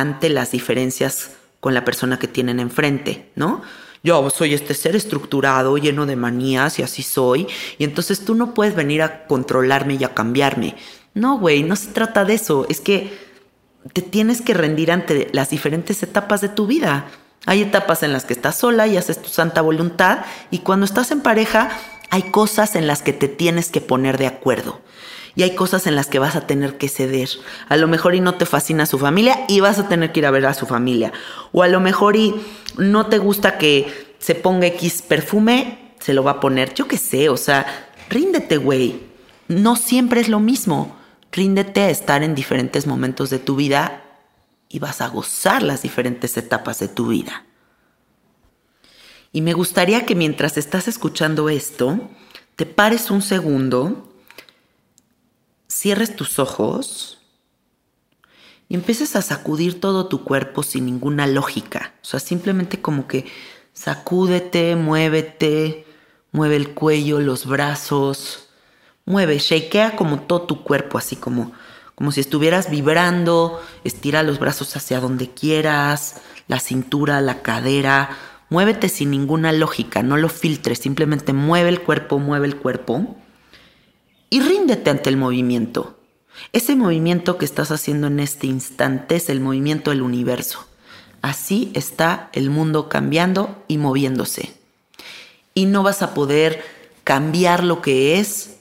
ante 0.00 0.28
las 0.28 0.52
diferencias 0.52 1.30
con 1.60 1.74
la 1.74 1.84
persona 1.84 2.18
que 2.18 2.28
tienen 2.28 2.60
enfrente, 2.60 3.30
¿no? 3.34 3.62
Yo 4.02 4.30
soy 4.30 4.54
este 4.54 4.74
ser 4.74 4.94
estructurado, 4.94 5.76
lleno 5.76 6.06
de 6.06 6.16
manías 6.16 6.78
y 6.78 6.82
así 6.82 7.02
soy, 7.02 7.48
y 7.78 7.84
entonces 7.84 8.24
tú 8.24 8.34
no 8.34 8.54
puedes 8.54 8.76
venir 8.76 9.02
a 9.02 9.26
controlarme 9.26 9.94
y 9.94 10.04
a 10.04 10.14
cambiarme. 10.14 10.76
No, 11.14 11.38
güey, 11.38 11.64
no 11.64 11.74
se 11.74 11.88
trata 11.88 12.24
de 12.24 12.34
eso, 12.34 12.66
es 12.68 12.80
que 12.80 13.18
te 13.92 14.02
tienes 14.02 14.40
que 14.40 14.54
rendir 14.54 14.92
ante 14.92 15.28
las 15.32 15.50
diferentes 15.50 16.02
etapas 16.02 16.40
de 16.40 16.48
tu 16.48 16.66
vida. 16.66 17.06
Hay 17.46 17.62
etapas 17.62 18.02
en 18.02 18.12
las 18.12 18.24
que 18.24 18.34
estás 18.34 18.58
sola 18.58 18.86
y 18.86 18.96
haces 18.96 19.20
tu 19.20 19.28
santa 19.28 19.62
voluntad, 19.62 20.24
y 20.50 20.58
cuando 20.58 20.86
estás 20.86 21.10
en 21.10 21.20
pareja 21.20 21.70
hay 22.10 22.30
cosas 22.30 22.76
en 22.76 22.86
las 22.86 23.02
que 23.02 23.12
te 23.12 23.28
tienes 23.28 23.70
que 23.70 23.80
poner 23.80 24.16
de 24.16 24.28
acuerdo 24.28 24.80
y 25.38 25.44
hay 25.44 25.54
cosas 25.54 25.86
en 25.86 25.94
las 25.94 26.08
que 26.08 26.18
vas 26.18 26.34
a 26.34 26.48
tener 26.48 26.78
que 26.78 26.88
ceder. 26.88 27.28
A 27.68 27.76
lo 27.76 27.86
mejor 27.86 28.16
y 28.16 28.20
no 28.20 28.34
te 28.34 28.44
fascina 28.44 28.86
su 28.86 28.98
familia 28.98 29.44
y 29.46 29.60
vas 29.60 29.78
a 29.78 29.88
tener 29.88 30.10
que 30.10 30.18
ir 30.18 30.26
a 30.26 30.32
ver 30.32 30.44
a 30.46 30.52
su 30.52 30.66
familia. 30.66 31.12
O 31.52 31.62
a 31.62 31.68
lo 31.68 31.78
mejor 31.78 32.16
y 32.16 32.34
no 32.76 33.06
te 33.06 33.18
gusta 33.18 33.56
que 33.56 34.16
se 34.18 34.34
ponga 34.34 34.66
X 34.66 35.00
perfume, 35.02 35.94
se 36.00 36.12
lo 36.12 36.24
va 36.24 36.32
a 36.32 36.40
poner. 36.40 36.74
Yo 36.74 36.88
qué 36.88 36.98
sé, 36.98 37.28
o 37.28 37.36
sea, 37.36 37.88
ríndete, 38.10 38.56
güey. 38.56 39.00
No 39.46 39.76
siempre 39.76 40.20
es 40.20 40.28
lo 40.28 40.40
mismo. 40.40 40.96
Ríndete 41.30 41.82
a 41.82 41.90
estar 41.90 42.24
en 42.24 42.34
diferentes 42.34 42.88
momentos 42.88 43.30
de 43.30 43.38
tu 43.38 43.54
vida 43.54 44.02
y 44.68 44.80
vas 44.80 45.00
a 45.00 45.06
gozar 45.06 45.62
las 45.62 45.82
diferentes 45.82 46.36
etapas 46.36 46.80
de 46.80 46.88
tu 46.88 47.06
vida. 47.06 47.44
Y 49.30 49.42
me 49.42 49.52
gustaría 49.52 50.04
que 50.04 50.16
mientras 50.16 50.56
estás 50.56 50.88
escuchando 50.88 51.48
esto, 51.48 52.10
te 52.56 52.66
pares 52.66 53.08
un 53.12 53.22
segundo 53.22 54.07
cierres 55.68 56.16
tus 56.16 56.38
ojos 56.38 57.18
y 58.68 58.74
empieces 58.74 59.16
a 59.16 59.22
sacudir 59.22 59.80
todo 59.80 60.06
tu 60.06 60.24
cuerpo 60.24 60.62
sin 60.62 60.86
ninguna 60.86 61.26
lógica. 61.26 61.94
O 62.02 62.06
sea, 62.06 62.20
simplemente 62.20 62.80
como 62.80 63.06
que 63.06 63.26
sacúdete, 63.72 64.76
muévete, 64.76 65.86
mueve 66.32 66.56
el 66.56 66.74
cuello, 66.74 67.20
los 67.20 67.46
brazos, 67.46 68.48
mueve, 69.04 69.38
shakea 69.38 69.96
como 69.96 70.20
todo 70.20 70.42
tu 70.42 70.64
cuerpo, 70.64 70.98
así 70.98 71.16
como, 71.16 71.52
como 71.94 72.12
si 72.12 72.20
estuvieras 72.20 72.70
vibrando, 72.70 73.62
estira 73.84 74.22
los 74.22 74.38
brazos 74.38 74.76
hacia 74.76 75.00
donde 75.00 75.30
quieras, 75.30 76.20
la 76.46 76.60
cintura, 76.60 77.20
la 77.20 77.42
cadera, 77.42 78.10
muévete 78.50 78.88
sin 78.88 79.10
ninguna 79.10 79.52
lógica, 79.52 80.02
no 80.02 80.16
lo 80.16 80.28
filtres, 80.28 80.78
simplemente 80.78 81.32
mueve 81.32 81.70
el 81.70 81.80
cuerpo, 81.80 82.18
mueve 82.18 82.46
el 82.46 82.56
cuerpo 82.56 83.16
y 84.30 84.40
ríndete 84.40 84.90
ante 84.90 85.10
el 85.10 85.16
movimiento. 85.16 85.98
Ese 86.52 86.76
movimiento 86.76 87.38
que 87.38 87.44
estás 87.44 87.70
haciendo 87.70 88.06
en 88.06 88.20
este 88.20 88.46
instante 88.46 89.16
es 89.16 89.28
el 89.28 89.40
movimiento 89.40 89.90
del 89.90 90.02
universo. 90.02 90.66
Así 91.20 91.72
está 91.74 92.30
el 92.32 92.50
mundo 92.50 92.88
cambiando 92.88 93.62
y 93.66 93.78
moviéndose. 93.78 94.54
Y 95.54 95.66
no 95.66 95.82
vas 95.82 96.02
a 96.02 96.14
poder 96.14 96.62
cambiar 97.04 97.64
lo 97.64 97.82
que 97.82 98.20
es. 98.20 98.58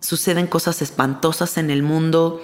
Suceden 0.00 0.46
cosas 0.46 0.80
espantosas 0.80 1.58
en 1.58 1.70
el 1.70 1.82
mundo. 1.82 2.40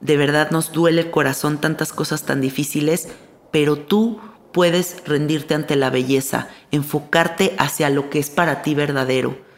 De 0.00 0.16
verdad 0.16 0.50
nos 0.50 0.72
duele 0.72 1.02
el 1.02 1.10
corazón 1.10 1.58
tantas 1.58 1.92
cosas 1.92 2.24
tan 2.24 2.40
difíciles, 2.40 3.08
pero 3.52 3.78
tú 3.78 4.20
puedes 4.52 4.96
rendirte 5.06 5.54
ante 5.54 5.76
la 5.76 5.90
belleza, 5.90 6.48
enfocarte 6.72 7.54
hacia 7.58 7.88
lo 7.88 8.10
que 8.10 8.18
es 8.18 8.30
para 8.30 8.62
ti 8.62 8.74
verdadero 8.74 9.49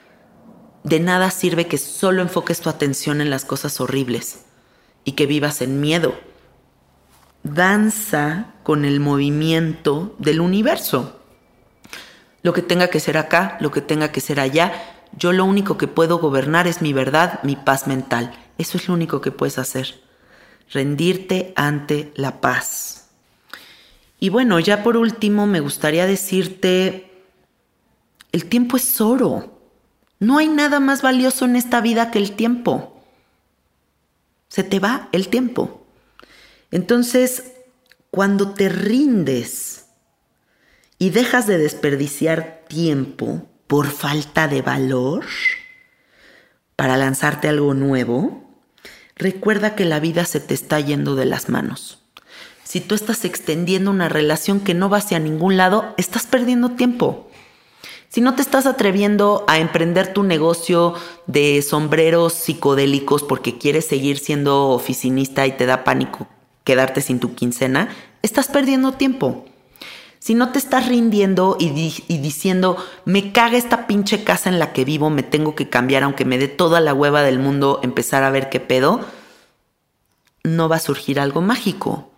de 0.84 1.00
nada 1.00 1.30
sirve 1.30 1.66
que 1.66 1.78
solo 1.78 2.22
enfoques 2.22 2.60
tu 2.60 2.68
atención 2.68 3.20
en 3.20 3.30
las 3.30 3.44
cosas 3.44 3.80
horribles 3.80 4.44
y 5.04 5.12
que 5.12 5.26
vivas 5.26 5.62
en 5.62 5.80
miedo. 5.80 6.14
Danza 7.44 8.54
con 8.62 8.84
el 8.84 9.00
movimiento 9.00 10.14
del 10.18 10.40
universo. 10.40 11.20
Lo 12.42 12.52
que 12.52 12.62
tenga 12.62 12.88
que 12.88 13.00
ser 13.00 13.16
acá, 13.16 13.56
lo 13.60 13.70
que 13.70 13.80
tenga 13.80 14.10
que 14.10 14.20
ser 14.20 14.40
allá, 14.40 14.72
yo 15.16 15.32
lo 15.32 15.44
único 15.44 15.76
que 15.76 15.88
puedo 15.88 16.18
gobernar 16.18 16.66
es 16.66 16.82
mi 16.82 16.92
verdad, 16.92 17.40
mi 17.42 17.56
paz 17.56 17.86
mental. 17.86 18.32
Eso 18.58 18.78
es 18.78 18.88
lo 18.88 18.94
único 18.94 19.20
que 19.20 19.30
puedes 19.30 19.58
hacer. 19.58 20.00
Rendirte 20.70 21.52
ante 21.56 22.12
la 22.16 22.40
paz. 22.40 23.08
Y 24.18 24.28
bueno, 24.28 24.58
ya 24.60 24.82
por 24.82 24.96
último 24.96 25.46
me 25.46 25.60
gustaría 25.60 26.06
decirte, 26.06 27.24
el 28.30 28.46
tiempo 28.46 28.76
es 28.76 29.00
oro. 29.00 29.51
No 30.22 30.38
hay 30.38 30.46
nada 30.46 30.78
más 30.78 31.02
valioso 31.02 31.46
en 31.46 31.56
esta 31.56 31.80
vida 31.80 32.12
que 32.12 32.20
el 32.20 32.36
tiempo. 32.36 33.02
Se 34.46 34.62
te 34.62 34.78
va 34.78 35.08
el 35.10 35.26
tiempo. 35.26 35.84
Entonces, 36.70 37.54
cuando 38.12 38.54
te 38.54 38.68
rindes 38.68 39.86
y 40.96 41.10
dejas 41.10 41.48
de 41.48 41.58
desperdiciar 41.58 42.62
tiempo 42.68 43.48
por 43.66 43.90
falta 43.90 44.46
de 44.46 44.62
valor 44.62 45.24
para 46.76 46.96
lanzarte 46.96 47.48
algo 47.48 47.74
nuevo, 47.74 48.48
recuerda 49.16 49.74
que 49.74 49.86
la 49.86 49.98
vida 49.98 50.24
se 50.24 50.38
te 50.38 50.54
está 50.54 50.78
yendo 50.78 51.16
de 51.16 51.24
las 51.24 51.48
manos. 51.48 51.98
Si 52.62 52.80
tú 52.80 52.94
estás 52.94 53.24
extendiendo 53.24 53.90
una 53.90 54.08
relación 54.08 54.60
que 54.60 54.74
no 54.74 54.88
va 54.88 54.98
hacia 54.98 55.18
ningún 55.18 55.56
lado, 55.56 55.96
estás 55.98 56.28
perdiendo 56.28 56.70
tiempo. 56.76 57.28
Si 58.12 58.20
no 58.20 58.34
te 58.34 58.42
estás 58.42 58.66
atreviendo 58.66 59.42
a 59.48 59.58
emprender 59.58 60.12
tu 60.12 60.22
negocio 60.22 60.92
de 61.26 61.62
sombreros 61.62 62.34
psicodélicos 62.34 63.22
porque 63.22 63.56
quieres 63.56 63.86
seguir 63.86 64.18
siendo 64.18 64.68
oficinista 64.68 65.46
y 65.46 65.52
te 65.52 65.64
da 65.64 65.82
pánico 65.82 66.28
quedarte 66.62 67.00
sin 67.00 67.20
tu 67.20 67.34
quincena, 67.34 67.88
estás 68.20 68.48
perdiendo 68.48 68.92
tiempo. 68.92 69.46
Si 70.18 70.34
no 70.34 70.52
te 70.52 70.58
estás 70.58 70.88
rindiendo 70.88 71.56
y, 71.58 71.70
diciendo, 71.70 72.76
me 73.06 73.32
caga 73.32 73.56
esta 73.56 73.86
pinche 73.86 74.24
casa 74.24 74.50
en 74.50 74.58
la 74.58 74.74
que 74.74 74.84
vivo, 74.84 75.08
me 75.08 75.22
tengo 75.22 75.54
que 75.54 75.70
cambiar, 75.70 76.02
aunque 76.02 76.26
me 76.26 76.36
dé 76.36 76.48
toda 76.48 76.80
la 76.80 76.92
hueva 76.92 77.22
del 77.22 77.38
mundo, 77.38 77.80
empezar 77.82 78.24
a 78.24 78.30
ver 78.30 78.50
qué 78.50 78.60
pedo, 78.60 79.00
no 80.44 80.68
va 80.68 80.76
a 80.76 80.80
surgir 80.80 81.18
algo 81.18 81.40
mágico. 81.40 82.10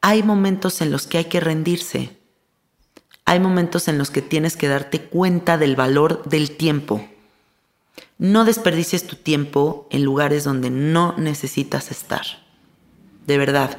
Hay 0.00 0.22
momentos 0.22 0.80
en 0.80 0.92
los 0.92 1.08
que 1.08 1.18
hay 1.18 1.24
que 1.24 1.40
rendirse. 1.40 2.17
Hay 3.28 3.40
momentos 3.40 3.88
en 3.88 3.98
los 3.98 4.10
que 4.10 4.22
tienes 4.22 4.56
que 4.56 4.68
darte 4.68 5.02
cuenta 5.02 5.58
del 5.58 5.76
valor 5.76 6.24
del 6.24 6.56
tiempo. 6.56 7.06
No 8.16 8.46
desperdicies 8.46 9.06
tu 9.06 9.16
tiempo 9.16 9.86
en 9.90 10.02
lugares 10.02 10.44
donde 10.44 10.70
no 10.70 11.14
necesitas 11.18 11.90
estar. 11.90 12.22
De 13.26 13.36
verdad, 13.36 13.76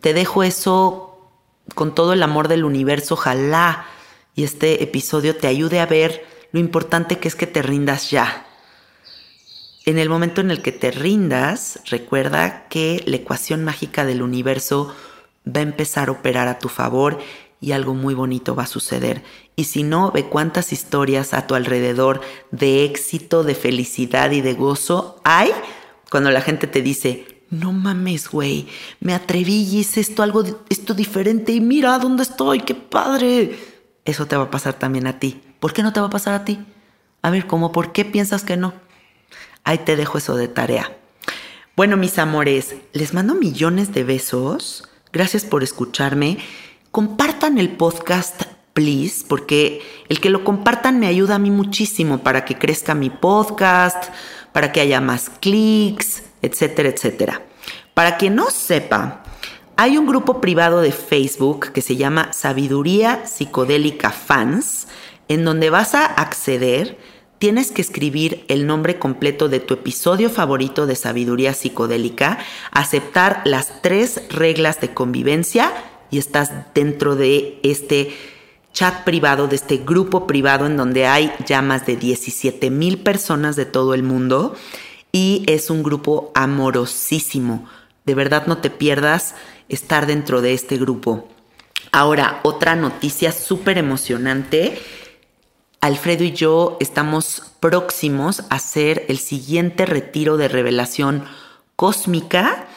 te 0.00 0.14
dejo 0.14 0.42
eso 0.42 1.30
con 1.76 1.94
todo 1.94 2.12
el 2.12 2.24
amor 2.24 2.48
del 2.48 2.64
universo, 2.64 3.14
ojalá 3.14 3.86
y 4.34 4.42
este 4.42 4.82
episodio 4.82 5.36
te 5.36 5.46
ayude 5.46 5.78
a 5.78 5.86
ver 5.86 6.26
lo 6.50 6.58
importante 6.58 7.20
que 7.20 7.28
es 7.28 7.36
que 7.36 7.46
te 7.46 7.62
rindas 7.62 8.10
ya. 8.10 8.48
En 9.86 9.96
el 9.96 10.08
momento 10.08 10.40
en 10.40 10.50
el 10.50 10.60
que 10.60 10.72
te 10.72 10.90
rindas, 10.90 11.78
recuerda 11.88 12.66
que 12.66 13.04
la 13.06 13.14
ecuación 13.14 13.62
mágica 13.62 14.04
del 14.04 14.22
universo 14.22 14.92
va 15.46 15.60
a 15.60 15.62
empezar 15.62 16.08
a 16.08 16.12
operar 16.12 16.48
a 16.48 16.58
tu 16.58 16.68
favor 16.68 17.20
y 17.60 17.72
algo 17.72 17.94
muy 17.94 18.14
bonito 18.14 18.54
va 18.54 18.62
a 18.64 18.66
suceder. 18.66 19.22
Y 19.54 19.64
si 19.64 19.82
no, 19.82 20.10
ve 20.12 20.26
cuántas 20.26 20.72
historias 20.72 21.34
a 21.34 21.46
tu 21.46 21.54
alrededor 21.54 22.22
de 22.50 22.84
éxito, 22.84 23.44
de 23.44 23.54
felicidad 23.54 24.30
y 24.30 24.40
de 24.40 24.54
gozo 24.54 25.20
hay 25.24 25.50
cuando 26.10 26.30
la 26.30 26.40
gente 26.40 26.66
te 26.66 26.82
dice, 26.82 27.44
no 27.50 27.72
mames, 27.72 28.30
güey, 28.30 28.66
me 29.00 29.14
atreví 29.14 29.62
y 29.64 29.78
hice 29.80 30.00
esto 30.00 30.22
algo, 30.22 30.44
esto 30.68 30.94
diferente 30.94 31.52
y 31.52 31.60
mira 31.60 31.98
dónde 31.98 32.22
estoy, 32.22 32.60
qué 32.60 32.74
padre. 32.74 33.58
Eso 34.04 34.26
te 34.26 34.36
va 34.36 34.44
a 34.44 34.50
pasar 34.50 34.74
también 34.74 35.06
a 35.06 35.18
ti. 35.18 35.40
¿Por 35.60 35.72
qué 35.72 35.82
no 35.82 35.92
te 35.92 36.00
va 36.00 36.06
a 36.06 36.10
pasar 36.10 36.34
a 36.34 36.44
ti? 36.44 36.64
A 37.22 37.30
ver, 37.30 37.46
¿cómo? 37.46 37.70
¿Por 37.70 37.92
qué 37.92 38.04
piensas 38.04 38.44
que 38.44 38.56
no? 38.56 38.72
Ahí 39.62 39.78
te 39.78 39.96
dejo 39.96 40.18
eso 40.18 40.36
de 40.36 40.48
tarea. 40.48 40.96
Bueno, 41.76 41.96
mis 41.96 42.18
amores, 42.18 42.74
les 42.92 43.14
mando 43.14 43.34
millones 43.34 43.92
de 43.92 44.04
besos. 44.04 44.88
Gracias 45.12 45.44
por 45.44 45.62
escucharme. 45.62 46.38
Compartan 46.90 47.58
el 47.58 47.76
podcast, 47.76 48.42
please, 48.72 49.24
porque 49.28 49.82
el 50.08 50.20
que 50.20 50.30
lo 50.30 50.42
compartan 50.42 50.98
me 50.98 51.06
ayuda 51.06 51.36
a 51.36 51.38
mí 51.38 51.50
muchísimo 51.50 52.18
para 52.18 52.44
que 52.44 52.58
crezca 52.58 52.94
mi 52.94 53.10
podcast, 53.10 54.04
para 54.52 54.72
que 54.72 54.80
haya 54.80 55.00
más 55.00 55.30
clics 55.40 56.24
etcétera, 56.42 56.88
etcétera. 56.88 57.42
Para 57.94 58.16
quien 58.16 58.34
no 58.34 58.50
sepa, 58.50 59.22
hay 59.76 59.98
un 59.98 60.06
grupo 60.06 60.40
privado 60.40 60.80
de 60.80 60.92
Facebook 60.92 61.72
que 61.72 61.82
se 61.82 61.96
llama 61.96 62.32
Sabiduría 62.32 63.26
Psicodélica 63.26 64.10
Fans, 64.10 64.88
en 65.28 65.44
donde 65.44 65.70
vas 65.70 65.94
a 65.94 66.06
acceder, 66.06 66.98
tienes 67.38 67.70
que 67.70 67.82
escribir 67.82 68.44
el 68.48 68.66
nombre 68.66 68.98
completo 68.98 69.48
de 69.48 69.60
tu 69.60 69.74
episodio 69.74 70.28
favorito 70.28 70.86
de 70.86 70.96
Sabiduría 70.96 71.54
Psicodélica, 71.54 72.38
aceptar 72.72 73.42
las 73.44 73.80
tres 73.82 74.22
reglas 74.30 74.80
de 74.80 74.92
convivencia 74.92 75.72
y 76.10 76.18
estás 76.18 76.52
dentro 76.74 77.16
de 77.16 77.58
este 77.62 78.14
chat 78.72 79.04
privado, 79.04 79.48
de 79.48 79.56
este 79.56 79.78
grupo 79.78 80.26
privado 80.26 80.66
en 80.66 80.76
donde 80.76 81.06
hay 81.06 81.32
ya 81.46 81.62
más 81.62 81.86
de 81.86 81.96
17 81.96 82.70
mil 82.70 82.98
personas 82.98 83.56
de 83.56 83.66
todo 83.66 83.94
el 83.94 84.02
mundo 84.02 84.54
y 85.12 85.44
es 85.46 85.70
un 85.70 85.82
grupo 85.82 86.30
amorosísimo. 86.34 87.68
De 88.04 88.14
verdad 88.14 88.46
no 88.46 88.58
te 88.58 88.70
pierdas 88.70 89.34
estar 89.68 90.06
dentro 90.06 90.40
de 90.40 90.52
este 90.52 90.78
grupo. 90.78 91.28
Ahora, 91.92 92.40
otra 92.44 92.76
noticia 92.76 93.32
súper 93.32 93.78
emocionante. 93.78 94.80
Alfredo 95.80 96.24
y 96.24 96.32
yo 96.32 96.76
estamos 96.80 97.54
próximos 97.58 98.40
a 98.50 98.56
hacer 98.56 99.06
el 99.08 99.18
siguiente 99.18 99.86
retiro 99.86 100.36
de 100.36 100.48
revelación 100.48 101.24
cósmica 101.74 102.68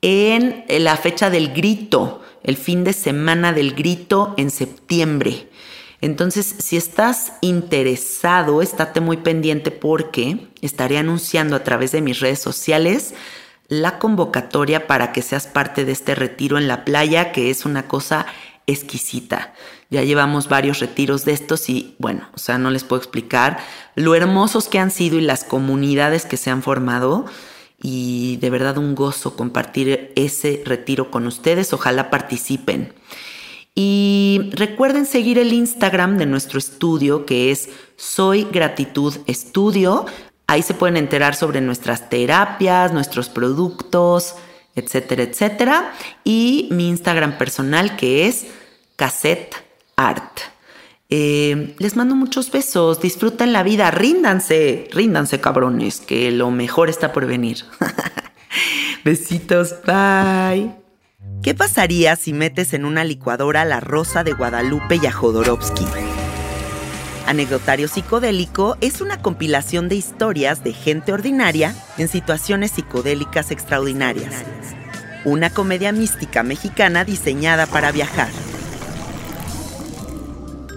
en 0.00 0.64
la 0.68 0.96
fecha 0.96 1.30
del 1.30 1.52
grito, 1.52 2.22
el 2.44 2.56
fin 2.56 2.84
de 2.84 2.92
semana 2.92 3.52
del 3.52 3.74
grito 3.74 4.34
en 4.36 4.50
septiembre. 4.50 5.48
Entonces, 6.00 6.54
si 6.58 6.76
estás 6.76 7.32
interesado, 7.40 8.62
estate 8.62 9.00
muy 9.00 9.16
pendiente 9.16 9.70
porque 9.70 10.48
estaré 10.60 10.98
anunciando 10.98 11.56
a 11.56 11.64
través 11.64 11.92
de 11.92 12.02
mis 12.02 12.20
redes 12.20 12.40
sociales 12.40 13.14
la 13.68 13.98
convocatoria 13.98 14.86
para 14.86 15.12
que 15.12 15.22
seas 15.22 15.46
parte 15.46 15.86
de 15.86 15.92
este 15.92 16.14
retiro 16.14 16.58
en 16.58 16.68
la 16.68 16.84
playa, 16.84 17.32
que 17.32 17.50
es 17.50 17.64
una 17.64 17.88
cosa 17.88 18.26
exquisita. 18.66 19.54
Ya 19.88 20.02
llevamos 20.02 20.48
varios 20.48 20.80
retiros 20.80 21.24
de 21.24 21.32
estos 21.32 21.68
y 21.70 21.96
bueno, 21.98 22.28
o 22.34 22.38
sea, 22.38 22.58
no 22.58 22.70
les 22.70 22.84
puedo 22.84 23.00
explicar 23.00 23.58
lo 23.94 24.14
hermosos 24.14 24.68
que 24.68 24.78
han 24.78 24.90
sido 24.90 25.18
y 25.18 25.22
las 25.22 25.44
comunidades 25.44 26.26
que 26.26 26.36
se 26.36 26.50
han 26.50 26.62
formado 26.62 27.24
y 27.86 28.38
de 28.38 28.48
verdad 28.48 28.78
un 28.78 28.94
gozo 28.94 29.36
compartir 29.36 30.10
ese 30.16 30.62
retiro 30.64 31.10
con 31.10 31.26
ustedes. 31.26 31.74
Ojalá 31.74 32.08
participen. 32.08 32.94
Y 33.74 34.48
recuerden 34.52 35.04
seguir 35.04 35.38
el 35.38 35.52
Instagram 35.52 36.16
de 36.16 36.24
nuestro 36.24 36.58
estudio 36.58 37.26
que 37.26 37.50
es 37.50 37.68
Soy 37.96 38.48
Gratitud 38.50 39.14
Estudio. 39.26 40.06
Ahí 40.46 40.62
se 40.62 40.72
pueden 40.72 40.96
enterar 40.96 41.34
sobre 41.34 41.60
nuestras 41.60 42.08
terapias, 42.08 42.94
nuestros 42.94 43.28
productos, 43.28 44.36
etcétera, 44.74 45.24
etcétera. 45.24 45.92
Y 46.24 46.68
mi 46.70 46.88
Instagram 46.88 47.36
personal 47.36 47.96
que 47.96 48.26
es 48.26 48.46
Cassette 48.96 49.56
Art. 49.96 50.53
Eh, 51.10 51.74
les 51.78 51.96
mando 51.96 52.14
muchos 52.14 52.50
besos, 52.50 53.00
disfruten 53.00 53.52
la 53.52 53.62
vida, 53.62 53.90
ríndanse, 53.90 54.88
ríndanse 54.92 55.40
cabrones, 55.40 56.00
que 56.00 56.30
lo 56.30 56.50
mejor 56.50 56.88
está 56.88 57.12
por 57.12 57.26
venir. 57.26 57.64
Besitos, 59.04 59.74
bye. 59.86 60.74
¿Qué 61.42 61.54
pasaría 61.54 62.16
si 62.16 62.32
metes 62.32 62.72
en 62.72 62.86
una 62.86 63.04
licuadora 63.04 63.64
la 63.64 63.80
rosa 63.80 64.24
de 64.24 64.32
Guadalupe 64.32 64.98
y 65.02 65.06
a 65.06 65.12
Jodorowsky? 65.12 65.84
Anecdotario 67.26 67.88
Psicodélico 67.88 68.76
es 68.80 69.00
una 69.00 69.20
compilación 69.20 69.88
de 69.88 69.96
historias 69.96 70.62
de 70.62 70.72
gente 70.72 71.12
ordinaria 71.12 71.74
en 71.96 72.08
situaciones 72.08 72.72
psicodélicas 72.72 73.50
extraordinarias. 73.50 74.44
Una 75.24 75.50
comedia 75.50 75.92
mística 75.92 76.42
mexicana 76.42 77.04
diseñada 77.04 77.66
para 77.66 77.92
viajar. 77.92 78.28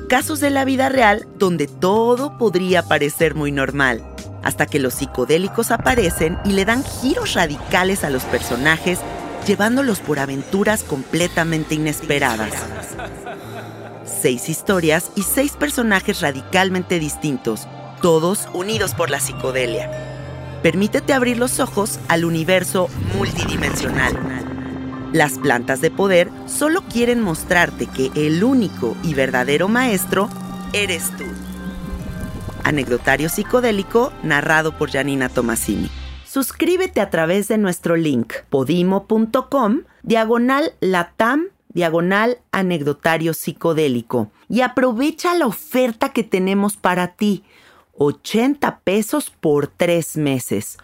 Casos 0.10 0.39
de 0.39 0.49
la 0.49 0.64
vida 0.64 0.88
real 0.88 1.28
donde 1.38 1.68
todo 1.68 2.38
podría 2.38 2.82
parecer 2.82 3.36
muy 3.36 3.51
normal, 3.51 4.01
hasta 4.41 4.66
que 4.66 4.80
los 4.80 4.93
psicodélicos 4.93 5.70
aparecen 5.70 6.38
y 6.45 6.53
le 6.53 6.64
dan 6.64 6.86
giros 6.86 7.34
radicales 7.34 8.05
a 8.05 8.10
los 8.10 8.24
personajes 8.24 8.99
llevándolos 9.45 9.99
por 9.99 10.20
aventuras 10.20 10.84
completamente 10.84 11.76
inesperadas. 11.76 12.53
Seis 14.05 14.47
historias 14.47 15.12
y 15.16 15.24
seis 15.24 15.53
personajes 15.53 16.22
radicalmente 16.22 16.99
distintos, 16.99 17.68
todos 18.01 18.47
unidos 18.53 18.93
por 18.93 19.10
la 19.10 19.20
psicodelia. 19.20 19.91
Permítete 20.64 21.12
abrir 21.12 21.38
los 21.38 21.60
ojos 21.60 21.99
al 22.08 22.24
universo 22.24 22.88
multidimensional. 23.18 24.47
Las 25.14 25.39
plantas 25.39 25.80
de 25.80 25.89
poder 25.89 26.30
solo 26.47 26.82
quieren 26.82 27.22
mostrarte 27.22 27.88
que 27.88 28.12
el 28.16 28.43
único 28.43 28.97
y 29.03 29.14
verdadero 29.14 29.70
maestro 29.70 30.30
eres 30.74 31.12
tú. 31.18 31.24
Anecdotario 32.64 33.30
psicodélico 33.30 34.12
narrado 34.24 34.78
por 34.78 34.91
Janina 34.91 35.30
Tomasini. 35.30 35.89
Suscríbete 36.26 36.99
a 36.99 37.10
través 37.10 37.47
de 37.47 37.58
nuestro 37.58 37.95
link 37.95 38.34
podimo.com, 38.49 39.84
diagonal 40.03 40.74
latam, 40.82 41.45
diagonal 41.70 42.39
anecdotario 42.51 43.34
psicodélico 43.34 44.30
y 44.49 44.60
aprovecha 44.60 45.34
la 45.36 45.47
oferta 45.47 46.10
que 46.10 46.24
tenemos 46.24 46.76
para 46.76 47.14
ti. 47.16 47.43
80 47.97 48.80
pesos 48.82 49.30
por 49.30 49.68
tres 49.68 50.18
meses 50.18 50.78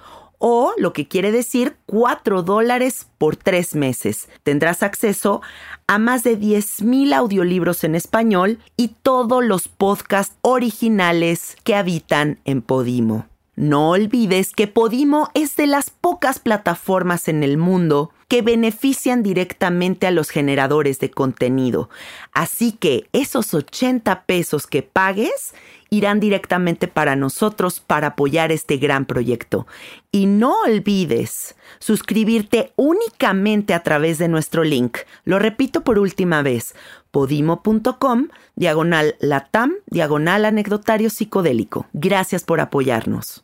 o 0.46 0.74
lo 0.78 0.92
que 0.92 1.08
quiere 1.08 1.32
decir 1.32 1.78
4 1.86 2.44
dólares 2.44 3.08
por 3.18 3.38
tres 3.38 3.76
meses. 3.76 4.28
Tendrás 4.44 4.84
acceso 4.84 5.42
a 5.88 6.00
más 6.00 6.26
de 6.26 6.38
10.000 6.38 7.14
audiolibros 7.14 7.86
en 7.86 7.96
español 7.96 8.60
y 8.76 8.90
todos 8.90 9.42
los 9.42 9.70
podcasts 9.70 10.36
originales 10.42 11.56
que 11.64 11.76
habitan 11.76 12.40
en 12.44 12.62
Podimo. 12.62 13.26
No 13.56 13.92
olvides 13.92 14.52
que 14.52 14.68
Podimo 14.68 15.30
es 15.34 15.56
de 15.56 15.66
las 15.66 15.92
pocas 15.92 16.40
plataformas 16.40 17.30
en 17.30 17.42
el 17.42 17.56
mundo 17.56 18.12
que 18.28 18.42
benefician 18.42 19.24
directamente 19.24 20.08
a 20.08 20.12
los 20.12 20.30
generadores 20.30 21.00
de 21.00 21.10
contenido. 21.10 21.90
Así 22.34 22.74
que 22.74 23.08
esos 23.14 23.54
80 23.54 24.24
pesos 24.24 24.68
que 24.68 24.82
pagues 24.82 25.54
irán 25.94 26.20
directamente 26.20 26.88
para 26.88 27.16
nosotros 27.16 27.80
para 27.80 28.08
apoyar 28.08 28.52
este 28.52 28.78
gran 28.78 29.06
proyecto. 29.06 29.68
Y 30.12 30.26
no 30.26 30.62
olvides 30.66 31.56
suscribirte 31.80 32.74
únicamente 32.76 33.74
a 33.74 33.84
través 33.84 34.18
de 34.18 34.28
nuestro 34.28 34.64
link. 34.64 34.98
Lo 35.24 35.38
repito 35.38 35.84
por 35.84 36.00
última 36.00 36.42
vez, 36.42 36.74
podimo.com, 37.12 38.30
diagonal 38.56 39.16
latam, 39.20 39.74
diagonal 39.88 40.46
anecdotario 40.46 41.10
psicodélico. 41.10 41.86
Gracias 41.94 42.44
por 42.44 42.60
apoyarnos. 42.60 43.44